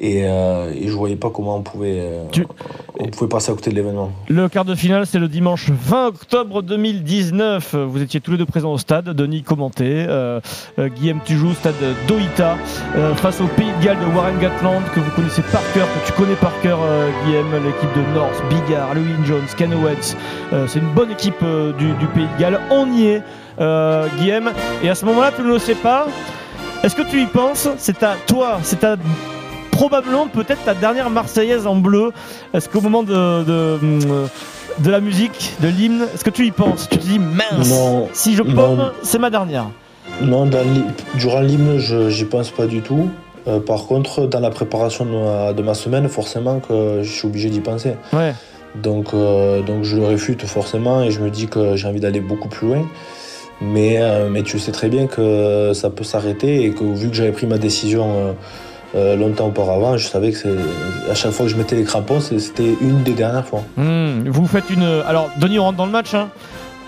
Et, 0.00 0.22
euh, 0.24 0.72
et, 0.72 0.86
je 0.86 0.92
voyais 0.92 1.16
pas 1.16 1.30
comment 1.30 1.56
on 1.56 1.62
pouvait, 1.62 1.98
euh, 1.98 2.44
on 3.00 3.08
pouvait 3.08 3.28
passer 3.28 3.50
à 3.50 3.54
côté 3.54 3.70
de 3.70 3.74
l'événement. 3.74 4.12
Le 4.28 4.48
quart 4.48 4.64
de 4.64 4.76
finale, 4.76 5.06
c'est 5.06 5.18
le 5.18 5.26
dimanche 5.26 5.70
20 5.70 6.06
octobre 6.06 6.62
2019. 6.62 7.74
Vous 7.74 8.00
étiez 8.00 8.20
tous 8.20 8.30
les 8.30 8.38
deux 8.38 8.46
présents 8.46 8.72
au 8.72 8.78
stade. 8.78 9.06
Denis 9.06 9.42
commenté. 9.42 10.06
Euh, 10.08 10.40
Guillaume 10.78 11.20
Tujou, 11.24 11.52
stade 11.52 11.74
d'Oita, 12.06 12.56
face 13.16 13.40
au 13.40 13.48
Pays 13.48 13.72
de 13.80 13.84
Galles 13.84 13.98
de 13.98 14.14
Warren 14.14 14.38
Gatland, 14.38 14.84
que 14.94 15.00
vous 15.00 15.10
connaissez 15.10 15.42
par 15.42 15.62
cœur, 15.72 15.88
que 15.88 16.06
tu 16.06 16.12
connais 16.12 16.36
par 16.36 16.52
cœur, 16.60 16.78
Guillaume, 17.24 17.52
l'équipe 17.64 17.92
de 17.96 18.14
North, 18.14 18.40
Bigard, 18.48 18.94
Louis 18.94 19.14
Jones, 19.24 19.46
Ken 19.56 19.74
Owens. 19.74 20.14
c'est 20.68 20.78
une 20.78 20.94
bonne 20.94 21.10
équipe 21.10 21.44
du, 21.78 21.92
du, 21.94 22.06
Pays 22.14 22.28
de 22.36 22.40
Galles. 22.40 22.60
On 22.70 22.92
y 22.92 23.06
est. 23.06 23.22
Guillaume. 23.58 24.50
Et 24.82 24.88
à 24.88 24.94
ce 24.94 25.04
moment-là, 25.04 25.32
tu 25.34 25.42
ne 25.42 25.48
le 25.48 25.58
sais 25.58 25.74
pas. 25.74 26.06
Est-ce 26.82 26.94
que 26.94 27.02
tu 27.02 27.20
y 27.20 27.26
penses? 27.26 27.68
C'est 27.76 28.02
à 28.02 28.14
toi, 28.26 28.58
c'est 28.62 28.84
à 28.84 28.96
probablement 29.78 30.26
peut-être 30.26 30.64
ta 30.64 30.74
dernière 30.74 31.08
Marseillaise 31.08 31.66
en 31.66 31.76
bleu. 31.76 32.12
Est-ce 32.52 32.68
qu'au 32.68 32.80
moment 32.80 33.04
de, 33.04 33.44
de, 33.44 34.90
la 34.90 35.00
musique, 35.00 35.54
de 35.60 35.68
l'hymne, 35.68 36.06
est-ce 36.14 36.24
que 36.24 36.30
tu 36.30 36.46
y 36.46 36.50
penses? 36.50 36.88
Tu 36.90 36.98
te 36.98 37.06
dis 37.06 37.18
mince, 37.18 37.72
si 38.12 38.34
je 38.34 38.42
pomme, 38.42 38.92
c'est 39.02 39.18
ma 39.18 39.30
dernière. 39.30 39.70
Non, 40.20 40.50
durant 41.14 41.40
l'hymne, 41.40 41.78
je 41.78 42.08
j'y 42.08 42.24
pense 42.24 42.50
pas 42.50 42.66
du 42.66 42.82
tout. 42.82 43.08
Euh, 43.46 43.60
par 43.60 43.86
contre, 43.86 44.26
dans 44.26 44.40
la 44.40 44.50
préparation 44.50 45.04
de 45.52 45.62
ma, 45.62 45.74
semaine, 45.74 46.08
forcément 46.08 46.58
que 46.58 47.02
je 47.02 47.10
suis 47.10 47.26
obligé 47.26 47.48
d'y 47.48 47.60
penser. 47.60 47.94
Ouais. 48.12 48.34
Donc, 48.74 49.14
euh, 49.14 49.62
donc 49.62 49.84
je 49.84 49.96
le 49.96 50.04
réfute 50.04 50.44
forcément 50.44 51.02
et 51.02 51.10
je 51.10 51.20
me 51.20 51.30
dis 51.30 51.46
que 51.46 51.76
j'ai 51.76 51.88
envie 51.88 52.00
d'aller 52.00 52.20
beaucoup 52.20 52.48
plus 52.48 52.68
loin. 52.68 52.86
Mais, 53.60 53.96
euh, 53.98 54.28
mais 54.30 54.42
tu 54.42 54.58
sais 54.58 54.72
très 54.72 54.88
bien 54.88 55.06
que 55.06 55.72
ça 55.74 55.90
peut 55.90 56.04
s'arrêter 56.04 56.64
et 56.64 56.70
que 56.70 56.84
vu 56.84 57.08
que 57.08 57.14
j'avais 57.14 57.32
pris 57.32 57.46
ma 57.46 57.58
décision 57.58 58.36
euh, 58.94 59.16
longtemps 59.16 59.48
auparavant, 59.48 59.96
je 59.96 60.06
savais 60.06 60.32
que 60.32 60.48
à 61.10 61.14
chaque 61.14 61.32
fois 61.32 61.46
que 61.46 61.52
je 61.52 61.56
mettais 61.56 61.76
les 61.76 61.84
crampons, 61.84 62.20
c'était 62.20 62.76
une 62.80 63.02
des 63.02 63.14
dernières 63.14 63.46
fois. 63.46 63.64
Hmm, 63.76 64.28
vous 64.28 64.46
faites 64.46 64.70
une. 64.70 64.84
Alors, 65.06 65.30
Denis, 65.38 65.58
on 65.58 65.64
rentre 65.64 65.78
dans 65.78 65.86
le 65.86 65.92
match. 65.92 66.14
Hein. 66.14 66.28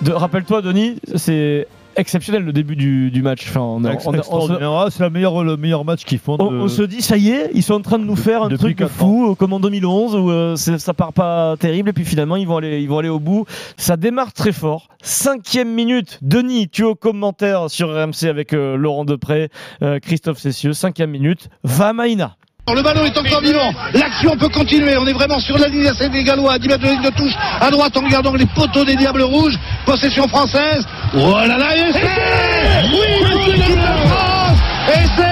Rappelle-toi, 0.06 0.62
Denis, 0.62 0.96
c'est 1.16 1.66
exceptionnel 2.00 2.42
le 2.42 2.52
début 2.52 2.76
du, 2.76 3.22
match. 3.22 3.46
Enfin, 3.48 3.80
ah, 3.84 4.86
c'est 4.90 5.02
la 5.02 5.10
meilleure, 5.10 5.44
le 5.44 5.56
meilleur 5.56 5.84
match 5.84 6.04
qu'ils 6.04 6.18
font. 6.18 6.36
On, 6.40 6.68
se 6.68 6.82
dit, 6.82 7.02
ça 7.02 7.16
y 7.16 7.30
est, 7.30 7.50
ils 7.54 7.62
sont 7.62 7.74
en 7.74 7.80
train 7.80 7.98
de 7.98 8.04
nous 8.04 8.16
faire 8.16 8.42
un 8.42 8.48
truc 8.48 8.84
fou, 8.86 9.34
comme 9.38 9.52
en 9.52 9.60
2011, 9.60 10.16
où 10.16 10.30
euh, 10.30 10.56
ça 10.56 10.94
part 10.94 11.12
pas 11.12 11.56
terrible, 11.58 11.90
et 11.90 11.92
puis 11.92 12.04
finalement, 12.04 12.36
ils 12.36 12.46
vont, 12.46 12.56
aller, 12.56 12.80
ils 12.80 12.88
vont 12.88 12.98
aller 12.98 13.08
au 13.08 13.20
bout. 13.20 13.44
Ça 13.76 13.96
démarre 13.96 14.32
très 14.32 14.52
fort. 14.52 14.88
Cinquième 15.02 15.72
minute, 15.72 16.18
Denis, 16.22 16.68
tu 16.68 16.82
es 16.82 16.84
au 16.84 16.94
commentaire 16.94 17.70
sur 17.70 17.88
RMC 17.88 18.28
avec 18.28 18.52
euh, 18.52 18.76
Laurent 18.76 19.04
Depré, 19.04 19.50
euh, 19.82 19.98
Christophe 19.98 20.38
Cessieux. 20.38 20.72
Cinquième 20.72 21.10
minute, 21.10 21.48
va 21.64 21.92
Maïna. 21.92 22.36
Le 22.74 22.83
ballon 22.83 23.04
est 23.04 23.18
encore 23.18 23.40
vivant. 23.40 23.72
L'action 23.94 24.37
peut 24.37 24.48
continuer. 24.48 24.96
On 24.96 25.06
est 25.06 25.12
vraiment 25.12 25.40
sur 25.40 25.59
la 25.59 25.68
ligne 25.68 25.90
des 26.12 26.24
Gallois 26.24 26.54
à 26.54 26.59
10 26.59 26.68
mètres 26.68 26.83
de 26.83 26.88
ligne 26.88 27.02
de 27.02 27.11
touche. 27.11 27.33
À 27.61 27.70
droite 27.70 27.96
en 27.96 28.02
regardant 28.02 28.35
les 28.35 28.46
poteaux 28.46 28.85
des 28.85 28.96
Diables 28.96 29.22
Rouges. 29.22 29.59
Possession 29.85 30.28
française. 30.28 30.87
Oh 31.14 31.37
là 31.46 31.59
là, 31.59 31.76
et 31.76 31.92
c'est 31.92 32.87
Oui, 32.92 33.76
de 33.76 34.09
France 34.09 34.59
Et 34.88 35.06
c'est 35.16 35.29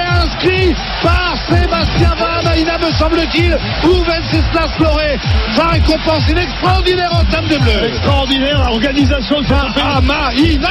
Vamaina, 2.59 2.79
me 2.79 2.93
semble-t-il, 2.95 3.57
ou 3.85 3.95
Venceslas 4.05 4.69
Floré. 4.77 5.19
Ça 5.55 5.67
récompense 5.67 6.23
une 6.29 6.39
extraordinaire 6.39 7.15
entame 7.15 7.47
de 7.49 7.57
bleu. 7.59 7.85
Extraordinaire 7.85 8.69
organisation 8.71 9.41
de 9.41 9.47
ah, 9.51 10.01
Maïna 10.01 10.69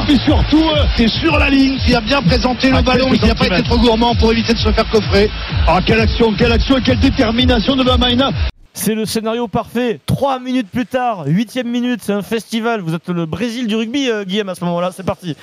Et 0.00 0.04
puis 0.06 0.18
surtout, 0.24 0.62
euh, 0.62 0.84
c'est 0.96 1.08
sur 1.08 1.38
la 1.38 1.50
ligne 1.50 1.78
qui 1.84 1.94
a 1.94 2.00
bien 2.00 2.22
présenté 2.22 2.70
le 2.70 2.80
ballon. 2.82 3.08
Il 3.12 3.26
n'a 3.26 3.34
pas 3.34 3.46
été 3.46 3.62
trop 3.62 3.78
gourmand 3.78 4.14
pour 4.14 4.32
éviter 4.32 4.54
de 4.54 4.58
se 4.58 4.72
faire 4.72 4.88
coffrer. 4.90 5.30
Ah, 5.66 5.80
quelle 5.84 6.00
action, 6.00 6.32
quelle 6.34 6.52
action 6.52 6.78
et 6.78 6.82
quelle 6.82 7.00
détermination 7.00 7.76
de 7.76 7.84
Bamaina 7.84 8.30
c'est 8.76 8.96
le 8.96 9.06
scénario 9.06 9.46
parfait. 9.46 10.00
Trois 10.04 10.40
minutes 10.40 10.66
plus 10.68 10.84
tard, 10.84 11.26
huitième 11.26 11.68
minute, 11.68 12.00
c'est 12.02 12.12
un 12.12 12.22
festival. 12.22 12.80
Vous 12.80 12.92
êtes 12.92 13.08
le 13.08 13.24
Brésil 13.24 13.68
du 13.68 13.76
rugby, 13.76 14.10
euh, 14.10 14.24
Guillaume, 14.24 14.48
à 14.48 14.56
ce 14.56 14.64
moment-là. 14.64 14.90
C'est 14.92 15.06
parti. 15.06 15.36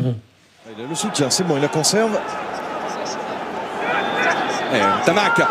Il 0.00 0.84
a 0.84 0.88
le 0.88 0.94
soutien, 0.94 1.28
c'est 1.28 1.44
bon, 1.44 1.56
il 1.56 1.60
la 1.62 1.68
conserve. 1.68 2.18
Et 4.74 5.04
Tamaka. 5.04 5.48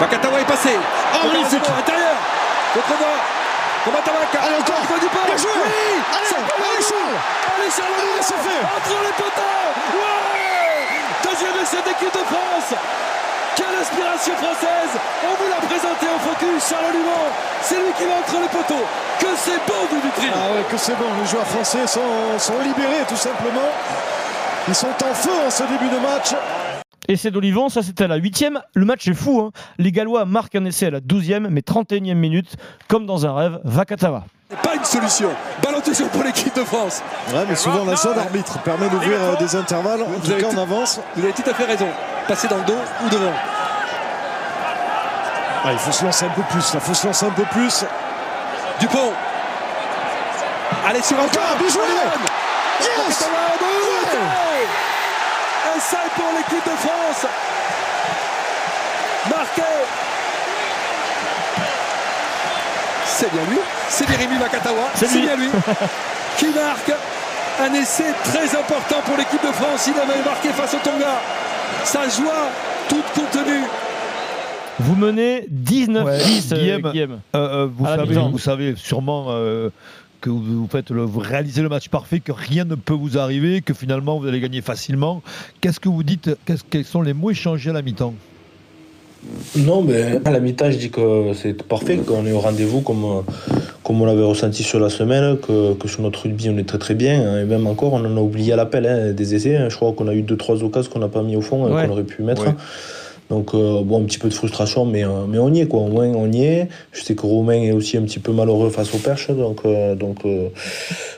Vakatawa 0.00 0.40
est 0.40 0.44
passé. 0.44 0.74
Oh, 1.14 1.28
intérieur. 1.28 2.16
Contre 2.74 2.98
moi. 2.98 3.14
Comment 3.84 4.02
Tamaka. 4.02 4.38
Allez, 4.42 4.58
encore. 4.58 4.82
Il 4.82 5.00
du 5.00 5.06
pas. 5.06 5.26
Bien 5.26 5.36
joué. 5.36 5.50
Oui. 5.54 6.02
Allez, 6.10 6.82
Charles. 6.82 7.18
Allez, 7.54 7.70
Charles. 7.70 7.94
Allez, 8.02 8.22
c'est 8.22 8.42
fait. 8.42 8.62
Entre 8.66 8.96
les 8.98 9.14
poteaux. 9.14 9.66
Ouais. 9.94 10.98
Deuxième 11.22 11.56
essai 11.62 11.82
d'équipe 11.86 12.12
de 12.12 12.24
France. 12.26 12.74
Quelle 13.54 13.76
inspiration 13.80 14.34
française 14.34 14.92
On 15.22 15.34
vous 15.38 15.48
l'a 15.48 15.62
présenté 15.62 16.06
au 16.10 16.18
focus, 16.18 16.58
Charles 16.68 16.90
Lumont. 16.90 17.30
C'est 17.62 17.76
lui 17.76 17.92
qui 17.96 18.04
va 18.04 18.18
entre 18.18 18.42
les 18.42 18.48
poteaux. 18.48 18.84
Que 19.20 19.30
c'est 19.38 19.62
bon, 19.62 19.86
du 19.94 20.10
Ah 20.34 20.50
ouais, 20.50 20.64
que 20.68 20.76
c'est 20.76 20.98
bon. 20.98 21.06
Les 21.22 21.26
joueurs 21.30 21.46
français 21.46 21.86
sont, 21.86 22.34
sont 22.38 22.58
libérés, 22.58 23.06
tout 23.08 23.16
simplement. 23.16 23.70
Ils 24.66 24.74
sont 24.74 24.88
en 24.88 25.14
feu 25.14 25.30
en 25.46 25.50
ce 25.50 25.62
début 25.64 25.88
de 25.88 25.98
match. 26.00 26.34
Essai 27.08 27.30
d'Olivon, 27.30 27.68
ça 27.68 27.82
c'était 27.82 28.04
à 28.04 28.08
la 28.08 28.16
8 28.16 28.46
Le 28.74 28.84
match 28.84 29.06
est 29.08 29.14
fou. 29.14 29.40
Hein. 29.40 29.50
Les 29.78 29.92
Gallois 29.92 30.24
marquent 30.24 30.54
un 30.54 30.64
essai 30.64 30.86
à 30.86 30.90
la 30.90 31.00
12e, 31.00 31.48
mais 31.48 31.60
31e 31.60 32.14
minute, 32.14 32.56
comme 32.88 33.04
dans 33.04 33.26
un 33.26 33.34
rêve, 33.34 33.60
Vakatawa. 33.64 34.24
Pas 34.62 34.74
une 34.74 34.84
solution. 34.84 35.28
Ballon 35.62 35.80
toujours 35.80 36.08
pour 36.08 36.22
l'équipe 36.22 36.54
de 36.54 36.64
France. 36.64 37.02
Ouais, 37.32 37.44
mais 37.48 37.56
souvent 37.56 37.84
la 37.84 37.96
zone 37.96 38.18
arbitre 38.18 38.58
permet 38.62 38.88
d'ouvrir 38.88 39.18
euh, 39.20 39.36
des 39.36 39.56
intervalles. 39.56 40.02
En 40.02 40.20
tout 40.20 40.32
cas, 40.32 40.46
on 40.54 40.58
avance. 40.58 41.00
Vous 41.16 41.24
avez 41.24 41.32
tout 41.32 41.48
à 41.48 41.54
fait 41.54 41.64
raison. 41.64 41.88
Passer 42.28 42.48
dans 42.48 42.58
le 42.58 42.64
dos 42.64 42.78
ou 43.04 43.08
devant. 43.08 43.32
Ah, 45.64 45.72
il 45.72 45.78
faut 45.78 45.92
se 45.92 46.04
lancer 46.04 46.26
un 46.26 46.30
peu 46.30 46.42
plus. 46.50 46.72
Il 46.74 46.80
faut 46.80 46.94
se 46.94 47.06
lancer 47.06 47.26
un 47.26 47.30
peu 47.30 47.44
plus. 47.44 47.84
Dupont. 48.80 49.12
Allez 50.86 51.02
sur 51.02 51.18
un 51.18 51.24
encore. 51.24 51.56
Bien 51.58 51.68
joué. 51.68 51.82
Yes. 52.80 53.28
Essai 55.76 55.96
pour 56.14 56.26
l'équipe 56.36 56.64
de 56.64 56.76
France. 56.76 57.26
Marqué. 59.30 59.62
C'est 63.06 63.30
bien 63.32 63.42
lui. 63.50 63.58
C'est 63.88 64.08
Jérémy 64.08 64.38
Makatawa. 64.38 64.88
C'est 64.94 65.08
bien 65.20 65.36
lui. 65.36 65.48
qui 66.36 66.46
marque 66.46 66.92
un 67.60 67.72
essai 67.74 68.12
très 68.24 68.56
important 68.56 68.96
pour 69.04 69.16
l'équipe 69.16 69.42
de 69.42 69.52
France. 69.52 69.88
Il 69.88 70.00
avait 70.00 70.22
marqué 70.24 70.48
face 70.50 70.74
au 70.74 70.78
Tonga. 70.78 71.20
Sa 71.84 72.08
joie 72.08 72.48
toute 72.88 73.04
contenue 73.14 73.64
Vous 74.80 74.96
menez 74.96 75.46
19-10, 75.52 76.02
Ouais, 76.02 76.18
euh, 76.52 76.90
Guillaume. 76.90 77.20
Euh, 77.34 77.38
euh, 77.38 77.68
vous, 77.72 77.86
savez, 77.86 78.14
vous 78.14 78.38
savez 78.38 78.74
sûrement 78.76 79.26
euh, 79.28 79.70
que 80.24 80.30
vous, 80.30 80.66
faites 80.72 80.90
le, 80.90 81.02
vous 81.02 81.20
réalisez 81.20 81.60
le 81.60 81.68
match 81.68 81.88
parfait, 81.90 82.20
que 82.20 82.32
rien 82.32 82.64
ne 82.64 82.76
peut 82.76 82.94
vous 82.94 83.18
arriver, 83.18 83.60
que 83.60 83.74
finalement 83.74 84.18
vous 84.18 84.26
allez 84.26 84.40
gagner 84.40 84.62
facilement. 84.62 85.22
Qu'est-ce 85.60 85.78
que 85.80 85.90
vous 85.90 86.02
dites 86.02 86.30
Quels 86.70 86.84
sont 86.86 87.02
les 87.02 87.12
mots 87.12 87.30
échangés 87.30 87.68
à 87.68 87.74
la 87.74 87.82
mi-temps? 87.82 88.14
Non, 89.56 89.82
mais 89.82 90.20
à 90.24 90.30
la 90.30 90.40
mi-temps, 90.40 90.70
je 90.70 90.78
dis 90.78 90.90
que 90.90 91.32
c'est 91.34 91.62
parfait, 91.62 91.98
qu'on 91.98 92.24
est 92.26 92.32
au 92.32 92.40
rendez-vous 92.40 92.80
comme, 92.80 93.22
comme 93.82 94.00
on 94.00 94.06
l'avait 94.06 94.22
ressenti 94.24 94.62
sur 94.62 94.80
la 94.80 94.88
semaine, 94.90 95.36
que, 95.38 95.74
que 95.74 95.88
sur 95.88 96.00
notre 96.02 96.22
rugby, 96.22 96.48
on 96.50 96.56
est 96.56 96.64
très 96.68 96.78
très 96.78 96.94
bien. 96.94 97.20
hein, 97.26 97.40
Et 97.42 97.44
même 97.44 97.66
encore, 97.66 97.92
on 97.92 98.04
en 98.04 98.16
a 98.16 98.20
oublié 98.20 98.52
à 98.54 98.56
l'appel 98.56 98.86
hein, 98.86 99.12
des 99.12 99.34
essais. 99.34 99.56
hein. 99.56 99.68
Je 99.68 99.76
crois 99.76 99.92
qu'on 99.92 100.08
a 100.08 100.14
eu 100.14 100.22
2-3 100.22 100.62
occasions 100.62 100.90
qu'on 100.90 100.98
n'a 101.00 101.08
pas 101.08 101.22
mis 101.22 101.36
au 101.36 101.40
fond, 101.42 101.68
et 101.68 101.72
Ouais. 101.72 101.86
qu'on 101.86 101.92
aurait 101.92 102.04
pu 102.04 102.22
mettre. 102.22 102.46
Ouais. 102.46 102.54
Donc, 103.30 103.54
euh, 103.54 103.82
bon, 103.82 104.02
un 104.02 104.04
petit 104.04 104.18
peu 104.18 104.28
de 104.28 104.34
frustration, 104.34 104.84
mais, 104.84 105.04
euh, 105.04 105.26
mais 105.26 105.38
on 105.38 105.52
y 105.52 105.60
est, 105.60 105.66
quoi. 105.66 105.80
Au 105.80 105.88
moins, 105.88 106.08
on 106.08 106.30
y 106.30 106.44
est. 106.44 106.68
Je 106.92 107.02
sais 107.02 107.14
que 107.14 107.22
Romain 107.22 107.62
est 107.62 107.72
aussi 107.72 107.96
un 107.96 108.02
petit 108.02 108.18
peu 108.18 108.32
malheureux 108.32 108.68
face 108.70 108.94
aux 108.94 108.98
perches, 108.98 109.30
donc, 109.30 109.60
euh, 109.64 109.94
donc 109.94 110.18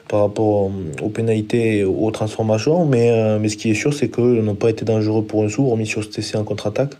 par 0.09 0.21
rapport 0.21 0.71
aux 1.03 1.09
pénalités 1.09 1.79
et 1.79 1.85
aux 1.85 2.11
transformations. 2.13 2.85
Mais, 2.85 3.39
mais 3.41 3.49
ce 3.49 3.57
qui 3.57 3.71
est 3.71 3.75
sûr, 3.75 3.93
c'est 3.93 4.09
qu'ils 4.09 4.43
n'ont 4.43 4.55
pas 4.55 4.71
été 4.71 4.85
dangereux 4.85 5.25
pour 5.25 5.43
un 5.43 5.49
sou, 5.49 5.69
remis 5.69 5.87
sur 5.87 6.05
cet 6.05 6.19
essai 6.19 6.37
en 6.39 6.45
contre-attaque. 6.45 6.93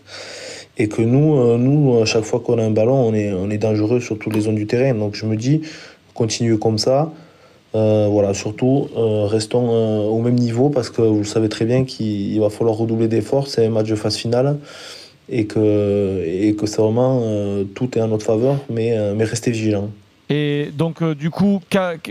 Et 0.79 0.89
que 0.89 1.01
nous, 1.01 1.57
nous, 1.57 2.01
à 2.01 2.05
chaque 2.05 2.23
fois 2.23 2.39
qu'on 2.39 2.59
a 2.59 2.63
un 2.63 2.69
ballon, 2.69 3.07
on 3.07 3.13
est, 3.13 3.31
on 3.31 3.49
est 3.49 3.57
dangereux 3.57 3.99
sur 3.99 4.19
toutes 4.19 4.35
les 4.35 4.41
zones 4.41 4.55
du 4.55 4.67
terrain. 4.67 4.93
Donc 4.93 5.15
je 5.15 5.25
me 5.25 5.35
dis, 5.35 5.61
continuez 6.13 6.59
comme 6.59 6.77
ça. 6.77 7.11
Euh, 7.75 8.07
voilà, 8.09 8.33
surtout, 8.33 8.87
euh, 8.95 9.25
restons 9.25 9.69
euh, 9.71 10.07
au 10.07 10.19
même 10.21 10.35
niveau 10.35 10.69
parce 10.69 10.89
que 10.89 11.01
vous 11.01 11.25
savez 11.25 11.49
très 11.49 11.65
bien 11.65 11.83
qu'il 11.83 12.33
il 12.33 12.39
va 12.39 12.49
falloir 12.49 12.75
redoubler 12.75 13.07
d'efforts. 13.07 13.47
C'est 13.47 13.65
un 13.65 13.69
match 13.69 13.87
de 13.87 13.95
phase 13.95 14.15
finale 14.15 14.57
et 15.29 15.45
que, 15.45 16.23
et 16.25 16.55
que 16.55 16.65
c'est 16.65 16.81
vraiment 16.81 17.21
tout 17.75 17.97
est 17.97 18.01
en 18.01 18.07
notre 18.07 18.25
faveur, 18.25 18.57
mais, 18.69 18.95
mais 19.13 19.25
restez 19.25 19.51
vigilants. 19.51 19.89
Et 20.29 20.71
donc, 20.77 21.03
du 21.03 21.29
coup, 21.29 21.61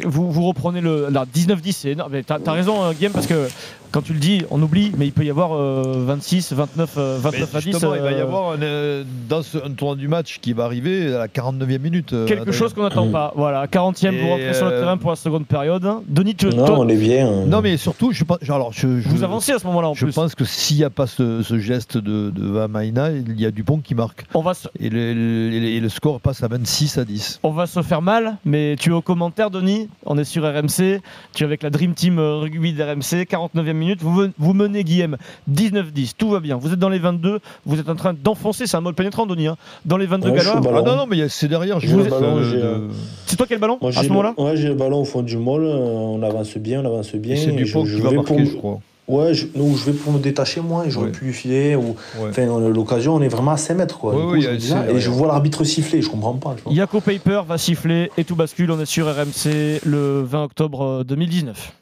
vous, 0.04 0.32
vous 0.32 0.48
reprenez 0.48 0.80
le. 0.80 1.08
là, 1.10 1.26
19-10, 1.34 1.72
c'est 1.72 1.90
énorme. 1.90 2.12
T'as 2.22 2.52
raison, 2.52 2.82
euh, 2.82 2.92
Guillaume, 2.92 3.12
parce 3.12 3.26
que 3.26 3.48
quand 3.92 4.02
tu 4.02 4.12
le 4.12 4.18
dis, 4.18 4.42
on 4.50 4.60
oublie, 4.62 4.92
mais 4.96 5.06
il 5.06 5.12
peut 5.12 5.24
y 5.24 5.30
avoir 5.30 5.52
euh, 5.54 6.04
26, 6.06 6.52
29, 6.52 6.94
euh, 6.98 7.18
29 7.20 7.50
Mais 7.52 7.56
à 7.56 7.60
10. 7.60 7.64
justement, 7.70 7.94
il 7.94 8.00
va 8.02 8.10
y 8.12 8.14
euh, 8.14 8.22
avoir 8.22 8.52
un, 8.52 8.62
euh, 8.62 9.04
dans 9.28 9.42
ce, 9.42 9.58
un 9.58 9.70
tournoi 9.70 9.96
du 9.96 10.08
match 10.08 10.38
qui 10.40 10.52
va 10.52 10.64
arriver 10.64 11.14
à 11.14 11.18
la 11.18 11.28
49e 11.28 11.78
minute. 11.78 12.12
euh, 12.12 12.26
Quelque 12.26 12.52
chose 12.52 12.72
qu'on 12.74 12.82
n'attend 12.82 13.08
pas. 13.10 13.32
Voilà, 13.36 13.66
40e, 13.66 14.10
vous 14.10 14.26
Et, 14.26 14.30
rentrez 14.30 14.54
sur 14.54 14.66
le 14.66 14.72
terrain 14.72 14.96
pour 14.96 15.10
la 15.10 15.16
seconde 15.16 15.46
période. 15.46 15.86
Denis, 16.08 16.34
tu, 16.34 16.46
Non, 16.48 16.64
toi, 16.66 16.78
on 16.80 16.88
est 16.88 16.96
bien. 16.96 17.26
hein. 17.28 17.44
Non, 17.46 17.60
mais 17.62 17.76
surtout, 17.76 18.12
je 18.12 18.24
pense. 18.24 18.38
Alors, 18.48 18.72
je, 18.72 19.00
je- 19.00 19.08
vous 19.08 19.22
avancez 19.24 19.52
à 19.52 19.58
ce 19.58 19.66
moment-là 19.66 19.88
en 19.88 19.94
Je 19.94 20.04
plus. 20.06 20.14
pense 20.14 20.34
que 20.34 20.44
s'il 20.44 20.76
n'y 20.78 20.84
a 20.84 20.90
pas 20.90 21.06
ce, 21.06 21.42
ce 21.42 21.58
geste 21.58 21.98
de, 21.98 22.30
de 22.30 22.46
Vamaina, 22.46 23.10
il 23.12 23.40
y 23.40 23.46
a 23.46 23.50
Dupont 23.50 23.78
qui 23.78 23.94
marque. 23.94 24.24
On 24.34 24.42
va, 24.42 24.54
se, 24.54 24.68
Et 24.80 24.88
le, 24.90 25.12
le- 25.14 25.52
et 25.66 25.80
le 25.80 25.88
score 25.88 26.20
passe 26.20 26.42
à 26.42 26.48
26 26.48 26.98
à 26.98 27.04
10. 27.04 27.40
on 27.42 27.50
va 27.50 27.66
se 27.66 27.82
faire 27.82 28.02
mal, 28.02 28.36
mais 28.44 28.76
tu 28.78 28.90
es 28.90 28.92
au 28.92 29.02
commentaire, 29.02 29.50
Denis. 29.50 29.88
On 30.04 30.18
est 30.18 30.24
sur 30.24 30.42
RMC. 30.44 31.00
Tu 31.34 31.42
es 31.42 31.46
avec 31.46 31.62
la 31.62 31.70
Dream 31.70 31.94
Team 31.94 32.18
rugby 32.18 32.72
d'RMC. 32.72 33.24
49e 33.26 33.72
minute. 33.76 34.00
Vous, 34.02 34.52
menez, 34.54 34.84
Guillaume, 34.84 35.16
19-10. 35.50 36.12
Tout 36.16 36.30
va 36.30 36.40
bien. 36.40 36.56
Vous 36.56 36.72
êtes 36.72 36.78
dans 36.78 36.88
les 36.88 36.98
22. 36.98 37.40
Vous 37.64 37.78
êtes 37.80 37.88
en 37.88 37.94
train 37.96 38.14
d'enfoncer. 38.14 38.66
C'est 38.66 38.76
un 38.76 38.80
mode 38.80 38.94
pénétrant, 38.96 39.26
Denis. 39.26 39.46
hein, 39.48 39.56
dans 39.84 39.96
les 39.96 40.06
22 40.06 40.30
Ouais, 40.30 40.36
ballon. 40.36 40.52
Ah 40.78 40.82
non, 40.82 40.96
non, 40.96 41.06
mais 41.06 41.28
c'est 41.28 41.48
derrière. 41.48 41.80
J'ai 41.80 41.88
je 41.88 41.96
le 41.96 42.02
laisse, 42.04 42.10
ballon, 42.12 42.36
euh, 42.38 42.52
de- 42.52 42.56
euh, 42.62 42.88
C'est 43.26 43.36
toi 43.36 43.46
qui 43.46 43.52
as 43.52 43.56
le 43.56 43.60
ballon 43.60 43.78
Moi, 43.80 43.90
à 43.90 43.92
j'ai 43.92 43.98
ce 44.00 44.02
le- 44.04 44.08
moment-là 44.10 44.34
Ouais, 44.38 44.56
j'ai 44.56 44.68
le 44.68 44.74
ballon 44.74 45.00
au 45.00 45.04
fond 45.04 45.22
du 45.22 45.36
môle. 45.36 45.64
euh, 45.64 45.76
On 45.76 46.22
avance 46.22 46.56
bien, 46.56 46.80
on 46.82 46.86
avance 46.86 47.14
bien. 47.14 47.36
C'est 47.36 47.52
Dupont 47.52 47.84
je- 47.84 47.90
je 47.92 47.96
qui 47.96 48.02
va 48.02 48.10
vais 48.10 48.16
marquer, 48.16 48.34
pour- 48.36 48.44
je 48.44 48.56
crois. 48.56 48.80
Ouais, 49.08 49.34
je, 49.34 49.46
non, 49.54 49.72
je 49.76 49.84
vais 49.84 49.92
pour 49.92 50.12
me 50.12 50.18
détacher 50.18 50.60
moi, 50.60 50.84
et 50.84 50.90
j'aurais 50.90 51.06
Ouais. 51.06 51.12
pu 51.12 51.32
filer. 51.32 51.76
Ou, 51.76 51.94
Ouais. 52.20 52.30
Enfin, 52.30 52.48
on 52.48 52.66
a 52.66 52.68
l'occasion, 52.68 53.14
on 53.14 53.20
est 53.22 53.28
vraiment 53.28 53.52
à 53.52 53.56
5 53.56 53.74
mètres. 53.76 53.98
Quoi. 53.98 54.12
Ouais, 54.12 54.20
Du 54.20 54.26
coup, 54.26 54.32
ouais, 54.32 54.40
je 54.40 54.42
il 54.42 54.46
y 54.46 54.48
a- 54.48 54.52
me 54.54 54.58
dis 54.58 54.66
ça, 54.66 54.84
c'est- 54.88 54.94
et 54.96 55.00
je 55.00 55.10
vois 55.10 55.28
l'arbitre 55.28 55.62
siffler, 55.62 56.02
je 56.02 56.08
comprends 56.10 56.34
pas. 56.34 56.56
Yako 56.68 57.00
Paper 57.00 57.42
va 57.46 57.56
siffler 57.56 58.10
et 58.18 58.24
tout 58.24 58.34
bascule. 58.34 58.68
On 58.72 58.80
est 58.80 58.84
sur 58.86 59.06
RMC 59.06 59.80
le 59.84 60.22
20 60.22 60.42
octobre 60.44 60.82
euh, 60.82 61.04
2019. 61.04 61.72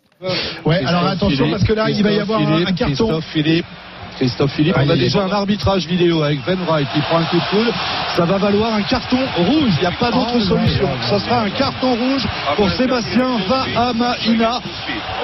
Ouais, 0.64 0.84
alors 0.84 1.06
attention 1.06 1.50
parce 1.50 1.64
que 1.64 1.72
là, 1.72 1.90
il 1.90 2.02
va 2.02 2.12
y 2.12 2.20
avoir 2.20 2.40
un, 2.40 2.62
un 2.62 2.72
carton. 2.72 2.87
Christophe 2.87 3.24
Philippe. 3.32 3.66
Christophe 4.16 4.53
Philippe, 4.53 4.74
Ah, 4.79 4.83
on 4.87 4.90
a 4.90 4.94
est 4.94 4.98
déjà 4.98 5.22
un 5.24 5.31
arbitrage 5.33 5.87
vidéo 5.87 6.22
avec 6.22 6.44
Ben 6.44 6.59
Wright 6.66 6.87
qui 6.94 7.00
prend 7.00 7.18
un 7.18 7.24
coup 7.24 7.37
de 7.37 7.44
coude. 7.50 7.72
Ça 8.16 8.24
va 8.24 8.38
valoir 8.38 8.74
un 8.74 8.83
carton 8.83 9.18
rouge. 9.37 9.72
Il 9.77 9.81
n'y 9.81 9.87
a 9.87 9.90
pas 9.92 10.11
d'autre 10.11 10.38
solution. 10.40 10.88
Ça 11.03 11.18
sera 11.18 11.40
un 11.42 11.50
carton 11.50 11.94
rouge 11.94 12.27
pour 12.57 12.70
Sébastien 12.70 13.38
Vahamaina. 13.48 14.61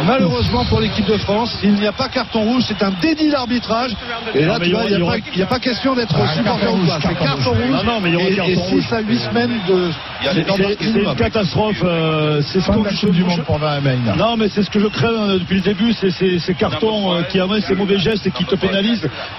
Malheureusement 0.07 0.64
pour 0.64 0.81
l'équipe 0.81 1.07
de 1.07 1.16
France, 1.18 1.57
il 1.62 1.74
n'y 1.74 1.87
a 1.87 1.92
pas 1.92 2.09
carton 2.09 2.42
rouge. 2.42 2.64
C'est 2.66 2.83
un 2.83 2.90
déni 3.00 3.31
d'arbitrage. 3.31 3.92
Et 4.35 4.44
là, 4.44 4.59
tu 4.61 4.70
vois, 4.70 4.85
il 4.85 4.96
n'y 5.37 5.42
a, 5.42 5.46
pas- 5.46 5.57
a 5.57 5.59
question 5.61 5.94
d'être 5.94 6.16
supporter 6.35 6.72
ou 6.74 6.87
pas. 6.87 6.98
C'est 7.00 7.18
carton 7.18 7.50
rouge. 7.50 7.70
Non, 7.70 7.85
non, 7.94 8.00
mais 8.00 8.11
il 8.11 8.14
y 8.14 8.16
aura 8.16 8.29
et, 8.29 8.35
carton 8.37 8.50
et 8.50 8.55
rouge. 8.57 8.83
6 8.88 8.92
à 8.92 9.00
8 9.00 9.18
semaines 9.18 9.61
de. 9.68 9.90
C'est 10.22 10.87
une 11.00 11.14
catastrophe. 11.14 11.83
euh, 11.85 12.40
c'est 12.42 12.61
ce 12.61 12.70
que 12.70 12.90
je, 12.94 13.09
du 13.09 13.24
monde 13.24 13.42
pour 13.44 13.59
Vahamaina. 13.59 14.14
Non, 14.16 14.37
mais 14.37 14.48
c'est 14.48 14.62
ce 14.62 14.70
que 14.70 14.81
je 14.81 14.87
crains 14.87 15.09
euh, 15.09 15.38
depuis 15.38 15.57
le 15.57 15.62
début, 15.62 15.92
c'est 15.92 16.11
ces, 16.11 16.38
ces 16.38 16.55
cartons 16.55 17.14
euh, 17.14 17.22
qui 17.22 17.38
amènent 17.40 17.61
ces 17.62 17.74
mauvais 17.74 17.98
gestes 17.98 18.26
et 18.26 18.31
qui 18.31 18.44
te 18.44 18.55
pénalisent 18.55 18.79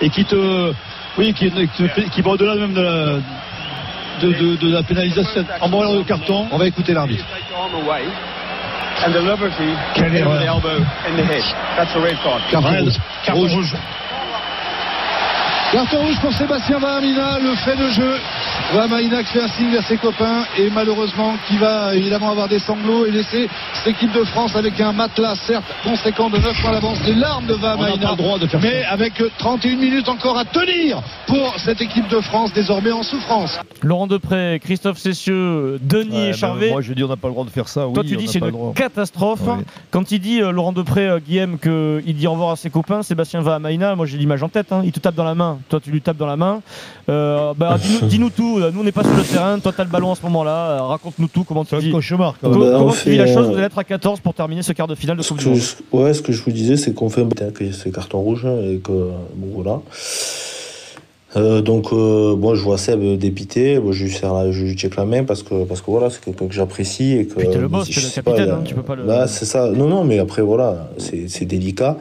et 0.02 0.10
qui 0.10 0.26
te, 0.26 0.72
oui, 1.18 1.34
qui, 1.34 1.52
qui, 1.52 2.10
qui 2.10 2.22
vont 2.22 2.32
au-delà 2.32 2.56
même 2.56 2.74
de 2.74 2.82
la, 2.82 3.06
de, 4.22 4.32
de- 4.34 4.56
de 4.58 4.74
la 4.74 4.84
pénalisation 4.84 5.46
en 5.60 5.70
voyant 5.70 5.94
le 5.94 6.04
carton. 6.04 6.48
On 6.52 6.58
va 6.58 6.68
écouter 6.68 6.94
l'arbitre. 6.94 7.26
Quelle 9.96 10.16
erreur. 10.16 10.42
Rouge. 13.54 13.74
Carton 15.72 16.00
rouge 16.06 16.20
pour 16.20 16.34
Sébastien 16.34 16.80
Vahamina, 16.80 17.40
le 17.40 17.56
fait 17.56 17.78
de 17.78 17.90
jeu. 17.92 18.16
Vahamina 18.74 19.24
qui 19.24 19.32
fait 19.32 19.42
un 19.44 19.48
signe 19.48 19.70
vers 19.72 19.84
ses 19.88 19.96
copains 19.98 20.44
et 20.58 20.70
malheureusement 20.70 21.34
qui 21.48 21.58
va 21.58 21.96
évidemment 21.96 22.32
avoir 22.32 22.50
des 22.50 22.60
sanglots 22.60 23.06
et 23.06 23.12
laisser 23.12 23.48
cette 23.76 23.88
équipe 23.96 24.12
de 24.12 24.24
France 24.26 24.54
avec 24.58 24.80
un 24.82 24.92
matelas 24.92 25.36
certes 25.48 25.64
conséquent 25.84 26.30
de 26.30 26.38
9 26.40 26.62
points 26.62 26.72
d'avance. 26.74 26.98
Les 27.06 27.16
larmes 27.16 27.46
de 27.46 27.54
On 27.54 27.58
n'a 27.58 27.76
pas 27.78 27.84
Vahamina. 27.84 28.12
le 28.12 28.18
droit 28.18 28.38
de 28.38 28.48
faire 28.48 28.60
Mais 28.62 28.82
ça. 28.84 28.90
avec 28.92 29.14
31 29.38 29.78
minutes 29.78 30.10
encore 30.10 30.38
à 30.38 30.44
tenir 30.44 31.02
pour 31.28 31.54
cette 31.60 31.80
équipe 31.80 32.10
de 32.10 32.20
France 32.20 32.52
désormais 32.54 32.92
en 32.92 33.04
souffrance. 33.04 33.58
Laurent 33.82 34.08
Depré, 34.08 34.60
Christophe 34.62 34.98
Cessieux, 34.98 35.80
Denis 35.82 36.12
Ouais, 36.12 36.24
et 36.24 36.32
ben, 36.32 36.34
Charvet. 36.34 36.70
moi, 36.72 36.82
je 36.82 36.92
dis 36.94 37.04
on 37.04 37.08
n'a 37.08 37.16
pas 37.16 37.30
le 37.30 37.34
droit 37.34 37.46
de 37.46 37.50
faire 37.50 37.70
ça. 37.70 37.82
Toi, 37.94 38.04
oui, 38.04 38.10
tu 38.10 38.16
on 38.16 38.20
dis 38.20 38.28
c'est 38.28 38.40
une 38.40 38.74
catastrophe. 38.74 39.42
Ouais. 39.48 39.64
Quand 39.90 40.12
il 40.12 40.20
dit 40.20 40.42
euh, 40.42 40.52
Laurent 40.52 40.74
Depré, 40.74 41.08
euh, 41.08 41.20
Guillaume, 41.20 41.58
qu'il 41.60 42.14
dit 42.16 42.28
au 42.28 42.32
revoir 42.34 42.52
à 42.52 42.56
ses 42.58 42.70
copains, 42.70 43.04
Sébastien 43.04 43.40
va 43.42 43.56
à 43.56 43.60
Maïna, 43.60 43.96
moi 43.96 44.06
j'ai 44.06 44.18
l'image 44.18 44.44
en 44.44 44.50
tête. 44.50 44.72
hein. 44.74 44.82
Il 44.84 44.92
te 44.92 45.00
tape 45.00 45.16
dans 45.16 45.24
la 45.24 45.34
main, 45.36 45.60
toi 45.70 45.80
tu 45.84 45.92
lui 45.92 46.02
tapes 46.02 46.18
dans 46.18 46.26
la 46.28 46.36
main. 46.38 46.62
Euh, 47.10 47.54
bah, 47.56 47.78
dis-nous, 47.82 48.08
dis-nous 48.08 48.30
tout. 48.30 48.60
Euh, 48.60 48.72
Nous 48.74 48.82
on 48.82 48.84
n'est 48.84 48.92
pas 48.92 49.04
sur 49.04 49.14
le 49.16 49.24
terrain, 49.24 49.60
toi 49.60 49.74
t'as 49.76 49.84
le 49.84 49.90
ballon 49.90 50.12
à 50.12 50.16
ce 50.16 50.22
moment-là. 50.24 50.52
Euh, 50.72 50.82
Raconte-nous 50.84 51.28
tout. 51.28 51.44
Comment 51.44 51.66
tu 51.66 51.76
vis 51.78 51.92
cauchemar. 51.92 52.36
quand 52.42 52.50
même. 52.50 52.60
bah, 52.60 52.66
comment 52.78 52.86
on 52.88 52.92
tu 52.92 53.10
vis 53.10 53.18
la 53.18 53.28
chose 53.28 53.48
euh, 53.48 53.52
Vous 53.52 53.56
allez 53.56 53.66
être 53.66 53.78
à 53.78 53.84
14 53.84 54.20
pour 54.20 54.34
terminer 54.34 54.62
ce 54.64 54.74
quart 54.74 54.88
de 54.88 54.96
finale 54.96 55.18
de 55.18 55.22
Ce 55.22 55.30
Coupe 55.30 55.38
du 55.40 55.46
que, 55.46 55.50
Monde. 55.50 55.60
je- 55.60 55.98
ouais, 55.98 56.14
ce 56.14 56.22
que 56.22 56.32
je 56.32 56.42
vous 56.44 56.52
disais, 56.52 56.78
c'est 56.78 56.94
qu'on 56.94 57.10
fait 57.10 57.22
un 57.22 57.52
que 57.52 57.72
c'est 57.72 57.92
carton 57.92 58.20
rouge 58.20 58.46
et 58.46 58.78
que 58.80 58.92
bon 58.92 59.48
voilà. 59.54 59.82
Euh, 61.38 61.62
donc 61.62 61.94
euh, 61.94 62.36
bon, 62.36 62.56
je 62.56 62.62
vois 62.62 62.78
Seb 62.78 63.02
dépité, 63.18 63.80
bon, 63.80 63.94
je 63.94 64.04
lui 64.04 64.12
serre 64.12 64.34
la, 64.34 64.52
je 64.52 64.66
lui 64.66 64.76
check 64.76 64.98
la 64.98 65.06
main 65.06 65.24
parce 65.24 65.44
que 65.44 65.64
parce 65.64 65.80
que 65.82 65.90
voilà, 65.90 66.10
c'est 66.10 66.22
quelqu'un 66.22 66.48
que 66.48 66.54
j'apprécie 66.54 67.14
et 67.18 67.26
que. 67.26 67.36
Puis 67.36 67.48
t'es 67.50 67.58
le 67.58 67.70
boss, 67.70 67.88
t'es 67.90 67.96
le 67.96 68.02
sais 68.08 68.22
capitaine, 68.22 68.50
a- 68.50 68.56
hein, 68.56 68.62
tu 68.66 68.76
peux 68.76 68.82
pas 68.84 68.96
le- 68.96 69.04
Bah, 69.06 69.28
c'est 69.28 69.46
ça. 69.46 69.70
Non 69.72 69.88
non, 69.88 70.04
mais 70.04 70.20
après 70.20 70.42
voilà, 70.42 70.90
c'est 70.98 71.30
c'est 71.30 71.46
délicat, 71.46 71.98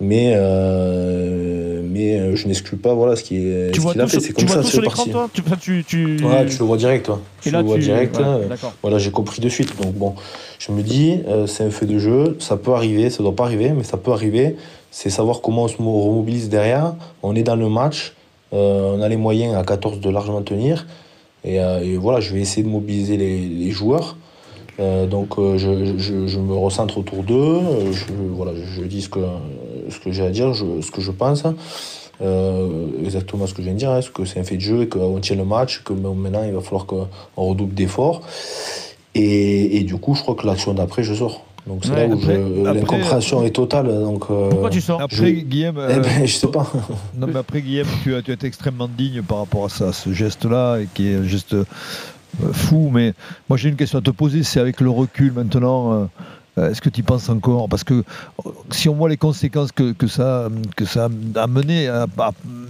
mais 0.00 0.34
euh, 0.36 1.82
mais 1.84 2.18
euh, 2.20 2.36
je 2.36 2.46
n'exclus 2.46 2.76
pas 2.76 2.94
voilà 2.94 3.16
ce 3.16 3.24
qui 3.24 3.38
est 3.38 3.70
Tu 3.72 3.78
ce 3.78 3.82
vois 3.82 3.92
qu'il 3.92 4.00
a 4.00 4.04
tout, 4.04 4.10
fait. 4.10 4.20
sur, 4.20 4.22
C'est 4.22 4.28
tu 4.28 4.34
comme 4.34 4.44
vois 4.46 4.54
ça, 4.56 4.60
tout 4.62 4.66
c'est 4.68 4.72
sur 4.74 4.82
l'écran, 4.82 5.04
toi? 5.06 5.28
Tu, 5.32 5.42
tu, 5.60 5.84
tu... 5.84 6.24
Ouais, 6.24 6.46
tu 6.46 6.58
le 6.58 6.64
vois 6.64 6.76
direct, 6.76 7.06
toi. 7.06 7.20
Et 7.40 7.42
Tu 7.42 7.50
là, 7.50 7.60
le 7.62 7.64
vois 7.66 7.76
tu- 7.76 7.82
direct. 7.82 8.16
ouais, 8.18 8.22
là. 8.22 8.38
Voilà, 8.82 8.98
j'ai 8.98 9.10
compris 9.10 9.40
de 9.40 9.48
suite. 9.48 9.72
Donc 9.82 9.94
bon, 9.94 10.14
je 10.60 10.70
me 10.70 10.82
dis, 10.82 11.18
c'est 11.46 11.64
un 11.64 11.70
fait 11.70 11.86
de 11.86 11.98
jeu, 11.98 12.36
ça 12.38 12.56
peut 12.56 12.72
arriver, 12.72 13.10
ça 13.10 13.22
doit 13.24 13.34
pas 13.34 13.44
arriver, 13.44 13.72
mais 13.76 13.82
ça 13.82 13.96
peut 13.96 14.12
arriver. 14.12 14.54
C'est 14.92 15.10
savoir 15.10 15.40
comment 15.40 15.64
on 15.64 15.68
se 15.68 15.80
mo- 15.82 16.00
remobilise 16.02 16.48
derrière. 16.48 16.94
On 17.22 17.34
est 17.36 17.42
dans 17.44 17.56
le 17.56 17.68
match, 17.68 18.12
on 18.52 19.00
a 19.00 19.08
les 19.08 19.16
moyens 19.16 19.54
à 19.56 19.62
14 19.62 20.00
de 20.00 20.10
largement 20.10 20.42
tenir. 20.42 20.86
Et, 21.44 21.60
euh, 21.60 21.80
et 21.80 21.96
voilà, 21.96 22.20
je 22.20 22.32
vais 22.34 22.40
essayer 22.40 22.62
de 22.62 22.68
mobiliser 22.68 23.16
les, 23.16 23.70
joueurs. 23.70 24.16
Euh, 24.78 25.06
donc 25.06 25.38
euh, 25.38 25.58
je, 25.58 26.38
me 26.38 26.54
recentre 26.54 26.98
autour 26.98 27.22
d'eux, 27.22 27.60
euh, 27.60 27.92
je, 27.92 28.82
dis 28.84 29.02
ce 29.02 29.08
que, 29.08 29.20
j'ai 30.10 30.24
à 30.24 30.30
dire, 30.30 30.54
ce 30.54 30.90
que 30.90 31.00
je 31.00 31.10
pense. 31.10 31.44
Euh, 32.22 32.88
exactement 33.02 33.46
ce 33.46 33.54
que 33.54 33.62
je 33.62 33.64
viens 33.64 33.72
de 33.72 33.78
dire, 33.78 33.90
hein, 33.90 34.02
ce 34.02 34.10
que 34.10 34.26
c'est 34.26 34.40
un 34.40 34.44
fait 34.44 34.56
de 34.56 34.60
jeu 34.60 34.82
et 34.82 34.88
qu'on 34.88 35.18
tient 35.20 35.36
le 35.36 35.44
match, 35.44 35.82
que 35.82 35.94
maintenant 35.94 36.42
il 36.44 36.52
va 36.52 36.60
falloir 36.60 36.84
qu'on 36.84 37.08
redouble 37.36 37.74
d'efforts. 37.74 38.22
Et, 39.14 39.78
et 39.78 39.84
du 39.84 39.96
coup, 39.96 40.14
je 40.14 40.22
crois 40.22 40.34
que 40.34 40.46
l'action 40.46 40.74
d'après, 40.74 41.02
je 41.02 41.14
sors. 41.14 41.44
Donc 41.70 41.84
c'est 41.84 41.92
Ouais, 41.92 42.08
là 42.08 42.14
où 42.14 42.18
après- 42.18 42.34
je- 42.34 42.60
après- 42.66 42.74
l'incompréhension 42.80 43.44
est 43.44 43.50
totale. 43.50 43.86
Donc, 43.86 44.24
euh, 44.30 44.48
Pourquoi 44.50 44.70
tu 44.70 44.80
sors 44.80 45.00
Après, 45.00 45.16
Je- 45.16 45.24
Guillaume. 45.42 45.76
eh 45.88 45.92
euh, 45.92 46.00
ben, 46.00 46.26
je 46.26 46.34
sais 46.34 46.48
pas. 46.48 46.66
Non, 47.16 47.28
mais 47.28 47.38
après, 47.38 47.62
Guillaume, 47.62 47.86
tu 48.02 48.14
as, 48.16 48.22
tu 48.22 48.32
as 48.32 48.34
été 48.34 48.46
extrêmement 48.48 48.88
digne 48.88 49.22
par 49.22 49.38
rapport 49.38 49.66
à 49.66 49.68
ça, 49.68 49.92
ce 49.92 50.12
geste-là, 50.12 50.78
et 50.78 50.88
qui 50.92 51.08
est 51.08 51.14
un 51.14 51.22
geste 51.22 51.54
euh, 51.54 51.64
fou. 52.52 52.90
Mais 52.92 53.14
moi, 53.48 53.56
j'ai 53.56 53.68
une 53.68 53.76
question 53.76 54.00
à 54.00 54.02
te 54.02 54.10
poser 54.10 54.42
c'est 54.42 54.58
avec 54.58 54.80
le 54.80 54.90
recul 54.90 55.32
maintenant, 55.32 55.92
euh, 55.92 55.96
Euh, 55.96 56.06
est-ce 56.56 56.80
que 56.80 56.88
tu 56.88 57.00
y 57.00 57.02
penses 57.02 57.28
encore 57.28 57.68
Parce 57.68 57.84
que 57.84 58.04
si 58.70 58.88
on 58.88 58.94
voit 58.94 59.08
les 59.08 59.16
conséquences 59.16 59.72
que, 59.72 59.92
que, 59.92 60.06
ça, 60.06 60.48
que 60.76 60.84
ça 60.84 61.08
a 61.36 61.46
mené, 61.46 61.88
à, 61.88 62.06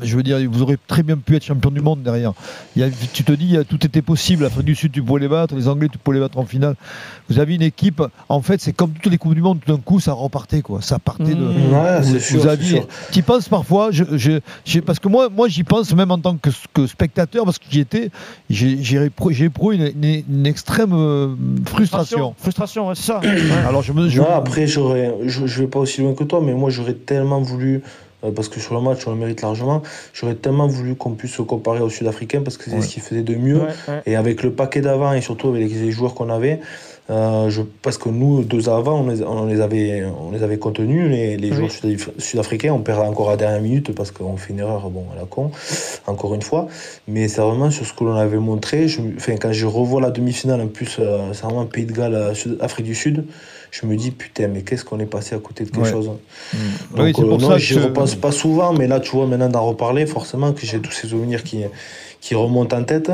je 0.02 0.16
veux 0.16 0.22
dire, 0.22 0.38
vous 0.50 0.62
aurez 0.62 0.78
très 0.86 1.02
bien 1.02 1.16
pu 1.16 1.36
être 1.36 1.44
champion 1.44 1.70
du 1.70 1.80
monde 1.80 2.02
derrière. 2.02 2.32
Il 2.76 2.82
y 2.82 2.84
a, 2.84 2.88
tu 3.12 3.24
te 3.24 3.32
dis, 3.32 3.56
tout 3.68 3.84
était 3.84 4.02
possible. 4.02 4.44
L'Afrique 4.44 4.66
du 4.66 4.74
Sud, 4.74 4.92
tu 4.92 5.02
pouvais 5.02 5.20
les 5.20 5.28
battre. 5.28 5.54
Les 5.54 5.68
Anglais, 5.68 5.88
tu 5.90 5.98
pouvais 5.98 6.16
les 6.16 6.20
battre 6.20 6.38
en 6.38 6.44
finale. 6.44 6.76
Vous 7.28 7.38
avez 7.38 7.54
une 7.54 7.62
équipe. 7.62 8.02
En 8.28 8.42
fait, 8.42 8.60
c'est 8.60 8.72
comme 8.72 8.92
toutes 8.92 9.10
les 9.10 9.18
coupes 9.18 9.34
du 9.34 9.42
monde. 9.42 9.60
Tout 9.64 9.72
d'un 9.72 9.80
coup, 9.80 10.00
ça 10.00 10.12
repartait 10.12 10.62
quoi. 10.62 10.82
Ça 10.82 10.98
partait 10.98 11.34
de. 11.34 11.44
Mmh. 11.44 11.72
Ouais, 11.72 12.00
vous, 12.00 12.18
sûr, 12.18 12.40
vous 12.40 12.46
aviez. 12.46 12.82
Tu 13.12 13.20
y 13.20 13.22
penses 13.22 13.48
parfois. 13.48 13.90
Je, 13.90 14.04
je, 14.12 14.80
parce 14.80 14.98
que 14.98 15.08
moi, 15.08 15.28
moi, 15.28 15.48
j'y 15.48 15.64
pense 15.64 15.94
même 15.94 16.10
en 16.10 16.18
tant 16.18 16.36
que, 16.36 16.50
que 16.72 16.86
spectateur, 16.86 17.44
parce 17.44 17.58
que 17.58 17.64
j'y 17.70 17.80
étais. 17.80 18.10
J'ai 18.48 19.04
éprouvé 19.04 19.76
une, 19.76 20.22
une, 20.28 20.46
extrême 20.46 20.92
euh, 20.92 21.34
frustration. 21.66 22.34
Frustration, 22.38 22.94
c'est 22.94 23.02
ça. 23.02 23.20
Alors 23.70 23.82
je 23.82 23.92
me. 23.92 24.08
Je... 24.08 24.20
après, 24.20 24.66
j'aurais, 24.66 25.14
je, 25.24 25.46
je 25.46 25.62
vais 25.62 25.68
pas 25.68 25.78
aussi 25.78 26.00
loin 26.00 26.14
que 26.14 26.24
toi, 26.24 26.40
mais 26.42 26.54
moi, 26.54 26.70
j'aurais 26.70 26.94
tellement 26.94 27.40
voulu 27.40 27.82
euh, 28.24 28.32
parce 28.32 28.48
que 28.48 28.58
sur 28.60 28.74
le 28.74 28.80
match, 28.80 29.06
on 29.06 29.10
le 29.10 29.16
mérite 29.16 29.42
largement. 29.42 29.82
J'aurais 30.12 30.34
tellement 30.34 30.66
voulu 30.66 30.96
qu'on 30.96 31.12
puisse 31.12 31.32
se 31.32 31.42
comparer 31.42 31.80
aux 31.80 31.88
Sud-Africains 31.88 32.42
parce 32.42 32.56
que 32.56 32.68
c'est 32.68 32.80
ce 32.80 32.88
qu'ils 32.88 33.02
faisaient 33.02 33.22
de 33.22 33.36
mieux. 33.36 33.62
Et 34.06 34.16
avec 34.16 34.42
le 34.42 34.52
paquet 34.52 34.80
d'avant 34.80 35.12
et 35.12 35.20
surtout 35.20 35.48
avec 35.48 35.70
les 35.70 35.90
joueurs 35.92 36.14
qu'on 36.14 36.30
avait, 36.30 36.60
euh, 37.08 37.50
je, 37.50 37.62
parce 37.82 37.98
que 37.98 38.08
nous, 38.08 38.44
deux 38.44 38.68
avant, 38.68 39.00
on 39.00 39.08
les, 39.08 39.22
on 39.22 39.46
les, 39.46 39.60
avait, 39.60 40.04
on 40.04 40.30
les 40.30 40.42
avait 40.42 40.58
contenus. 40.58 41.08
Les, 41.10 41.36
les 41.36 41.52
joueurs 41.52 41.70
sud-africains, 42.18 42.72
on 42.72 42.80
perd 42.80 43.00
encore 43.00 43.28
à 43.28 43.32
la 43.32 43.36
dernière 43.36 43.62
minute 43.62 43.94
parce 43.94 44.10
qu'on 44.10 44.36
fait 44.36 44.52
une 44.52 44.60
erreur 44.60 44.90
bon, 44.90 45.04
à 45.14 45.18
la 45.18 45.26
con, 45.26 45.50
encore 46.06 46.34
une 46.34 46.42
fois. 46.42 46.68
Mais 47.08 47.28
c'est 47.28 47.40
vraiment 47.40 47.70
sur 47.70 47.86
ce 47.86 47.94
que 47.94 48.04
l'on 48.04 48.16
avait 48.16 48.38
montré. 48.38 48.86
Je, 48.86 49.00
enfin, 49.16 49.36
quand 49.36 49.52
je 49.52 49.66
revois 49.66 50.00
la 50.00 50.10
demi-finale, 50.10 50.60
en 50.60 50.68
plus, 50.68 50.98
euh, 51.00 51.32
c'est 51.32 51.44
vraiment 51.44 51.66
Pays 51.66 51.86
de 51.86 51.92
Galles, 51.92 52.32
Afrique 52.60 52.86
du 52.86 52.94
Sud 52.94 53.24
je 53.70 53.86
me 53.86 53.96
dis 53.96 54.10
putain, 54.10 54.48
mais 54.48 54.62
qu'est-ce 54.62 54.84
qu'on 54.84 54.98
est 55.00 55.06
passé 55.06 55.34
à 55.34 55.38
côté 55.38 55.64
de 55.64 55.70
quelque 55.70 55.88
chose 55.88 56.08
mmh. 56.08 56.56
Donc, 56.96 57.06
oui, 57.06 57.12
euh, 57.18 57.36
non, 57.38 57.58
je 57.58 57.78
ne 57.78 57.84
repense 57.84 58.14
pas 58.14 58.32
souvent, 58.32 58.72
mais 58.72 58.86
là, 58.86 59.00
tu 59.00 59.12
vois, 59.12 59.26
maintenant 59.26 59.48
d'en 59.48 59.64
reparler, 59.64 60.06
forcément 60.06 60.52
que 60.52 60.66
j'ai 60.66 60.80
tous 60.80 60.92
ces 60.92 61.08
souvenirs 61.08 61.44
qui, 61.44 61.64
qui 62.20 62.34
remontent 62.34 62.76
en 62.76 62.84
tête. 62.84 63.10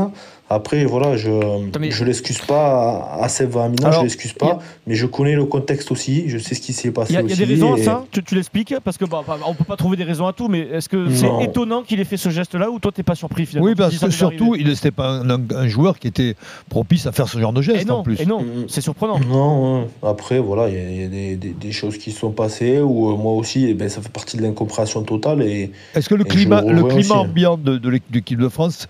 Après, 0.49 0.85
voilà, 0.85 1.17
je 1.17 1.29
ne 1.29 2.05
l'excuse 2.05 2.39
pas 2.39 3.19
à 3.21 3.29
Seb 3.29 3.57
Amina, 3.57 3.91
je 3.91 4.03
l'excuse 4.03 4.33
pas, 4.33 4.61
mais 4.87 4.95
je 4.95 5.07
connais 5.07 5.35
le 5.35 5.45
contexte 5.45 5.91
aussi, 5.91 6.29
je 6.29 6.39
sais 6.39 6.55
ce 6.55 6.61
qui 6.61 6.73
s'est 6.73 6.93
passé. 6.93 7.15
Il 7.15 7.17
y, 7.17 7.33
a 7.33 7.37
des 7.37 7.45
raisons 7.45 7.75
à 7.75 7.79
ça, 7.79 8.05
tu, 8.13 8.23
l'expliques 8.35 8.75
Parce 8.85 8.97
que 8.97 9.05
bah, 9.05 9.25
bah, 9.27 9.39
on 9.47 9.55
peut 9.55 9.65
pas 9.65 9.77
trouver 9.77 9.97
des 9.97 10.05
raisons 10.05 10.27
à 10.27 10.33
tout, 10.33 10.47
mais 10.47 10.61
est-ce 10.61 10.89
que 10.89 11.11
c'est 11.13 11.31
étonnant 11.43 11.83
qu'il 11.83 11.99
ait 11.99 12.05
fait 12.05 12.17
ce 12.17 12.31
geste-là 12.31 12.71
ou 12.71 12.79
toi 12.79 12.93
t'es 12.93 13.03
pas 13.03 13.17
surpris 13.17 13.47
finalement 13.47 13.69
Oui, 13.69 13.75
parce 13.75 13.99
que 13.99 14.11
surtout, 14.11 14.55
il 14.55 14.69
n'était 14.69 14.93
pas 14.93 15.21
un, 15.21 15.69
joueur 15.69 15.99
qui 15.99 16.07
était 16.07 16.37
propice 16.69 17.07
à 17.07 17.13
faire 17.13 17.29
ce 17.29 17.39
genre 17.39 17.53
de 17.53 17.63
geste 17.63 17.89
non, 17.89 17.97
en 17.97 18.03
plus. 18.05 18.21
Et 18.21 18.27
non, 18.27 18.43
mm. 18.43 18.67
c'est 18.69 18.81
surprenant. 18.81 19.19
Non, 19.19 19.89
après, 20.05 20.39
voilà, 20.39 20.69
il 20.69 21.03
y 21.03 21.05
a, 21.05 21.09
des, 21.09 21.37
des, 21.37 21.73
choses 21.73 21.99
qui 21.99 22.13
se 22.13 22.21
sont 22.21 22.31
passées 22.31 22.79
où 22.81 23.11
euh, 23.11 23.17
moi 23.17 23.33
aussi, 23.33 23.67
eh 23.69 23.75
ben, 23.75 23.89
ça 23.89 24.01
fait 24.01 24.13
partie 24.13 24.37
de 24.37 24.43
l'incompréhension 24.43 25.03
totale. 25.03 25.43
Est-ce 25.43 26.09
que 26.09 26.15
le 26.15 26.25
climat, 26.25 26.63
le 26.63 26.85
climat 26.85 27.17
hein. 27.17 27.19
ambiant 27.19 27.57
de, 27.57 27.79
de 27.79 27.89
l'équipe 27.89 28.39
de 28.39 28.49
France 28.49 28.87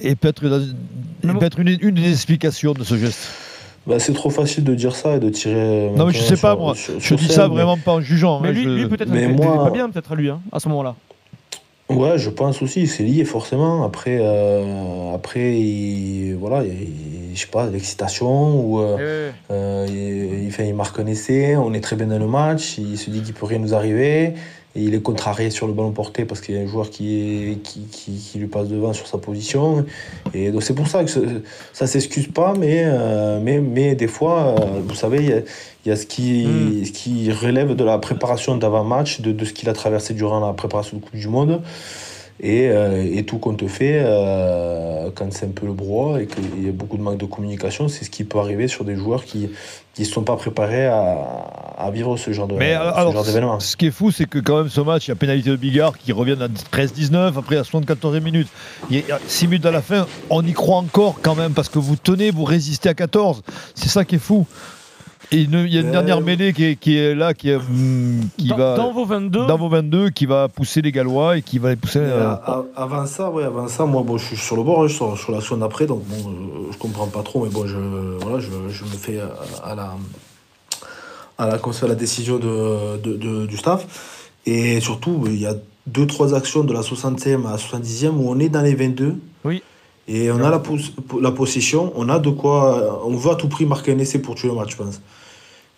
est 0.00 0.14
peut-être 0.14 0.42
peut-être 1.22 1.58
une, 1.60 1.78
une 1.80 1.94
des 1.94 2.10
explications 2.10 2.72
de 2.72 2.84
ce 2.84 2.96
geste. 2.96 3.28
Bah, 3.86 3.98
c'est 3.98 4.12
trop 4.12 4.30
facile 4.30 4.62
de 4.62 4.74
dire 4.74 4.94
ça 4.94 5.16
et 5.16 5.20
de 5.20 5.28
tirer. 5.28 5.90
Non, 5.96 6.06
mais 6.06 6.12
je 6.12 6.22
sais 6.22 6.36
pas, 6.36 6.54
moi. 6.54 6.74
je 6.76 7.14
dis 7.14 7.28
ça 7.28 7.48
vraiment 7.48 7.76
pas 7.76 7.92
en 7.92 8.00
jugeant. 8.00 8.40
Mais 8.40 8.52
lui, 8.52 8.64
lui 8.64 8.88
peut-être, 8.88 9.10
mais 9.10 9.28
moi... 9.28 9.64
pas 9.64 9.70
bien, 9.70 9.90
peut-être, 9.90 10.14
lui, 10.14 10.30
hein, 10.30 10.40
à 10.52 10.60
ce 10.60 10.68
moment-là. 10.68 10.94
Ouais, 11.88 12.16
je 12.16 12.30
pense 12.30 12.62
aussi, 12.62 12.86
c'est 12.86 13.02
lié 13.02 13.24
forcément. 13.24 13.84
Après, 13.84 14.18
euh, 14.20 15.14
après 15.14 15.58
il, 15.58 16.36
voilà, 16.36 16.62
je 16.64 17.38
sais 17.38 17.48
pas, 17.48 17.66
l'excitation, 17.66 18.60
ou 18.64 18.80
euh, 18.80 19.30
euh, 19.50 19.86
il, 19.88 20.48
il, 20.48 20.66
il, 20.66 20.74
marque 20.74 20.98
un 21.00 21.06
essai, 21.06 21.56
on 21.56 21.74
est 21.74 21.80
très 21.80 21.96
bien 21.96 22.06
dans 22.06 22.18
le 22.18 22.26
match, 22.26 22.78
il 22.78 22.96
se 22.96 23.10
dit 23.10 23.20
qu'il 23.22 23.34
peut 23.34 23.46
rien 23.46 23.58
nous 23.58 23.74
arriver, 23.74 24.34
et 24.74 24.82
il 24.82 24.94
est 24.94 25.02
contrarié 25.02 25.50
sur 25.50 25.66
le 25.66 25.74
ballon 25.74 25.92
porté 25.92 26.24
parce 26.24 26.40
qu'il 26.40 26.54
y 26.54 26.58
a 26.58 26.62
un 26.62 26.66
joueur 26.66 26.88
qui, 26.88 27.58
qui, 27.62 27.80
qui, 27.90 28.38
lui 28.38 28.46
passe 28.46 28.68
devant 28.68 28.92
sur 28.92 29.06
sa 29.06 29.18
position. 29.18 29.84
Et 30.32 30.50
donc 30.50 30.62
c'est 30.62 30.74
pour 30.74 30.86
ça 30.86 31.04
que 31.04 31.10
ça 31.10 31.20
ne 31.84 31.86
s'excuse 31.86 32.28
pas, 32.28 32.54
mais, 32.58 32.82
euh, 32.84 33.38
mais, 33.42 33.60
mais 33.60 33.94
des 33.94 34.06
fois, 34.06 34.54
euh, 34.58 34.80
vous 34.86 34.94
savez, 34.94 35.18
il 35.18 35.28
y 35.28 35.32
a, 35.32 35.40
y 35.86 35.90
a, 35.90 35.96
ce, 35.96 36.06
qui, 36.06 36.46
mm. 36.46 36.84
ce 36.86 36.92
qui 36.92 37.30
relève 37.32 37.74
de 37.74 37.84
la 37.84 37.98
préparation 37.98 38.56
d'avant-match, 38.56 39.20
de, 39.20 39.32
de, 39.32 39.44
ce 39.44 39.52
qu'il 39.52 39.68
a 39.68 39.74
traversé 39.74 40.14
durant 40.14 40.40
la 40.40 40.54
préparation 40.54 40.96
de 40.96 41.02
Coupe 41.02 41.16
du 41.16 41.28
Monde. 41.28 41.60
Et, 42.44 42.68
euh, 42.70 43.04
et, 43.04 43.22
tout 43.22 43.38
compte 43.38 43.64
fait, 43.68 44.02
euh, 44.04 45.10
quand 45.14 45.32
c'est 45.32 45.46
un 45.46 45.50
peu 45.50 45.64
le 45.64 45.72
brouhaha 45.72 46.22
et 46.22 46.26
qu'il 46.26 46.64
y 46.64 46.68
a 46.68 46.72
beaucoup 46.72 46.96
de 46.96 47.02
manque 47.02 47.18
de 47.18 47.24
communication, 47.24 47.86
c'est 47.86 48.04
ce 48.04 48.10
qui 48.10 48.24
peut 48.24 48.40
arriver 48.40 48.66
sur 48.66 48.84
des 48.84 48.96
joueurs 48.96 49.24
qui 49.24 49.48
ne 49.96 50.04
sont 50.04 50.24
pas 50.24 50.34
préparés 50.34 50.86
à, 50.86 51.12
à 51.78 51.90
vivre 51.92 52.16
ce 52.16 52.32
genre 52.32 52.48
d'événement. 52.48 53.60
Ce, 53.60 53.70
ce 53.70 53.76
qui 53.76 53.86
est 53.86 53.90
fou, 53.92 54.10
c'est 54.10 54.28
que 54.28 54.40
quand 54.40 54.56
même 54.58 54.68
ce 54.68 54.80
match, 54.80 55.06
il 55.06 55.10
y 55.10 55.12
a 55.12 55.14
pénalité 55.14 55.50
de 55.50 55.56
Bigard 55.56 55.96
qui 55.96 56.10
revient 56.10 56.36
à 56.40 56.48
13-19, 56.76 57.38
après 57.38 57.58
à 57.58 57.62
74 57.62 58.20
minutes. 58.20 58.48
Il 58.90 58.98
y 58.98 59.12
a 59.12 59.20
6 59.24 59.46
minutes 59.46 59.66
à 59.66 59.70
la 59.70 59.80
fin, 59.80 60.08
on 60.28 60.44
y 60.44 60.52
croit 60.52 60.78
encore 60.78 61.20
quand 61.22 61.36
même 61.36 61.52
parce 61.52 61.68
que 61.68 61.78
vous 61.78 61.94
tenez, 61.94 62.32
vous 62.32 62.44
résistez 62.44 62.88
à 62.88 62.94
14. 62.94 63.42
C'est 63.76 63.88
ça 63.88 64.04
qui 64.04 64.16
est 64.16 64.18
fou. 64.18 64.48
Et 65.32 65.38
il 65.38 65.72
y 65.72 65.78
a 65.78 65.80
une 65.80 65.88
euh, 65.88 65.92
dernière 65.92 66.20
mêlée 66.20 66.52
qui 66.52 66.64
est, 66.64 66.76
qui 66.76 66.98
est 66.98 67.14
là, 67.14 67.32
qui, 67.32 67.48
est, 67.48 67.58
qui 68.36 68.48
dans, 68.48 68.56
va 68.56 68.76
dans 68.76 68.92
vos 68.92 69.06
22, 69.06 69.46
dans 69.46 69.56
vos 69.56 69.70
22, 69.70 70.10
qui 70.10 70.26
va 70.26 70.48
pousser 70.48 70.82
les 70.82 70.92
Gallois 70.92 71.38
et 71.38 71.42
qui 71.42 71.58
va 71.58 71.70
les 71.70 71.76
pousser. 71.76 72.00
Euh... 72.00 72.34
Avant 72.76 73.06
ça, 73.06 73.30
ouais, 73.30 73.44
avant 73.44 73.66
ça, 73.66 73.86
moi, 73.86 74.02
bon, 74.02 74.18
je 74.18 74.26
suis 74.26 74.36
sur 74.36 74.56
le 74.56 74.62
bord, 74.62 74.82
hein, 74.82 74.88
je 74.88 74.92
suis 74.92 75.16
sur 75.16 75.32
la 75.32 75.40
zone 75.40 75.62
après, 75.62 75.86
donc 75.86 76.02
bon, 76.04 76.30
euh, 76.30 76.70
je 76.70 76.76
comprends 76.76 77.06
pas 77.06 77.22
trop, 77.22 77.44
mais 77.44 77.50
bon, 77.50 77.66
je, 77.66 77.78
voilà, 78.20 78.40
je, 78.40 78.50
je 78.68 78.84
me 78.84 78.90
fais 78.90 79.20
à 79.64 79.74
la 79.74 79.94
à 81.38 81.46
la, 81.46 81.54
à 81.54 81.86
la 81.88 81.94
décision 81.94 82.38
de, 82.38 82.98
de, 82.98 83.16
de, 83.16 83.46
du 83.46 83.56
staff. 83.56 84.30
Et 84.44 84.80
surtout, 84.80 85.22
il 85.26 85.40
y 85.40 85.46
a 85.46 85.54
deux, 85.86 86.06
trois 86.06 86.34
actions 86.34 86.62
de 86.62 86.72
la 86.72 86.80
60e 86.80 87.46
à 87.46 87.52
la 87.52 87.56
70e 87.56 88.10
où 88.10 88.30
on 88.30 88.38
est 88.38 88.48
dans 88.48 88.62
les 88.62 88.74
22. 88.74 89.16
Oui. 89.44 89.62
Et 90.08 90.30
on 90.30 90.36
a 90.36 90.50
la, 90.50 90.62
la 91.20 91.30
possession, 91.30 91.92
on 91.96 92.08
a 92.08 92.18
de 92.18 92.30
quoi. 92.30 93.02
On 93.06 93.16
veut 93.16 93.30
à 93.30 93.34
tout 93.36 93.48
prix 93.48 93.66
marquer 93.66 93.92
un 93.92 93.98
essai 93.98 94.18
pour 94.20 94.34
tuer 94.34 94.48
le 94.48 94.54
match, 94.54 94.72
je 94.72 94.76
pense. 94.76 95.00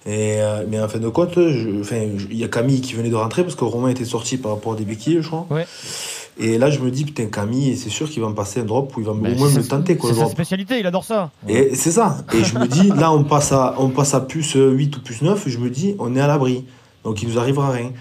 Et, 0.07 0.37
euh, 0.41 0.65
mais 0.69 0.81
en 0.81 0.89
fin 0.89 0.99
de 0.99 1.09
compte, 1.09 1.37
il 1.37 2.37
y 2.37 2.45
a 2.45 2.49
Camille 2.49 2.81
qui 2.81 2.95
venait 2.95 3.09
de 3.09 3.15
rentrer 3.15 3.43
parce 3.43 3.55
que 3.55 3.65
Romain 3.65 3.89
était 3.89 4.05
sorti 4.05 4.37
par 4.37 4.53
rapport 4.53 4.75
à 4.75 4.77
des 4.77 4.85
béquilles, 4.85 5.23
je 5.23 5.29
crois. 5.29 5.47
Ouais. 5.51 5.67
Et 6.39 6.59
là, 6.59 6.69
je 6.69 6.81
me 6.81 6.91
dis, 6.91 7.05
putain, 7.05 7.27
Camille, 7.27 7.77
c'est 7.77 7.91
sûr 7.91 8.11
qu'il 8.11 8.21
va 8.21 8.29
me 8.29 8.35
passer 8.35 8.61
un 8.61 8.65
drop 8.65 8.97
ou 8.97 9.01
il 9.01 9.07
va 9.07 9.13
au 9.13 9.15
moins 9.15 9.33
me 9.33 9.63
tenter. 9.63 9.97
C'est 10.03 10.15
sa 10.15 10.27
spécialité, 10.27 10.81
il 10.81 10.87
adore 10.87 11.05
ça. 11.05 11.31
Et 11.49 11.75
c'est 11.75 11.93
ça. 11.93 12.19
Et 12.35 12.43
je 12.43 12.59
me 12.59 12.67
dis, 12.67 12.89
là, 12.89 13.13
on 13.13 13.25
passe, 13.25 13.53
à, 13.53 13.77
on 13.79 13.89
passe 13.89 14.15
à 14.15 14.21
plus 14.21 14.55
8 14.57 14.97
ou 14.97 15.01
plus 15.01 15.23
9, 15.23 15.45
je 15.47 15.59
me 15.59 15.71
dis, 15.71 15.95
on 15.99 16.17
est 16.17 16.21
à 16.21 16.27
l'abri. 16.27 16.65
Donc 17.05 17.23
il 17.23 17.29
nous 17.29 17.39
arrivera 17.39 17.71
rien. 17.71 17.93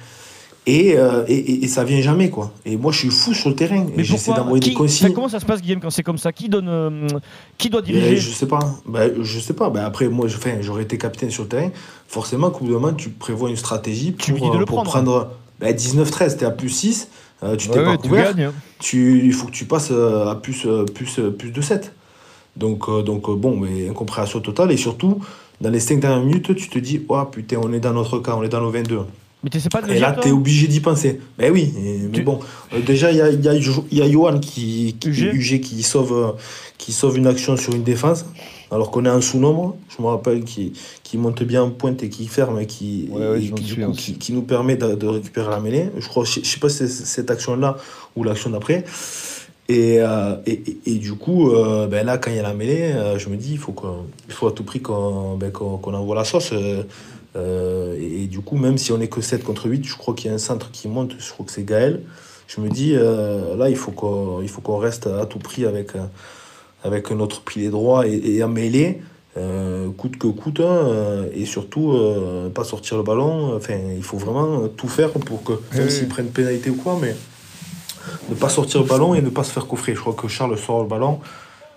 Et, 0.65 0.97
euh, 0.97 1.25
et, 1.27 1.65
et, 1.65 1.67
ça 1.67 1.83
vient 1.83 1.99
jamais, 2.01 2.29
quoi. 2.29 2.53
Et 2.65 2.77
moi, 2.77 2.93
je 2.93 2.99
suis 2.99 3.09
fou 3.09 3.33
sur 3.33 3.49
le 3.49 3.55
terrain. 3.55 3.85
Mais 3.97 4.03
j'essaie 4.03 4.33
d'envoyer 4.33 4.69
des 4.69 4.73
consignes. 4.73 5.11
comment 5.11 5.27
ça 5.27 5.41
se 5.41 5.45
passe, 5.45 5.61
Guillaume, 5.61 5.81
quand 5.81 5.89
c'est 5.89 6.03
comme 6.03 6.17
ça 6.17 6.31
Qui 6.31 6.47
donne, 6.47 6.69
euh, 6.69 7.07
qui 7.57 7.69
doit 7.69 7.81
diriger 7.81 8.15
Je 8.15 8.29
sais 8.29 8.47
pas. 8.47 8.59
Ben, 8.85 9.11
je 9.21 9.39
sais 9.39 9.53
pas. 9.53 9.69
Ben, 9.69 9.83
après, 9.83 10.07
moi, 10.07 10.27
j'aurais 10.61 10.83
été 10.83 10.97
capitaine 10.97 11.31
sur 11.31 11.43
le 11.43 11.49
terrain. 11.49 11.69
Forcément, 12.07 12.49
coup 12.49 12.65
de 12.65 12.75
main, 12.77 12.93
tu 12.93 13.09
prévois 13.09 13.49
une 13.49 13.57
stratégie 13.57 14.13
pour, 14.13 14.51
de 14.51 14.57
le 14.57 14.65
pour 14.65 14.83
prendre. 14.83 15.31
Ben, 15.59 15.75
19-13, 15.75 16.37
t'es 16.37 16.45
à 16.45 16.51
plus 16.51 16.69
6. 16.69 17.09
Euh, 17.43 17.57
tu 17.57 17.67
t'es 17.67 17.83
pas 17.83 17.97
couvert. 17.97 18.33
Hein. 18.37 18.53
Tu, 18.79 19.21
il 19.25 19.33
faut 19.33 19.47
que 19.47 19.51
tu 19.51 19.65
passes 19.65 19.91
à 19.91 20.35
plus, 20.41 20.65
plus, 20.93 21.19
plus 21.37 21.51
de 21.51 21.61
7. 21.61 21.91
Donc, 22.55 22.89
donc 23.03 23.29
bon, 23.37 23.57
mais 23.57 23.89
incompréhension 23.89 24.39
totale. 24.39 24.71
Et 24.71 24.77
surtout, 24.77 25.19
dans 25.59 25.69
les 25.69 25.81
5 25.81 25.99
dernières 25.99 26.23
minutes, 26.23 26.55
tu 26.55 26.69
te 26.69 26.79
dis, 26.79 27.01
oh 27.09 27.25
putain, 27.25 27.57
on 27.61 27.73
est 27.73 27.81
dans 27.81 27.93
notre 27.93 28.19
cas, 28.19 28.35
on 28.37 28.43
est 28.43 28.49
dans 28.49 28.61
nos 28.61 28.71
22. 28.71 28.99
Mais 29.43 29.49
tu 29.49 29.59
sais 29.59 29.69
pas 29.69 29.81
de 29.81 29.91
Et 29.91 29.99
là, 29.99 30.15
tu 30.19 30.29
es 30.29 30.31
obligé 30.31 30.67
d'y 30.67 30.79
penser. 30.79 31.19
Ben 31.37 31.51
oui, 31.51 31.73
mais 32.11 32.21
bon. 32.21 32.39
Euh, 32.73 32.79
déjà, 32.79 33.11
il 33.11 33.17
y 33.17 33.21
a, 33.21 33.29
y, 33.29 33.49
a, 33.49 33.53
y 33.53 34.01
a 34.01 34.09
Johan 34.09 34.39
qui, 34.39 34.95
qui, 34.97 35.09
UG. 35.09 35.59
qui, 35.59 35.83
sauve, 35.83 36.37
qui 36.77 36.93
sauve 36.93 37.17
une 37.17 37.27
action 37.27 37.57
sur 37.57 37.73
une 37.73 37.83
défense, 37.83 38.25
alors 38.71 38.89
qu'on 38.89 39.03
est 39.03 39.09
en 39.09 39.19
sous-nombre. 39.19 39.75
Je 39.89 40.01
me 40.01 40.07
rappelle 40.07 40.45
qui, 40.45 40.71
qui 41.03 41.17
monte 41.17 41.43
bien 41.43 41.63
en 41.63 41.71
pointe 41.71 42.01
et 42.03 42.09
qui 42.09 42.27
ferme 42.27 42.61
et 42.61 42.67
qui, 42.67 43.09
qui, 43.97 44.13
qui, 44.17 44.33
nous 44.33 44.43
permet 44.43 44.77
de, 44.77 44.95
de, 44.95 45.07
récupérer 45.07 45.49
la 45.49 45.59
mêlée. 45.59 45.89
Je 45.97 46.07
crois, 46.07 46.23
je, 46.23 46.39
sais 46.39 46.59
pas 46.59 46.69
si 46.69 46.77
c'est 46.77 46.87
cette 46.87 47.29
action-là 47.29 47.75
ou 48.15 48.23
l'action 48.23 48.49
d'après. 48.49 48.85
Et, 49.67 49.97
euh, 49.99 50.35
et, 50.45 50.61
et, 50.85 50.95
du 50.95 51.13
coup, 51.13 51.51
euh, 51.51 51.87
ben 51.87 52.05
là, 52.05 52.17
quand 52.17 52.31
il 52.31 52.37
y 52.37 52.39
a 52.39 52.43
la 52.43 52.53
mêlée, 52.53 52.93
je 53.17 53.27
me 53.27 53.35
dis, 53.35 53.51
il 53.53 53.57
faut, 53.57 53.75
il 54.27 54.33
faut 54.33 54.47
à 54.47 54.53
tout 54.53 54.63
prix 54.63 54.81
qu'on 54.81 55.35
ben, 55.35 55.51
qu'on 55.51 55.93
envoie 55.93 56.15
la 56.15 56.23
sauce. 56.23 56.53
Euh, 57.35 57.97
et, 57.99 58.27
du 58.27 58.39
coup, 58.39 58.57
même 58.57 58.77
si 58.77 58.91
on 58.91 58.97
n'est 58.97 59.07
que 59.07 59.21
7 59.21 59.43
contre 59.43 59.67
8, 59.67 59.85
je 59.85 59.95
crois 59.95 60.13
qu'il 60.13 60.27
y 60.27 60.31
a 60.31 60.35
un 60.35 60.39
centre 60.39 60.71
qui 60.71 60.87
monte, 60.87 61.13
je 61.17 61.31
crois 61.31 61.45
que 61.45 61.51
c'est 61.51 61.63
Gaël. 61.63 62.01
Je 62.47 62.61
me 62.61 62.69
dis, 62.69 62.93
euh, 62.95 63.55
là, 63.55 63.69
il 63.69 63.75
faut 63.75 63.91
qu'on 63.91 64.43
qu'on 64.63 64.77
reste 64.77 65.07
à 65.07 65.25
tout 65.25 65.39
prix 65.39 65.65
avec, 65.65 65.95
euh, 65.95 66.03
avec 66.83 67.09
notre 67.11 67.41
pilier 67.41 67.69
droit 67.69 68.05
et, 68.05 68.35
et 68.35 68.41
à 68.41 68.47
mêler, 68.47 69.01
coûte 69.97 70.17
que 70.19 70.27
coûte, 70.27 70.59
hein, 70.59 71.25
et 71.33 71.45
surtout 71.45 71.97
pas 72.53 72.63
sortir 72.63 72.97
le 72.97 73.03
ballon. 73.03 73.55
Enfin, 73.55 73.73
il 73.95 74.03
faut 74.03 74.17
vraiment 74.17 74.67
tout 74.67 74.87
faire 74.87 75.09
pour 75.09 75.43
que, 75.43 75.53
même 75.75 75.89
s'ils 75.89 76.07
prennent 76.07 76.29
pénalité 76.29 76.69
ou 76.69 76.75
quoi, 76.75 76.99
mais 77.01 77.15
ne 78.29 78.35
pas 78.35 78.49
sortir 78.49 78.81
le 78.81 78.85
ballon 78.85 79.15
et 79.15 79.23
ne 79.23 79.29
pas 79.29 79.43
se 79.43 79.51
faire 79.51 79.65
coffrer. 79.65 79.95
Je 79.95 80.01
crois 80.01 80.13
que 80.13 80.27
Charles 80.27 80.55
sort 80.59 80.83
le 80.83 80.87
ballon 80.87 81.19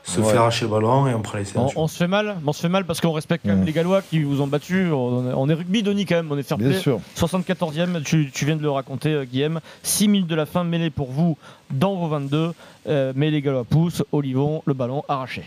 se 0.07 0.23
fait 0.23 0.37
arracher 0.37 0.65
le 0.67 0.71
ballon 0.71 1.07
et 1.09 1.15
on 1.15 1.21
prend 1.21 1.39
les 1.39 1.57
on, 1.57 1.69
on, 1.75 1.89
se 1.89 1.97
fait 1.97 2.07
mal, 2.07 2.37
on 2.47 2.53
se 2.53 2.61
fait 2.61 2.69
mal 2.69 2.85
parce 2.85 3.01
qu'on 3.01 3.13
respecte 3.13 3.45
quand 3.45 3.55
même 3.55 3.65
les 3.65 3.73
Gallois 3.73 4.03
qui 4.03 4.23
vous 4.23 4.41
ont 4.41 4.47
battu. 4.47 4.91
On, 4.93 5.49
est 5.49 5.55
rugby, 5.55 5.83
Denis, 5.83 6.07
quand 6.07 6.17
même, 6.17 6.31
on 6.31 6.39
est 6.39 6.43
fair 6.43 6.59
play. 6.59 6.79
74e, 7.17 8.03
tu, 8.03 8.31
tu, 8.31 8.45
viens 8.45 8.57
de 8.57 8.63
le 8.63 8.71
raconter, 8.71 9.11
euh, 9.11 9.25
Guillaume. 9.25 9.61
6 9.83 10.09
minutes 10.09 10.29
de 10.29 10.35
la 10.35 10.47
fin, 10.47 10.65
mêlée 10.65 10.91
pour 10.91 11.11
vous 11.11 11.37
dans 11.71 11.97
vos 11.97 12.09
22. 12.09 12.53
Euh, 12.89 13.13
mais 13.17 13.31
les 13.31 13.43
Gallois 13.43 13.65
poussent, 13.65 14.05
Olivon, 14.13 14.63
le 14.65 14.75
ballon 14.75 15.03
arraché. 15.09 15.43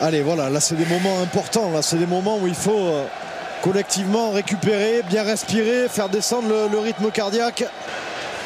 Allez, 0.00 0.22
voilà, 0.22 0.48
là 0.48 0.60
c'est 0.60 0.76
des 0.76 0.86
moments 0.86 1.20
importants. 1.22 1.70
Là, 1.70 1.82
c'est 1.82 1.98
des 1.98 2.06
moments 2.06 2.38
où 2.38 2.46
il 2.46 2.54
faut 2.54 2.70
euh, 2.70 3.04
collectivement 3.62 4.30
récupérer, 4.30 5.02
bien 5.10 5.24
respirer, 5.24 5.88
faire 5.88 6.08
descendre 6.08 6.48
le, 6.48 6.68
le 6.72 6.78
rythme 6.78 7.10
cardiaque. 7.10 7.64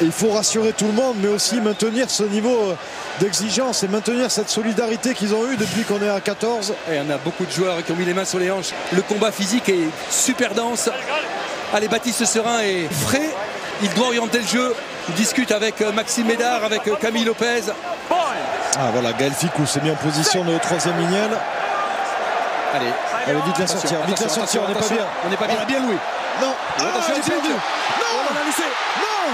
Et 0.01 0.05
il 0.05 0.11
faut 0.11 0.31
rassurer 0.31 0.73
tout 0.73 0.87
le 0.87 0.91
monde, 0.91 1.15
mais 1.21 1.29
aussi 1.29 1.61
maintenir 1.61 2.09
ce 2.09 2.23
niveau 2.23 2.71
euh, 2.71 2.75
d'exigence 3.19 3.83
et 3.83 3.87
maintenir 3.87 4.29
cette 4.29 4.49
solidarité 4.49 5.13
qu'ils 5.13 5.33
ont 5.33 5.49
eue 5.49 5.55
depuis 5.55 5.83
qu'on 5.83 6.01
est 6.01 6.09
à 6.09 6.19
14. 6.19 6.73
Et 6.91 6.99
on 6.99 7.09
a 7.09 7.17
beaucoup 7.17 7.45
de 7.45 7.51
joueurs 7.51 7.83
qui 7.83 7.93
ont 7.93 7.95
mis 7.95 8.03
les 8.03 8.13
mains 8.13 8.25
sur 8.25 8.39
les 8.39 8.51
hanches. 8.51 8.71
Le 8.91 9.01
combat 9.01 9.31
physique 9.31 9.69
est 9.69 9.87
super 10.09 10.53
dense. 10.53 10.89
Allez, 11.73 11.87
Baptiste 11.87 12.25
Serin 12.25 12.59
est 12.59 12.91
frais. 12.93 13.29
Il 13.81 13.93
doit 13.93 14.07
orienter 14.07 14.39
le 14.39 14.47
jeu. 14.47 14.75
Il 15.07 15.15
discute 15.15 15.51
avec 15.51 15.79
euh, 15.81 15.93
Maxime 15.93 16.27
Médard, 16.27 16.65
avec 16.65 16.85
euh, 16.87 16.95
Camille 16.99 17.23
Lopez. 17.23 17.61
Ah 18.77 18.89
voilà, 18.91 19.13
Gaël 19.13 19.33
Ficou 19.33 19.65
s'est 19.65 19.79
mis 19.79 19.91
en 19.91 19.95
position 19.95 20.43
de 20.43 20.57
troisième 20.57 20.97
lignel. 20.99 21.29
Allez, 22.73 22.91
Allez, 23.27 23.39
vite 23.45 23.59
la 23.59 23.67
sortir, 23.67 23.97
vite 24.05 24.19
la 24.19 24.29
sortir, 24.29 24.61
on 24.65 24.67
n'est 24.67 24.73
pas 24.73 24.87
bien. 24.87 25.05
On 25.25 25.29
n'est 25.29 25.37
pas 25.37 25.47
bien. 25.47 25.55
On 25.57 25.61
a 25.61 25.65
bien 25.65 25.79
loué. 25.79 25.95
Non, 26.41 26.53
ah, 26.79 26.83
attention, 26.83 27.13
perdu. 27.13 27.49
Non, 27.49 27.55
on 28.29 28.41
a 28.41 28.45
laissé. 28.45 28.63
Non 28.63 29.31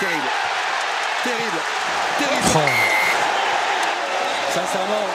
Terrible. 0.00 0.30
Terrible. 1.22 1.60
Terrible. 2.18 2.48
Oh. 2.56 2.58
Sincèrement. 4.52 5.06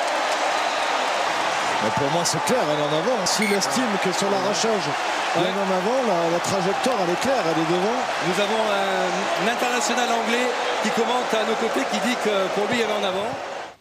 Mais 1.83 1.89
pour 1.95 2.09
moi, 2.11 2.23
c'est 2.23 2.43
clair, 2.45 2.59
elle 2.63 2.79
est 2.79 2.83
en 2.83 2.97
avant. 2.99 3.25
S'il 3.25 3.51
estime 3.53 3.91
que 4.03 4.11
sur 4.11 4.29
l'arrachage, 4.29 4.87
elle 5.35 5.43
est 5.43 5.59
en 5.59 5.71
avant, 5.71 5.99
la, 6.07 6.31
la, 6.31 6.39
trajectoire, 6.39 6.95
elle 7.03 7.13
est 7.13 7.21
claire, 7.21 7.43
elle 7.43 7.61
est 7.61 7.71
devant. 7.71 7.99
Nous 8.27 8.37
avons 8.39 8.63
un, 8.67 9.07
un 9.43 9.51
international 9.51 10.07
anglais 10.11 10.47
qui 10.83 10.89
commente 10.91 11.31
à 11.33 11.43
nos 11.43 11.55
côtés, 11.55 11.85
qui 11.91 11.99
dit 11.99 12.15
que 12.23 12.47
pour 12.55 12.67
lui, 12.71 12.81
elle 12.81 12.89
est 12.89 12.99
en 12.99 13.07
avant. 13.07 13.27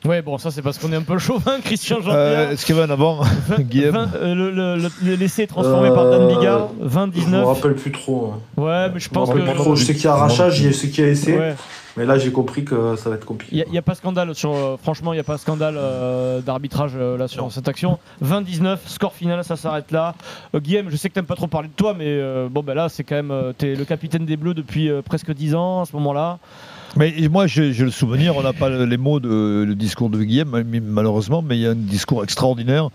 Ouais, 0.05 0.23
bon, 0.23 0.39
ça 0.39 0.51
c'est 0.51 0.63
parce 0.63 0.79
qu'on 0.79 0.93
est 0.93 0.97
un 0.97 1.03
peu 1.03 1.19
chauvin, 1.19 1.61
Christian 1.65 1.97
Jean-Pierre. 1.97 2.15
Euh, 2.15 2.51
Est-ce 2.53 2.65
qu'il 2.65 2.77
y 2.77 2.79
avait 2.79 2.89
un 2.89 2.93
avant, 2.93 3.21
Guillaume 3.59 4.09
euh, 4.15 4.35
le, 4.35 4.51
le, 4.51 4.77
le, 5.03 5.15
L'essai 5.17 5.47
transformé 5.47 5.89
euh, 5.89 5.95
par 5.95 6.11
Dan 6.11 6.29
Bigard, 6.29 6.69
20-19. 6.83 7.13
Je 7.15 7.27
me 7.29 7.43
rappelle 7.43 7.75
plus 7.75 7.93
trop. 7.93 8.35
Hein. 8.35 8.63
Ouais, 8.63 8.91
mais 8.93 9.01
je 9.01 9.09
pense 9.09 9.31
que. 9.31 9.55
Trop. 9.55 9.75
Je 9.75 9.85
sais 9.85 9.95
qu'il 9.95 10.05
y 10.05 10.09
a 10.09 10.13
arrachage, 10.13 10.63
je 10.63 10.71
sais 10.71 10.89
qu'il 10.89 11.05
y 11.05 11.09
a 11.09 11.11
essai. 11.11 11.37
Ouais. 11.37 11.55
Mais 11.99 12.07
là, 12.07 12.17
j'ai 12.17 12.31
compris 12.31 12.65
que 12.65 12.95
ça 12.95 13.11
va 13.11 13.17
être 13.17 13.25
compliqué. 13.25 13.65
Il 13.67 13.73
n'y 13.73 13.77
a, 13.77 13.81
a, 13.81 13.83
pas 13.83 13.97
scandale 13.97 14.33
sur. 14.33 14.55
Euh, 14.55 14.77
franchement, 14.81 15.13
il 15.13 15.17
n'y 15.17 15.21
a 15.21 15.25
pas 15.25 15.37
scandale 15.37 15.75
euh, 15.77 16.41
d'arbitrage 16.41 16.93
euh, 16.95 17.19
là 17.19 17.27
sur 17.27 17.43
non. 17.43 17.51
cette 17.51 17.67
action. 17.67 17.99
20-19, 18.25 18.79
score 18.87 19.13
final, 19.13 19.43
ça 19.43 19.57
s'arrête 19.57 19.91
là. 19.91 20.15
Guillaume, 20.55 20.91
je 20.91 20.97
sais 20.97 21.09
que 21.09 21.15
tu 21.15 21.19
n'aimes 21.19 21.27
pas 21.27 21.35
trop 21.35 21.49
parler 21.49 21.67
de 21.67 21.73
toi, 21.75 21.95
mais 21.99 22.49
bon, 22.49 22.63
ben 22.63 22.75
là, 22.75 22.89
c'est 22.89 23.03
quand 23.03 23.17
même. 23.17 23.53
tu 23.59 23.73
es 23.73 23.75
le 23.75 23.85
capitaine 23.85 24.25
des 24.25 24.37
Bleus 24.37 24.55
depuis 24.55 24.91
presque 25.05 25.33
10 25.33 25.57
ans 25.57 25.81
à 25.83 25.87
ce 25.87 25.93
moment-là. 25.97 26.39
Mais 26.97 27.15
moi, 27.31 27.47
j'ai 27.47 27.73
le 27.73 27.91
souvenir, 27.91 28.37
on 28.37 28.43
n'a 28.43 28.53
pas 28.53 28.71
les 28.71 28.97
mots 28.97 29.21
de 29.21 29.65
le 29.67 29.75
discours 29.75 30.11
de 30.11 30.23
Guillaume, 30.23 30.65
malheureusement, 30.87 31.43
mais 31.43 31.57
il 31.57 31.63
y 31.63 31.67
a 31.67 31.71
un 31.71 31.75
discours 31.75 32.25
extraordinaire 32.25 32.91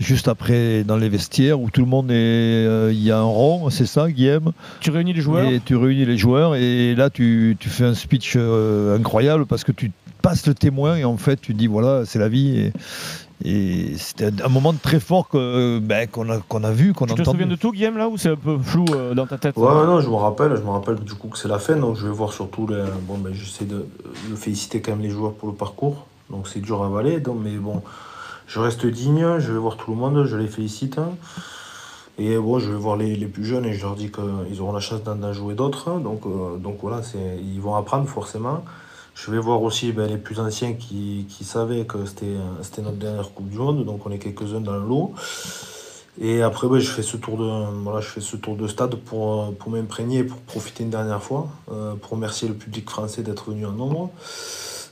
juste 0.00 0.28
après 0.28 0.84
dans 0.84 0.96
les 0.96 1.08
vestiaires 1.08 1.60
où 1.60 1.70
tout 1.70 1.80
le 1.80 1.86
monde 1.86 2.10
est. 2.10 2.14
Il 2.14 2.68
euh, 2.68 2.92
y 2.92 3.10
a 3.10 3.18
un 3.18 3.22
rond, 3.22 3.70
c'est 3.70 3.86
ça, 3.86 4.10
Guillaume? 4.10 4.52
Tu 4.80 4.90
réunis 4.90 5.12
les 5.12 5.20
joueurs? 5.20 5.48
Et 5.48 5.60
tu 5.64 5.76
réunis 5.76 6.04
les 6.04 6.18
joueurs 6.18 6.56
et 6.56 6.94
là 6.94 7.10
tu, 7.10 7.56
tu 7.58 7.68
fais 7.68 7.84
un 7.84 7.94
speech 7.94 8.34
euh, 8.36 8.96
incroyable 8.96 9.46
parce 9.46 9.64
que 9.64 9.72
tu 9.72 9.92
passes 10.22 10.46
le 10.46 10.54
témoin 10.54 10.96
et 10.96 11.04
en 11.04 11.16
fait 11.16 11.40
tu 11.40 11.54
dis 11.54 11.66
voilà, 11.66 12.02
c'est 12.06 12.18
la 12.18 12.28
vie. 12.28 12.58
Et, 12.58 12.72
c'était 13.42 14.30
un 14.42 14.48
moment 14.48 14.72
très 14.72 15.00
fort 15.00 15.28
ben, 15.32 16.08
qu'on, 16.10 16.30
a, 16.30 16.38
qu'on 16.38 16.64
a 16.64 16.70
vu, 16.70 16.92
qu'on 16.94 17.06
a 17.06 17.12
entendu. 17.12 17.22
Tu 17.22 17.24
te 17.24 17.30
souviens 17.30 17.46
de 17.46 17.56
tout, 17.56 17.72
Guillaume, 17.72 17.98
là, 17.98 18.08
ou 18.08 18.16
c'est 18.16 18.30
un 18.30 18.36
peu 18.36 18.58
flou 18.58 18.84
euh, 18.92 19.14
dans 19.14 19.26
ta 19.26 19.38
tête 19.38 19.56
Ouais, 19.56 19.66
non, 19.66 20.00
je 20.00 20.08
me 20.08 20.14
rappelle, 20.14 20.56
je 20.56 20.62
me 20.62 20.70
rappelle 20.70 20.96
du 20.96 21.14
coup 21.14 21.28
que 21.28 21.38
c'est 21.38 21.48
la 21.48 21.58
fin, 21.58 21.76
donc 21.76 21.96
je 21.96 22.06
vais 22.06 22.12
voir 22.12 22.32
surtout, 22.32 22.66
les, 22.66 22.82
bon, 23.02 23.18
ben, 23.18 23.34
j'essaie 23.34 23.64
de, 23.64 23.86
de 24.30 24.36
féliciter 24.36 24.80
quand 24.80 24.92
même 24.92 25.02
les 25.02 25.10
joueurs 25.10 25.32
pour 25.32 25.48
le 25.48 25.54
parcours, 25.54 26.06
donc 26.30 26.48
c'est 26.48 26.60
dur 26.60 26.82
à 26.82 26.86
avaler, 26.86 27.20
donc, 27.20 27.38
mais 27.42 27.56
bon, 27.56 27.82
je 28.46 28.60
reste 28.60 28.86
digne, 28.86 29.38
je 29.38 29.52
vais 29.52 29.58
voir 29.58 29.76
tout 29.76 29.90
le 29.90 29.96
monde, 29.96 30.24
je 30.26 30.36
les 30.36 30.48
félicite. 30.48 30.98
Et 32.16 32.36
bon, 32.38 32.60
je 32.60 32.70
vais 32.70 32.76
voir 32.76 32.96
les, 32.96 33.16
les 33.16 33.26
plus 33.26 33.44
jeunes 33.44 33.64
et 33.64 33.74
je 33.74 33.82
leur 33.82 33.96
dis 33.96 34.12
qu'ils 34.12 34.60
auront 34.60 34.72
la 34.72 34.80
chance 34.80 35.02
d'en 35.02 35.32
jouer 35.32 35.54
d'autres. 35.54 35.98
Donc, 35.98 36.26
euh, 36.26 36.56
donc 36.58 36.78
voilà, 36.80 37.00
ils 37.42 37.60
vont 37.60 37.74
apprendre 37.74 38.08
forcément. 38.08 38.64
Je 39.14 39.30
vais 39.30 39.38
voir 39.38 39.62
aussi 39.62 39.92
ben, 39.92 40.08
les 40.08 40.18
plus 40.18 40.40
anciens 40.40 40.74
qui, 40.74 41.26
qui 41.28 41.44
savaient 41.44 41.84
que 41.84 42.04
c'était 42.04 42.82
notre 42.82 42.96
dernière 42.96 43.32
Coupe 43.32 43.48
du 43.48 43.58
Monde, 43.58 43.84
donc 43.84 44.04
on 44.06 44.10
est 44.10 44.18
quelques-uns 44.18 44.60
dans 44.60 44.76
le 44.76 44.86
lot. 44.86 45.14
Et 46.20 46.42
après, 46.42 46.68
ben, 46.68 46.78
je, 46.78 46.90
fais 46.90 47.02
ce 47.02 47.16
tour 47.16 47.36
de, 47.36 47.82
voilà, 47.82 48.00
je 48.00 48.08
fais 48.08 48.20
ce 48.20 48.36
tour 48.36 48.56
de 48.56 48.66
stade 48.66 48.96
pour, 48.96 49.54
pour 49.54 49.70
m'imprégner, 49.70 50.24
pour 50.24 50.38
profiter 50.38 50.82
une 50.82 50.90
dernière 50.90 51.22
fois, 51.22 51.48
euh, 51.70 51.94
pour 51.94 52.12
remercier 52.12 52.48
le 52.48 52.54
public 52.54 52.90
français 52.90 53.22
d'être 53.22 53.50
venu 53.50 53.66
en 53.66 53.72
nombre. 53.72 54.10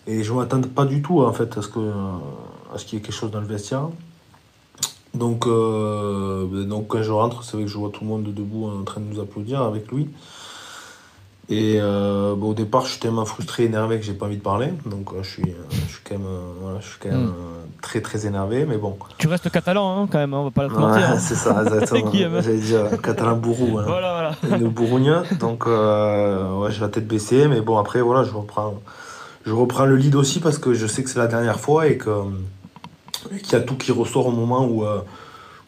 Et 0.07 0.23
je 0.23 0.33
ne 0.33 0.39
m'attendais 0.39 0.69
pas 0.69 0.85
du 0.85 1.03
tout 1.03 1.21
en 1.23 1.33
fait 1.33 1.57
à 1.57 1.63
ce 1.63 1.69
que 1.69 1.93
à 2.75 2.79
ce 2.79 2.85
qu'il 2.85 2.99
y 2.99 3.03
ait 3.03 3.05
quelque 3.05 3.15
chose 3.15 3.31
dans 3.31 3.41
le 3.41 3.47
vestiaire. 3.47 3.89
Donc, 5.15 5.47
euh, 5.47 6.47
ben, 6.51 6.67
donc 6.69 6.89
quand 6.89 7.03
je 7.03 7.13
rentre, 7.13 7.45
c'est 7.45 7.57
vrai 7.57 7.65
que 7.65 7.71
je 7.71 7.77
vois 7.77 7.91
tout 7.91 8.03
le 8.03 8.09
monde 8.09 8.25
debout 8.25 8.67
en 8.67 8.83
train 8.85 9.01
de 9.01 9.07
nous 9.07 9.21
applaudir 9.21 9.63
avec 9.63 9.91
lui. 9.93 10.09
Et 11.49 11.79
euh, 11.81 12.35
bon, 12.37 12.51
au 12.51 12.55
départ, 12.55 12.87
je 12.87 12.93
suis 12.93 13.01
tellement 13.01 13.25
frustré, 13.25 13.65
énervé 13.65 13.99
que 13.99 14.05
j'ai 14.05 14.15
pas 14.15 14.27
envie 14.27 14.37
de 14.37 14.43
parler. 14.43 14.73
Donc 14.87 15.13
euh, 15.13 15.23
je, 15.23 15.31
suis, 15.31 15.55
je 15.71 15.93
suis 15.93 16.01
quand 16.05 16.17
même, 16.17 16.29
voilà, 16.61 16.81
je 16.81 16.87
suis 16.87 16.99
quand 17.01 17.11
même 17.11 17.27
mm. 17.27 17.35
très 17.83 18.01
très 18.01 18.27
énervé, 18.27 18.65
mais 18.65 18.77
bon. 18.77 18.97
Tu 19.19 19.29
restes 19.29 19.51
catalan 19.51 20.03
hein, 20.03 20.09
quand 20.11 20.19
même, 20.19 20.35
hein, 20.35 20.39
on 20.39 20.45
va 20.45 20.51
pas 20.51 20.63
le 20.63 20.69
mentir. 20.69 21.11
Ouais, 21.11 21.17
c'est 21.19 21.35
ça, 21.35 21.63
exactement. 21.65 22.13
J'allais 22.41 22.59
dire 22.59 23.01
catalan 23.03 23.37
bourrou. 23.37 23.79
Hein. 23.79 23.85
Voilà, 23.87 24.35
voilà. 24.41 24.59
Le 24.59 24.69
bourrogne. 24.69 25.23
Donc 25.41 25.67
ouais, 25.67 26.71
j'ai 26.71 26.81
la 26.81 26.89
tête 26.89 27.07
baissée, 27.07 27.49
mais 27.49 27.61
bon, 27.61 27.77
après, 27.77 28.01
voilà, 28.01 28.25
je 28.25 28.33
reprends, 28.33 28.75
je 29.45 29.53
reprends 29.53 29.85
le 29.85 29.97
lead 29.97 30.15
aussi 30.15 30.41
parce 30.41 30.59
que 30.59 30.75
je 30.75 30.87
sais 30.87 31.03
que 31.03 31.11
c'est 31.11 31.19
la 31.19 31.27
dernière 31.27 31.59
fois 31.59 31.87
et 31.87 31.99
que 31.99 32.11
qu'il 33.29 33.53
y 33.53 33.57
a 33.57 33.61
tout 33.61 33.77
qui 33.77 33.93
ressort 33.93 34.27
au 34.27 34.33
moment 34.33 34.65
où, 34.67 34.85
euh, 34.85 35.01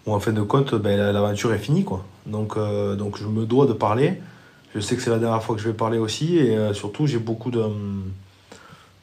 où 0.07 0.15
en 0.15 0.21
fin 0.21 0.33
de 0.33 0.43
compte, 0.43 0.75
ben, 0.75 0.99
l'aventure 1.13 1.53
est 1.53 1.59
finie. 1.59 1.85
Quoi. 1.85 2.05
Donc, 2.27 2.57
euh, 2.57 2.97
donc 2.97 3.19
je 3.19 3.27
me 3.27 3.45
dois 3.45 3.67
de 3.67 3.73
parler. 3.73 4.21
Je 4.75 4.81
sais 4.81 4.97
que 4.97 5.03
c'est 5.03 5.11
la 5.11 5.19
dernière 5.19 5.43
fois 5.43 5.55
que 5.55 5.63
je 5.63 5.69
vais 5.69 5.75
parler 5.75 5.99
aussi. 5.99 6.37
Et 6.37 6.57
euh, 6.57 6.75
surtout, 6.75 7.07
j'ai 7.07 7.19
beaucoup 7.19 7.51
de, 7.51 7.63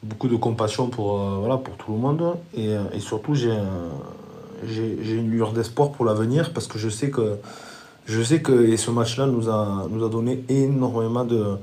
beaucoup 0.04 0.28
de 0.28 0.36
compassion 0.36 0.90
pour, 0.90 1.18
voilà, 1.18 1.58
pour 1.58 1.76
tout 1.78 1.92
le 1.94 1.98
monde. 1.98 2.36
Et, 2.56 2.76
et 2.94 3.00
surtout, 3.00 3.36
j'ai 3.36 3.58
j'ai 4.68 5.14
une 5.14 5.30
lueur 5.30 5.54
d'espoir 5.54 5.92
pour 5.92 6.06
l'avenir 6.06 6.54
parce 6.54 6.68
que 6.68 6.78
je 6.78 6.90
sais 6.90 7.10
que, 7.10 7.38
je 8.06 8.22
sais 8.22 8.42
que 8.42 8.68
et 8.68 8.78
ce 8.78 8.92
match-là 8.92 9.28
nous 9.28 9.50
a, 9.50 9.88
nous 9.90 10.04
a 10.06 10.10
donné 10.10 10.44
énormément 10.50 11.26
de, 11.26 11.58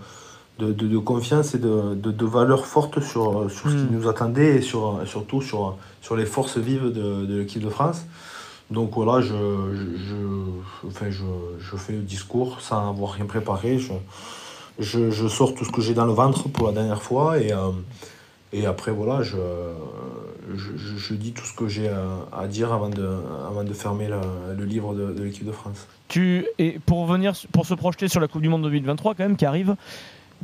de, 0.58 0.72
de, 0.72 0.86
de, 0.86 0.98
confiance 0.98 1.54
et 1.54 1.58
de, 1.58 1.94
de, 1.94 2.26
valeurs 2.26 2.66
fortes 2.66 3.00
sur, 3.00 3.50
sur 3.50 3.70
ce 3.70 3.74
qui 3.76 3.92
nous 3.92 4.08
attendait 4.08 4.56
et 4.56 4.62
sur, 4.62 5.00
surtout 5.06 5.42
sur, 5.42 5.76
sur 6.00 6.16
les 6.16 6.26
forces 6.26 6.58
vives 6.58 6.92
de, 6.92 7.38
l'équipe 7.38 7.62
de 7.62 7.70
France. 7.70 8.02
Donc 8.70 8.90
voilà, 8.94 9.20
je, 9.20 9.28
je, 9.32 10.88
enfin, 10.88 11.10
je, 11.10 11.24
je, 11.58 11.76
fais 11.76 11.94
le 11.94 12.02
discours 12.02 12.60
sans 12.60 12.90
avoir 12.90 13.12
rien 13.12 13.24
préparé. 13.24 13.78
Je, 13.78 13.92
je, 14.78 15.10
je 15.10 15.28
sors 15.28 15.54
tout 15.54 15.64
ce 15.64 15.72
que 15.72 15.80
j'ai 15.80 15.94
dans 15.94 16.04
le 16.04 16.12
ventre 16.12 16.48
pour 16.48 16.66
la 16.66 16.72
dernière 16.72 17.02
fois 17.02 17.38
et, 17.38 17.52
euh, 17.52 17.70
et 18.52 18.66
après 18.66 18.92
voilà, 18.92 19.22
je, 19.22 19.36
je, 20.54 21.14
dis 21.14 21.32
tout 21.32 21.44
ce 21.44 21.54
que 21.54 21.66
j'ai 21.66 21.88
à, 21.88 22.46
dire 22.46 22.72
avant 22.72 22.90
de, 22.90 23.08
avant 23.48 23.64
de 23.64 23.72
fermer 23.72 24.08
le, 24.08 24.20
le 24.56 24.64
livre 24.64 24.94
de, 24.94 25.12
de 25.12 25.22
l'équipe 25.22 25.46
de 25.46 25.52
France. 25.52 25.86
Tu, 26.08 26.46
et 26.58 26.78
pour, 26.78 27.06
venir, 27.06 27.32
pour 27.52 27.66
se 27.66 27.74
projeter 27.74 28.08
sur 28.08 28.20
la 28.20 28.28
Coupe 28.28 28.42
du 28.42 28.48
Monde 28.48 28.62
2023 28.62 29.14
quand 29.14 29.24
même 29.24 29.36
qui 29.36 29.46
arrive, 29.46 29.76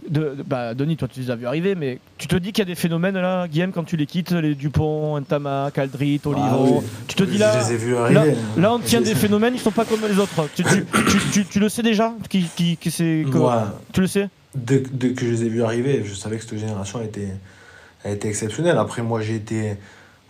de, 0.08 0.36
bah, 0.46 0.74
Denis, 0.74 0.96
toi 0.96 1.08
tu 1.08 1.20
les 1.20 1.30
as 1.30 1.36
vus 1.36 1.46
arriver, 1.46 1.74
mais 1.74 1.98
tu 2.18 2.28
te 2.28 2.36
dis 2.36 2.52
qu'il 2.52 2.60
y 2.60 2.66
a 2.66 2.72
des 2.72 2.74
phénomènes 2.74 3.14
là, 3.14 3.48
Guillaume, 3.48 3.72
quand 3.72 3.84
tu 3.84 3.96
les 3.96 4.06
quittes, 4.06 4.32
les 4.32 4.54
Dupont, 4.54 5.16
Intama, 5.16 5.70
Caldrit, 5.72 6.20
Olivon. 6.24 6.78
Ah, 6.80 6.80
oui. 6.80 6.86
Tu 7.08 7.16
te 7.16 7.24
dis 7.24 7.38
là, 7.38 7.52
je 7.60 7.68
les 7.68 7.74
ai 7.74 7.76
vus 7.76 7.96
arriver. 7.96 8.32
Là, 8.32 8.34
là 8.56 8.74
on 8.74 8.78
tient 8.78 9.00
des 9.00 9.14
phénomènes, 9.14 9.54
ils 9.54 9.60
sont 9.60 9.70
pas 9.70 9.84
comme 9.84 10.00
les 10.08 10.18
autres. 10.18 10.48
Tu, 10.54 10.64
tu, 10.64 10.84
tu, 11.32 11.44
tu 11.44 11.60
le 11.60 11.68
sais 11.68 11.82
déjà 11.82 12.12
qui, 12.28 12.46
qui, 12.56 12.76
qui 12.76 12.90
c'est 12.90 13.24
ouais. 13.24 13.54
Tu 13.92 14.00
le 14.00 14.06
sais? 14.06 14.28
dès, 14.54 14.82
dès, 14.92 15.12
que 15.12 15.26
je 15.26 15.30
les 15.30 15.44
ai 15.44 15.48
vus 15.48 15.62
arriver, 15.62 16.02
je 16.04 16.14
savais 16.14 16.36
que 16.38 16.44
cette 16.44 16.58
génération 16.58 17.02
était, 17.02 17.28
a 18.04 18.10
été 18.10 18.28
exceptionnelle. 18.28 18.78
Après, 18.78 19.02
moi 19.02 19.20
j'ai 19.20 19.36
été 19.36 19.76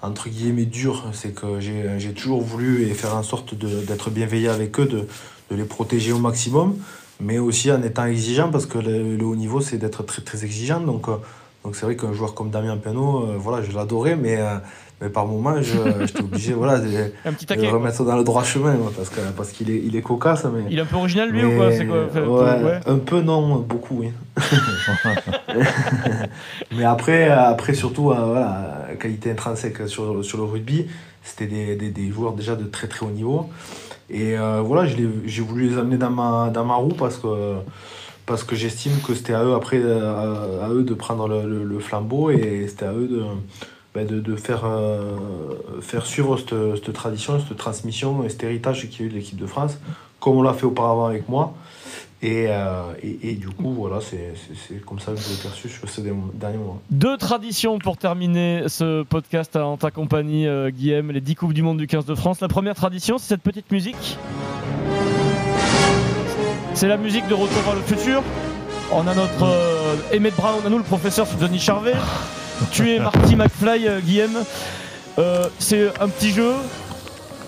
entre 0.03 0.29
guillemets 0.29 0.67
dur, 0.67 1.11
c'est 1.13 1.35
que 1.35 1.61
j'ai 1.61 2.13
toujours 2.13 2.43
voulu 2.43 2.87
faire 2.95 3.17
en 3.17 3.23
sorte 3.23 3.55
d'être 3.55 4.11
bienveillant 4.11 4.53
avec 4.53 4.79
eux, 4.79 4.87
de, 4.87 5.09
de 5.51 5.57
les 5.57 5.65
protéger 5.65 6.13
au 6.13 6.19
maximum 6.19 6.77
mais 7.21 7.39
aussi 7.39 7.71
en 7.71 7.83
étant 7.83 8.07
exigeant 8.07 8.51
parce 8.51 8.67
que 8.67 8.79
le, 8.79 9.17
le 9.17 9.25
haut 9.25 9.37
niveau 9.37 9.61
c'est 9.61 9.79
d'être 9.79 10.03
très 10.03 10.23
très 10.23 10.45
exigeant 10.45 10.81
donc 10.81 11.09
euh, 11.09 11.17
donc 11.65 11.77
c'est 11.77 11.87
vrai 11.87 11.97
qu'un 11.97 12.13
joueur 12.13 12.35
comme 12.35 12.51
Damien 12.51 12.77
Penaud 12.77 13.23
euh, 13.23 13.37
voilà 13.39 13.63
je 13.63 13.75
l'adorais 13.75 14.17
mais, 14.17 14.37
euh, 14.39 14.57
mais 15.01 15.09
par 15.09 15.27
moment, 15.27 15.57
j'étais 15.61 16.21
obligé 16.21 16.53
voilà, 16.55 16.79
de, 16.79 16.87
le 16.87 17.69
remettre 17.69 18.05
dans 18.05 18.17
le 18.17 18.23
droit 18.25 18.45
chemin, 18.45 18.77
parce 18.97 19.11
qu'il 19.11 19.23
parce 19.37 19.51
qu'il 19.51 19.71
est, 19.71 19.83
il 19.85 19.97
est 19.97 20.03
cocasse. 20.03 20.45
Mais, 20.45 20.63
il 20.71 20.79
est 20.79 20.83
un 20.83 20.87
peu 20.87 20.97
original, 20.97 21.31
lui, 21.31 21.45
ou 21.45 21.57
quoi, 21.57 21.71
quoi 22.25 22.57
ouais, 22.63 22.81
Un 22.87 22.99
peu, 22.99 23.21
non, 23.21 23.57
beaucoup, 23.59 23.99
oui. 24.01 24.13
mais 26.77 26.85
après, 26.85 27.29
après 27.29 27.75
surtout, 27.75 28.05
voilà, 28.05 28.87
qualité 29.01 29.33
intrinsèque 29.33 29.89
sur, 29.89 30.25
sur 30.25 30.39
le 30.39 30.45
rugby, 30.45 30.87
c'était 31.23 31.47
des, 31.47 31.75
des, 31.75 31.91
des, 31.91 32.11
joueurs 32.11 32.33
déjà 32.35 32.55
de 32.55 32.65
très 32.65 32.87
très 32.87 33.05
haut 33.05 33.11
niveau. 33.11 33.51
Et 34.11 34.39
euh, 34.39 34.61
voilà, 34.61 34.87
j'ai 34.87 35.43
voulu 35.43 35.69
les 35.69 35.79
amener 35.79 35.97
dans 35.97 36.11
ma, 36.11 36.51
dans 36.51 36.65
ma 36.65 36.75
roue 36.75 36.95
parce 36.95 37.17
que 37.19 37.57
parce 38.27 38.43
que 38.43 38.57
j'estime 38.57 39.01
que 39.07 39.15
c'était 39.15 39.35
à 39.35 39.45
eux 39.45 39.55
après 39.55 39.83
à, 39.83 40.69
eux 40.71 40.83
de 40.83 40.95
prendre 40.95 41.29
le, 41.29 41.63
le, 41.63 41.79
flambeau 41.79 42.31
et 42.31 42.67
c'était 42.69 42.87
à 42.87 42.93
eux 42.95 43.07
de, 43.07 43.23
ben 43.95 44.07
de, 44.07 44.19
de, 44.19 44.35
faire, 44.35 44.63
euh, 44.65 45.17
faire 45.81 46.07
suivre 46.07 46.39
cette, 46.39 46.55
cette, 46.83 46.93
tradition, 46.95 47.39
cette 47.39 47.57
transmission 47.57 48.25
et 48.25 48.31
cet 48.31 48.45
héritage 48.45 48.89
qu'il 48.89 49.01
y 49.01 49.03
a 49.05 49.07
eu 49.07 49.11
de 49.11 49.15
l'équipe 49.15 49.39
de 49.39 49.47
France, 49.47 49.79
comme 50.21 50.37
on 50.37 50.43
l'a 50.43 50.55
fait 50.55 50.65
auparavant 50.65 51.07
avec 51.07 51.29
moi. 51.29 51.55
Et, 52.25 52.47
euh, 52.49 52.85
et, 53.03 53.19
et, 53.23 53.35
du 53.35 53.49
coup, 53.49 53.75
voilà, 53.75 53.99
c'est 54.01 54.33
comme 54.87 54.99
ça 54.99 55.13
que 55.13 55.19
je 55.19 55.29
l'ai 55.29 55.37
perçu 55.43 55.69
sur 55.69 55.87
ces 55.87 56.01
derniers 56.01 56.57
mois. 56.57 56.81
Deux 56.91 57.19
traditions 57.19 57.79
pour 57.79 57.99
terminer 57.99 58.63
ce 58.69 59.03
podcast 59.03 59.57
en 59.57 59.77
ta 59.77 59.91
compagnie, 59.91 60.49
euh, 60.49 60.71
Guillaume, 60.71 61.13
les 61.13 61.21
10 61.21 61.35
Coupes 61.35 61.53
du 61.53 61.61
Monde 61.61 61.77
du 61.77 61.87
15 61.87 62.07
de 62.07 62.15
France. 62.15 62.41
La 62.41 62.49
première 62.49 62.77
tradition, 62.77 63.19
c'est 63.19 63.29
cette 63.29 63.43
petite 63.43 63.71
musique. 63.71 64.17
C'est 66.73 66.89
la 66.89 66.97
musique 66.97 67.29
de 67.29 67.35
Retour 67.35 67.61
vers 67.61 67.75
le 67.75 67.83
futur. 67.83 68.23
On 68.91 69.07
a 69.07 69.15
notre 69.15 69.45
euh, 69.45 69.95
Emmett 70.17 70.35
Brown, 70.35 70.55
on 70.63 70.67
a 70.67 70.71
nous 70.71 70.79
le 70.79 70.83
professeur 70.83 71.27
Denis 71.39 71.61
Charvet. 71.61 71.93
tu 72.71 72.91
es 72.91 72.99
Marty 73.01 73.37
McFly, 73.37 73.87
euh, 73.87 74.01
Guillaume. 74.01 74.45
C'est 75.59 75.89
un 76.01 76.09
petit 76.09 76.31
jeu. 76.31 76.53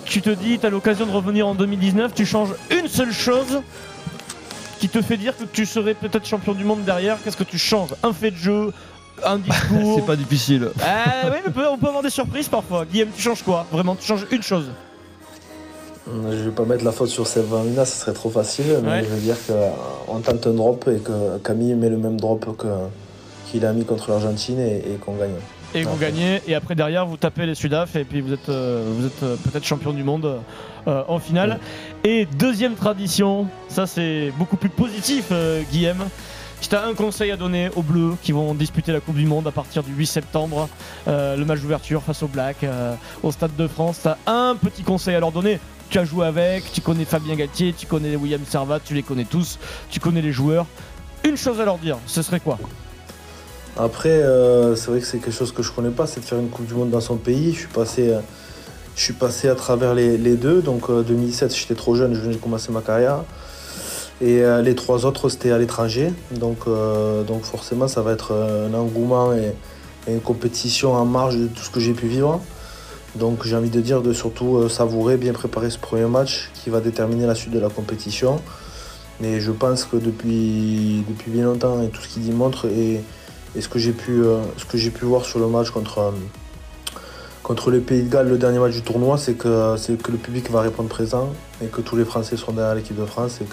Tu 0.04 0.20
te 0.20 0.28
dis, 0.28 0.58
tu 0.58 0.66
as 0.66 0.70
l'occasion 0.70 1.06
de 1.06 1.12
revenir 1.12 1.48
en 1.48 1.54
2019. 1.54 2.12
Tu 2.12 2.26
changes 2.26 2.54
une 2.70 2.88
seule 2.88 3.12
chose 3.12 3.62
qui 4.86 4.98
te 4.98 5.02
fait 5.02 5.16
dire 5.16 5.36
que 5.36 5.44
tu 5.44 5.66
serais 5.66 5.94
peut-être 5.94 6.26
champion 6.26 6.54
du 6.54 6.64
monde 6.64 6.84
derrière. 6.84 7.18
Qu'est-ce 7.22 7.36
que 7.36 7.44
tu 7.44 7.58
changes 7.58 7.90
Un 8.02 8.12
fait 8.12 8.30
de 8.30 8.36
jeu 8.36 8.72
un 9.24 9.38
discours. 9.38 9.96
c'est 9.96 10.06
pas 10.06 10.16
difficile. 10.16 10.70
Oui, 10.76 11.38
on 11.46 11.50
peut, 11.50 11.66
on 11.68 11.78
peut 11.78 11.88
avoir 11.88 12.02
des 12.02 12.10
surprises 12.10 12.48
parfois. 12.48 12.84
Guillaume, 12.84 13.08
tu 13.14 13.22
changes 13.22 13.42
quoi? 13.42 13.66
Vraiment, 13.72 13.96
tu 13.96 14.06
changes 14.06 14.26
une 14.30 14.42
chose. 14.42 14.66
Je 16.06 16.36
vais 16.36 16.50
pas 16.50 16.64
mettre 16.64 16.84
la 16.84 16.92
faute 16.92 17.08
sur 17.08 17.26
Sylvain 17.26 17.64
ce 17.84 18.00
serait 18.00 18.12
trop 18.12 18.30
facile, 18.30 18.80
mais 18.84 19.02
je 19.02 19.08
veux 19.08 19.20
dire 19.20 19.36
qu'on 19.46 20.20
tente 20.20 20.46
un 20.46 20.52
drop 20.52 20.88
et 20.88 21.00
que 21.00 21.38
Camille 21.38 21.74
met 21.74 21.88
le 21.88 21.96
même 21.96 22.20
drop 22.20 22.46
qu'il 23.50 23.64
a 23.64 23.72
mis 23.72 23.84
contre 23.84 24.10
l'Argentine 24.10 24.60
et, 24.60 24.98
qu'on 25.04 25.16
gagne. 25.16 25.34
Et 25.74 25.82
vous 25.82 25.96
gagnez, 25.96 26.40
et 26.46 26.54
après 26.54 26.74
derrière 26.74 27.06
vous 27.06 27.16
tapez 27.16 27.44
les 27.46 27.54
Sudaf 27.54 27.96
et 27.96 28.04
puis 28.04 28.20
vous 28.20 28.32
êtes, 28.32 28.48
euh, 28.48 28.92
vous 28.96 29.06
êtes 29.06 29.22
euh, 29.22 29.36
peut-être 29.36 29.64
champion 29.64 29.92
du 29.92 30.04
monde 30.04 30.40
euh, 30.86 31.02
en 31.08 31.18
finale. 31.18 31.58
Et 32.04 32.26
deuxième 32.38 32.74
tradition, 32.74 33.46
ça 33.68 33.86
c'est 33.86 34.32
beaucoup 34.38 34.56
plus 34.56 34.68
positif, 34.68 35.32
Guillaume. 35.70 36.04
Si 36.60 36.70
tu 36.70 36.74
as 36.74 36.86
un 36.86 36.94
conseil 36.94 37.30
à 37.30 37.36
donner 37.36 37.68
aux 37.76 37.82
Bleus 37.82 38.14
qui 38.22 38.32
vont 38.32 38.54
disputer 38.54 38.90
la 38.90 39.00
Coupe 39.00 39.16
du 39.16 39.26
Monde 39.26 39.46
à 39.46 39.50
partir 39.50 39.82
du 39.82 39.92
8 39.92 40.06
septembre, 40.06 40.68
le 41.06 41.44
match 41.44 41.60
d'ouverture 41.60 42.02
face 42.02 42.22
aux 42.22 42.28
Blacks 42.28 42.64
au 43.22 43.30
Stade 43.30 43.54
de 43.56 43.66
France, 43.66 44.00
tu 44.02 44.08
as 44.08 44.16
un 44.26 44.56
petit 44.56 44.82
conseil 44.82 45.14
à 45.14 45.20
leur 45.20 45.32
donner 45.32 45.58
tu 45.88 45.98
as 45.98 46.04
joué 46.04 46.26
avec, 46.26 46.72
tu 46.72 46.80
connais 46.80 47.04
Fabien 47.04 47.36
Galtier, 47.36 47.72
tu 47.72 47.86
connais 47.86 48.16
William 48.16 48.40
Servat, 48.44 48.80
tu 48.80 48.94
les 48.94 49.04
connais 49.04 49.24
tous, 49.24 49.58
tu 49.88 50.00
connais 50.00 50.20
les 50.20 50.32
joueurs. 50.32 50.66
Une 51.24 51.36
chose 51.36 51.60
à 51.60 51.64
leur 51.64 51.78
dire, 51.78 51.98
ce 52.06 52.22
serait 52.22 52.40
quoi? 52.40 52.58
Après, 53.76 54.08
euh, 54.08 54.74
c'est 54.74 54.90
vrai 54.90 55.00
que 55.00 55.06
c'est 55.06 55.18
quelque 55.18 55.34
chose 55.34 55.52
que 55.52 55.62
je 55.62 55.70
connais 55.70 55.90
pas, 55.90 56.06
c'est 56.06 56.20
de 56.20 56.24
faire 56.24 56.38
une 56.38 56.48
Coupe 56.48 56.66
du 56.66 56.74
Monde 56.74 56.90
dans 56.90 57.00
son 57.00 57.16
pays. 57.16 57.52
Je 57.52 57.60
suis 57.60 57.68
passé, 57.68 58.10
euh, 58.10 58.20
je 58.94 59.02
suis 59.02 59.12
passé 59.12 59.48
à 59.48 59.54
travers 59.54 59.94
les, 59.94 60.36
deux. 60.36 60.62
Donc 60.62 60.90
2017, 60.90 61.50
euh, 61.50 61.54
j'étais 61.54 61.74
trop 61.74 61.94
jeune, 61.94 62.14
je 62.14 62.20
venais 62.20 62.34
de 62.34 62.40
commencer 62.40 62.72
ma 62.72 62.80
carrière. 62.80 63.24
Et 64.22 64.42
les 64.62 64.74
trois 64.74 65.04
autres, 65.04 65.28
c'était 65.28 65.50
à 65.50 65.58
l'étranger. 65.58 66.10
Donc, 66.30 66.60
donc 67.26 67.42
forcément, 67.42 67.86
ça 67.86 68.00
va 68.00 68.12
être 68.12 68.32
un 68.32 68.72
engouement 68.72 69.34
et 69.34 69.52
une 70.08 70.20
compétition 70.20 70.94
en 70.94 71.04
marge 71.04 71.36
de 71.36 71.48
tout 71.48 71.62
ce 71.62 71.68
que 71.68 71.80
j'ai 71.80 71.92
pu 71.92 72.06
vivre. 72.06 72.40
Donc 73.16 73.46
j'ai 73.46 73.56
envie 73.56 73.70
de 73.70 73.80
dire 73.80 74.02
de 74.02 74.12
surtout 74.12 74.56
euh, 74.56 74.68
savourer, 74.68 75.16
bien 75.16 75.32
préparer 75.32 75.70
ce 75.70 75.78
premier 75.78 76.04
match 76.04 76.50
qui 76.54 76.68
va 76.68 76.80
déterminer 76.80 77.26
la 77.26 77.34
suite 77.34 77.52
de 77.52 77.58
la 77.58 77.70
compétition. 77.70 78.40
Mais 79.20 79.40
je 79.40 79.52
pense 79.52 79.84
que 79.84 79.96
depuis, 79.96 81.02
depuis 81.08 81.30
bien 81.30 81.44
longtemps 81.44 81.82
et 81.82 81.88
tout 81.88 82.02
ce 82.02 82.08
qu'il 82.08 82.22
dit 82.22 82.32
montre 82.32 82.66
et, 82.66 83.00
ce 83.60 83.68
que 83.68 83.78
j'ai 83.78 83.92
pu, 83.92 84.22
euh, 84.22 84.42
voir 85.02 85.24
sur 85.24 85.38
le 85.38 85.46
match 85.46 85.70
contre, 85.70 85.98
euh, 85.98 86.10
contre 87.42 87.70
les 87.70 87.80
Pays 87.80 88.02
de 88.02 88.10
Galles, 88.10 88.28
le 88.28 88.38
dernier 88.38 88.58
match 88.58 88.74
du 88.74 88.82
tournoi, 88.82 89.18
c'est 89.18 89.34
que, 89.34 89.76
le 90.10 90.18
public 90.18 90.50
va 90.50 90.60
répondre 90.60 90.88
présent 90.88 91.32
et 91.62 91.66
que 91.66 91.80
tous 91.80 91.96
les 91.96 92.04
Français 92.04 92.36
seront 92.36 92.52
derrière 92.52 92.74
l'équipe 92.74 92.98
de 92.98 93.06
France 93.06 93.40
et 93.40 93.44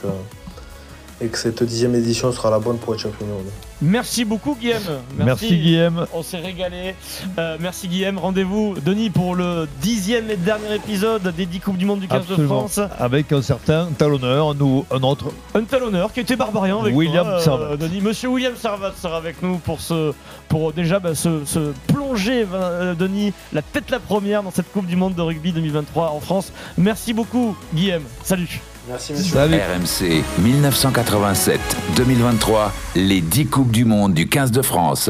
et 1.22 1.28
que 1.28 1.38
cette 1.38 1.64
dixième 1.64 1.96
édition 1.96 2.32
sera 2.32 2.50
la 2.50 2.60
bonne 2.60 2.78
pour 2.78 2.94
être 2.94 3.02
champion 3.02 3.26
du 3.26 3.32
monde. 3.32 3.46
Merci 3.82 4.24
beaucoup 4.24 4.56
Guillaume. 4.56 5.02
Merci, 5.18 5.58
Guillaume. 5.58 6.08
On 6.14 6.24
s'est 6.24 6.40
régalé. 6.40 6.96
Euh, 7.38 7.58
merci 7.60 7.88
Guillaume. 7.88 8.18
Rendez-vous 8.18 8.76
Denis 8.84 9.10
pour 9.10 9.36
le 9.36 9.68
dixième 9.82 10.30
et 10.30 10.38
dernier 10.38 10.76
épisode 10.76 11.34
des 11.36 11.46
10 11.46 11.60
Coupes 11.60 11.78
du 11.78 11.86
Monde 11.86 12.00
du 12.00 12.08
15 12.08 12.28
de 12.28 12.46
France. 12.46 12.80
Avec 12.98 13.32
un 13.34 13.42
certain 13.42 13.90
talonneur, 13.98 14.56
nous, 14.56 14.86
un 14.90 15.04
autre. 15.04 15.32
Un 15.54 15.64
talonneur 15.64 16.14
qui 16.14 16.22
était 16.22 16.38
barbarian 16.38 16.82
avec 16.82 16.96
William 16.96 17.28
euh, 17.28 17.78
Denis. 17.78 18.00
Monsieur 18.02 18.30
William 18.30 18.56
Servat 18.56 18.94
sera 19.02 19.18
avec 19.18 19.42
nous 19.42 19.58
pour, 19.58 19.82
ce, 19.82 20.14
pour 20.48 20.72
déjà 20.72 21.00
bah, 21.00 21.14
se, 21.14 21.74
plonger, 21.88 22.46
euh, 22.54 22.96
Denis, 22.96 23.34
la 23.52 23.62
tête 23.62 23.90
la 23.90 24.00
première 24.00 24.44
dans 24.44 24.52
cette 24.52 24.72
Coupe 24.72 24.88
du 24.88 24.96
Monde 24.96 25.16
de 25.16 25.22
rugby 25.22 25.52
2023 25.52 26.12
en 26.12 26.20
France. 26.22 26.54
Merci 26.78 27.14
beaucoup 27.14 27.56
Guillaume. 27.74 28.04
Salut. 28.24 28.62
Merci, 28.88 29.14
monsieur. 29.14 29.40
RMC 29.40 30.24
1987-2023, 30.42 32.72
les 32.96 33.22
10 33.22 33.46
Coupes 33.48 33.72
du 33.72 33.86
Monde 33.86 34.14
du 34.14 34.28
15 34.28 34.52
de 34.52 34.62
France. 34.62 35.10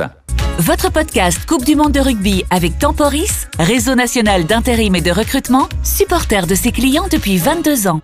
Votre 0.60 0.92
podcast 0.92 1.44
Coupe 1.48 1.66
du 1.66 1.76
Monde 1.76 1.92
de 1.92 2.00
rugby 2.00 2.46
avec 2.52 2.78
Temporis, 2.78 3.48
réseau 3.58 3.96
national 3.96 4.46
d'intérim 4.46 4.96
et 4.96 5.02
de 5.02 5.10
recrutement, 5.10 5.68
supporter 5.82 6.46
de 6.46 6.54
ses 6.54 6.72
clients 6.72 7.08
depuis 7.12 7.38
22 7.38 7.88
ans. 7.88 8.02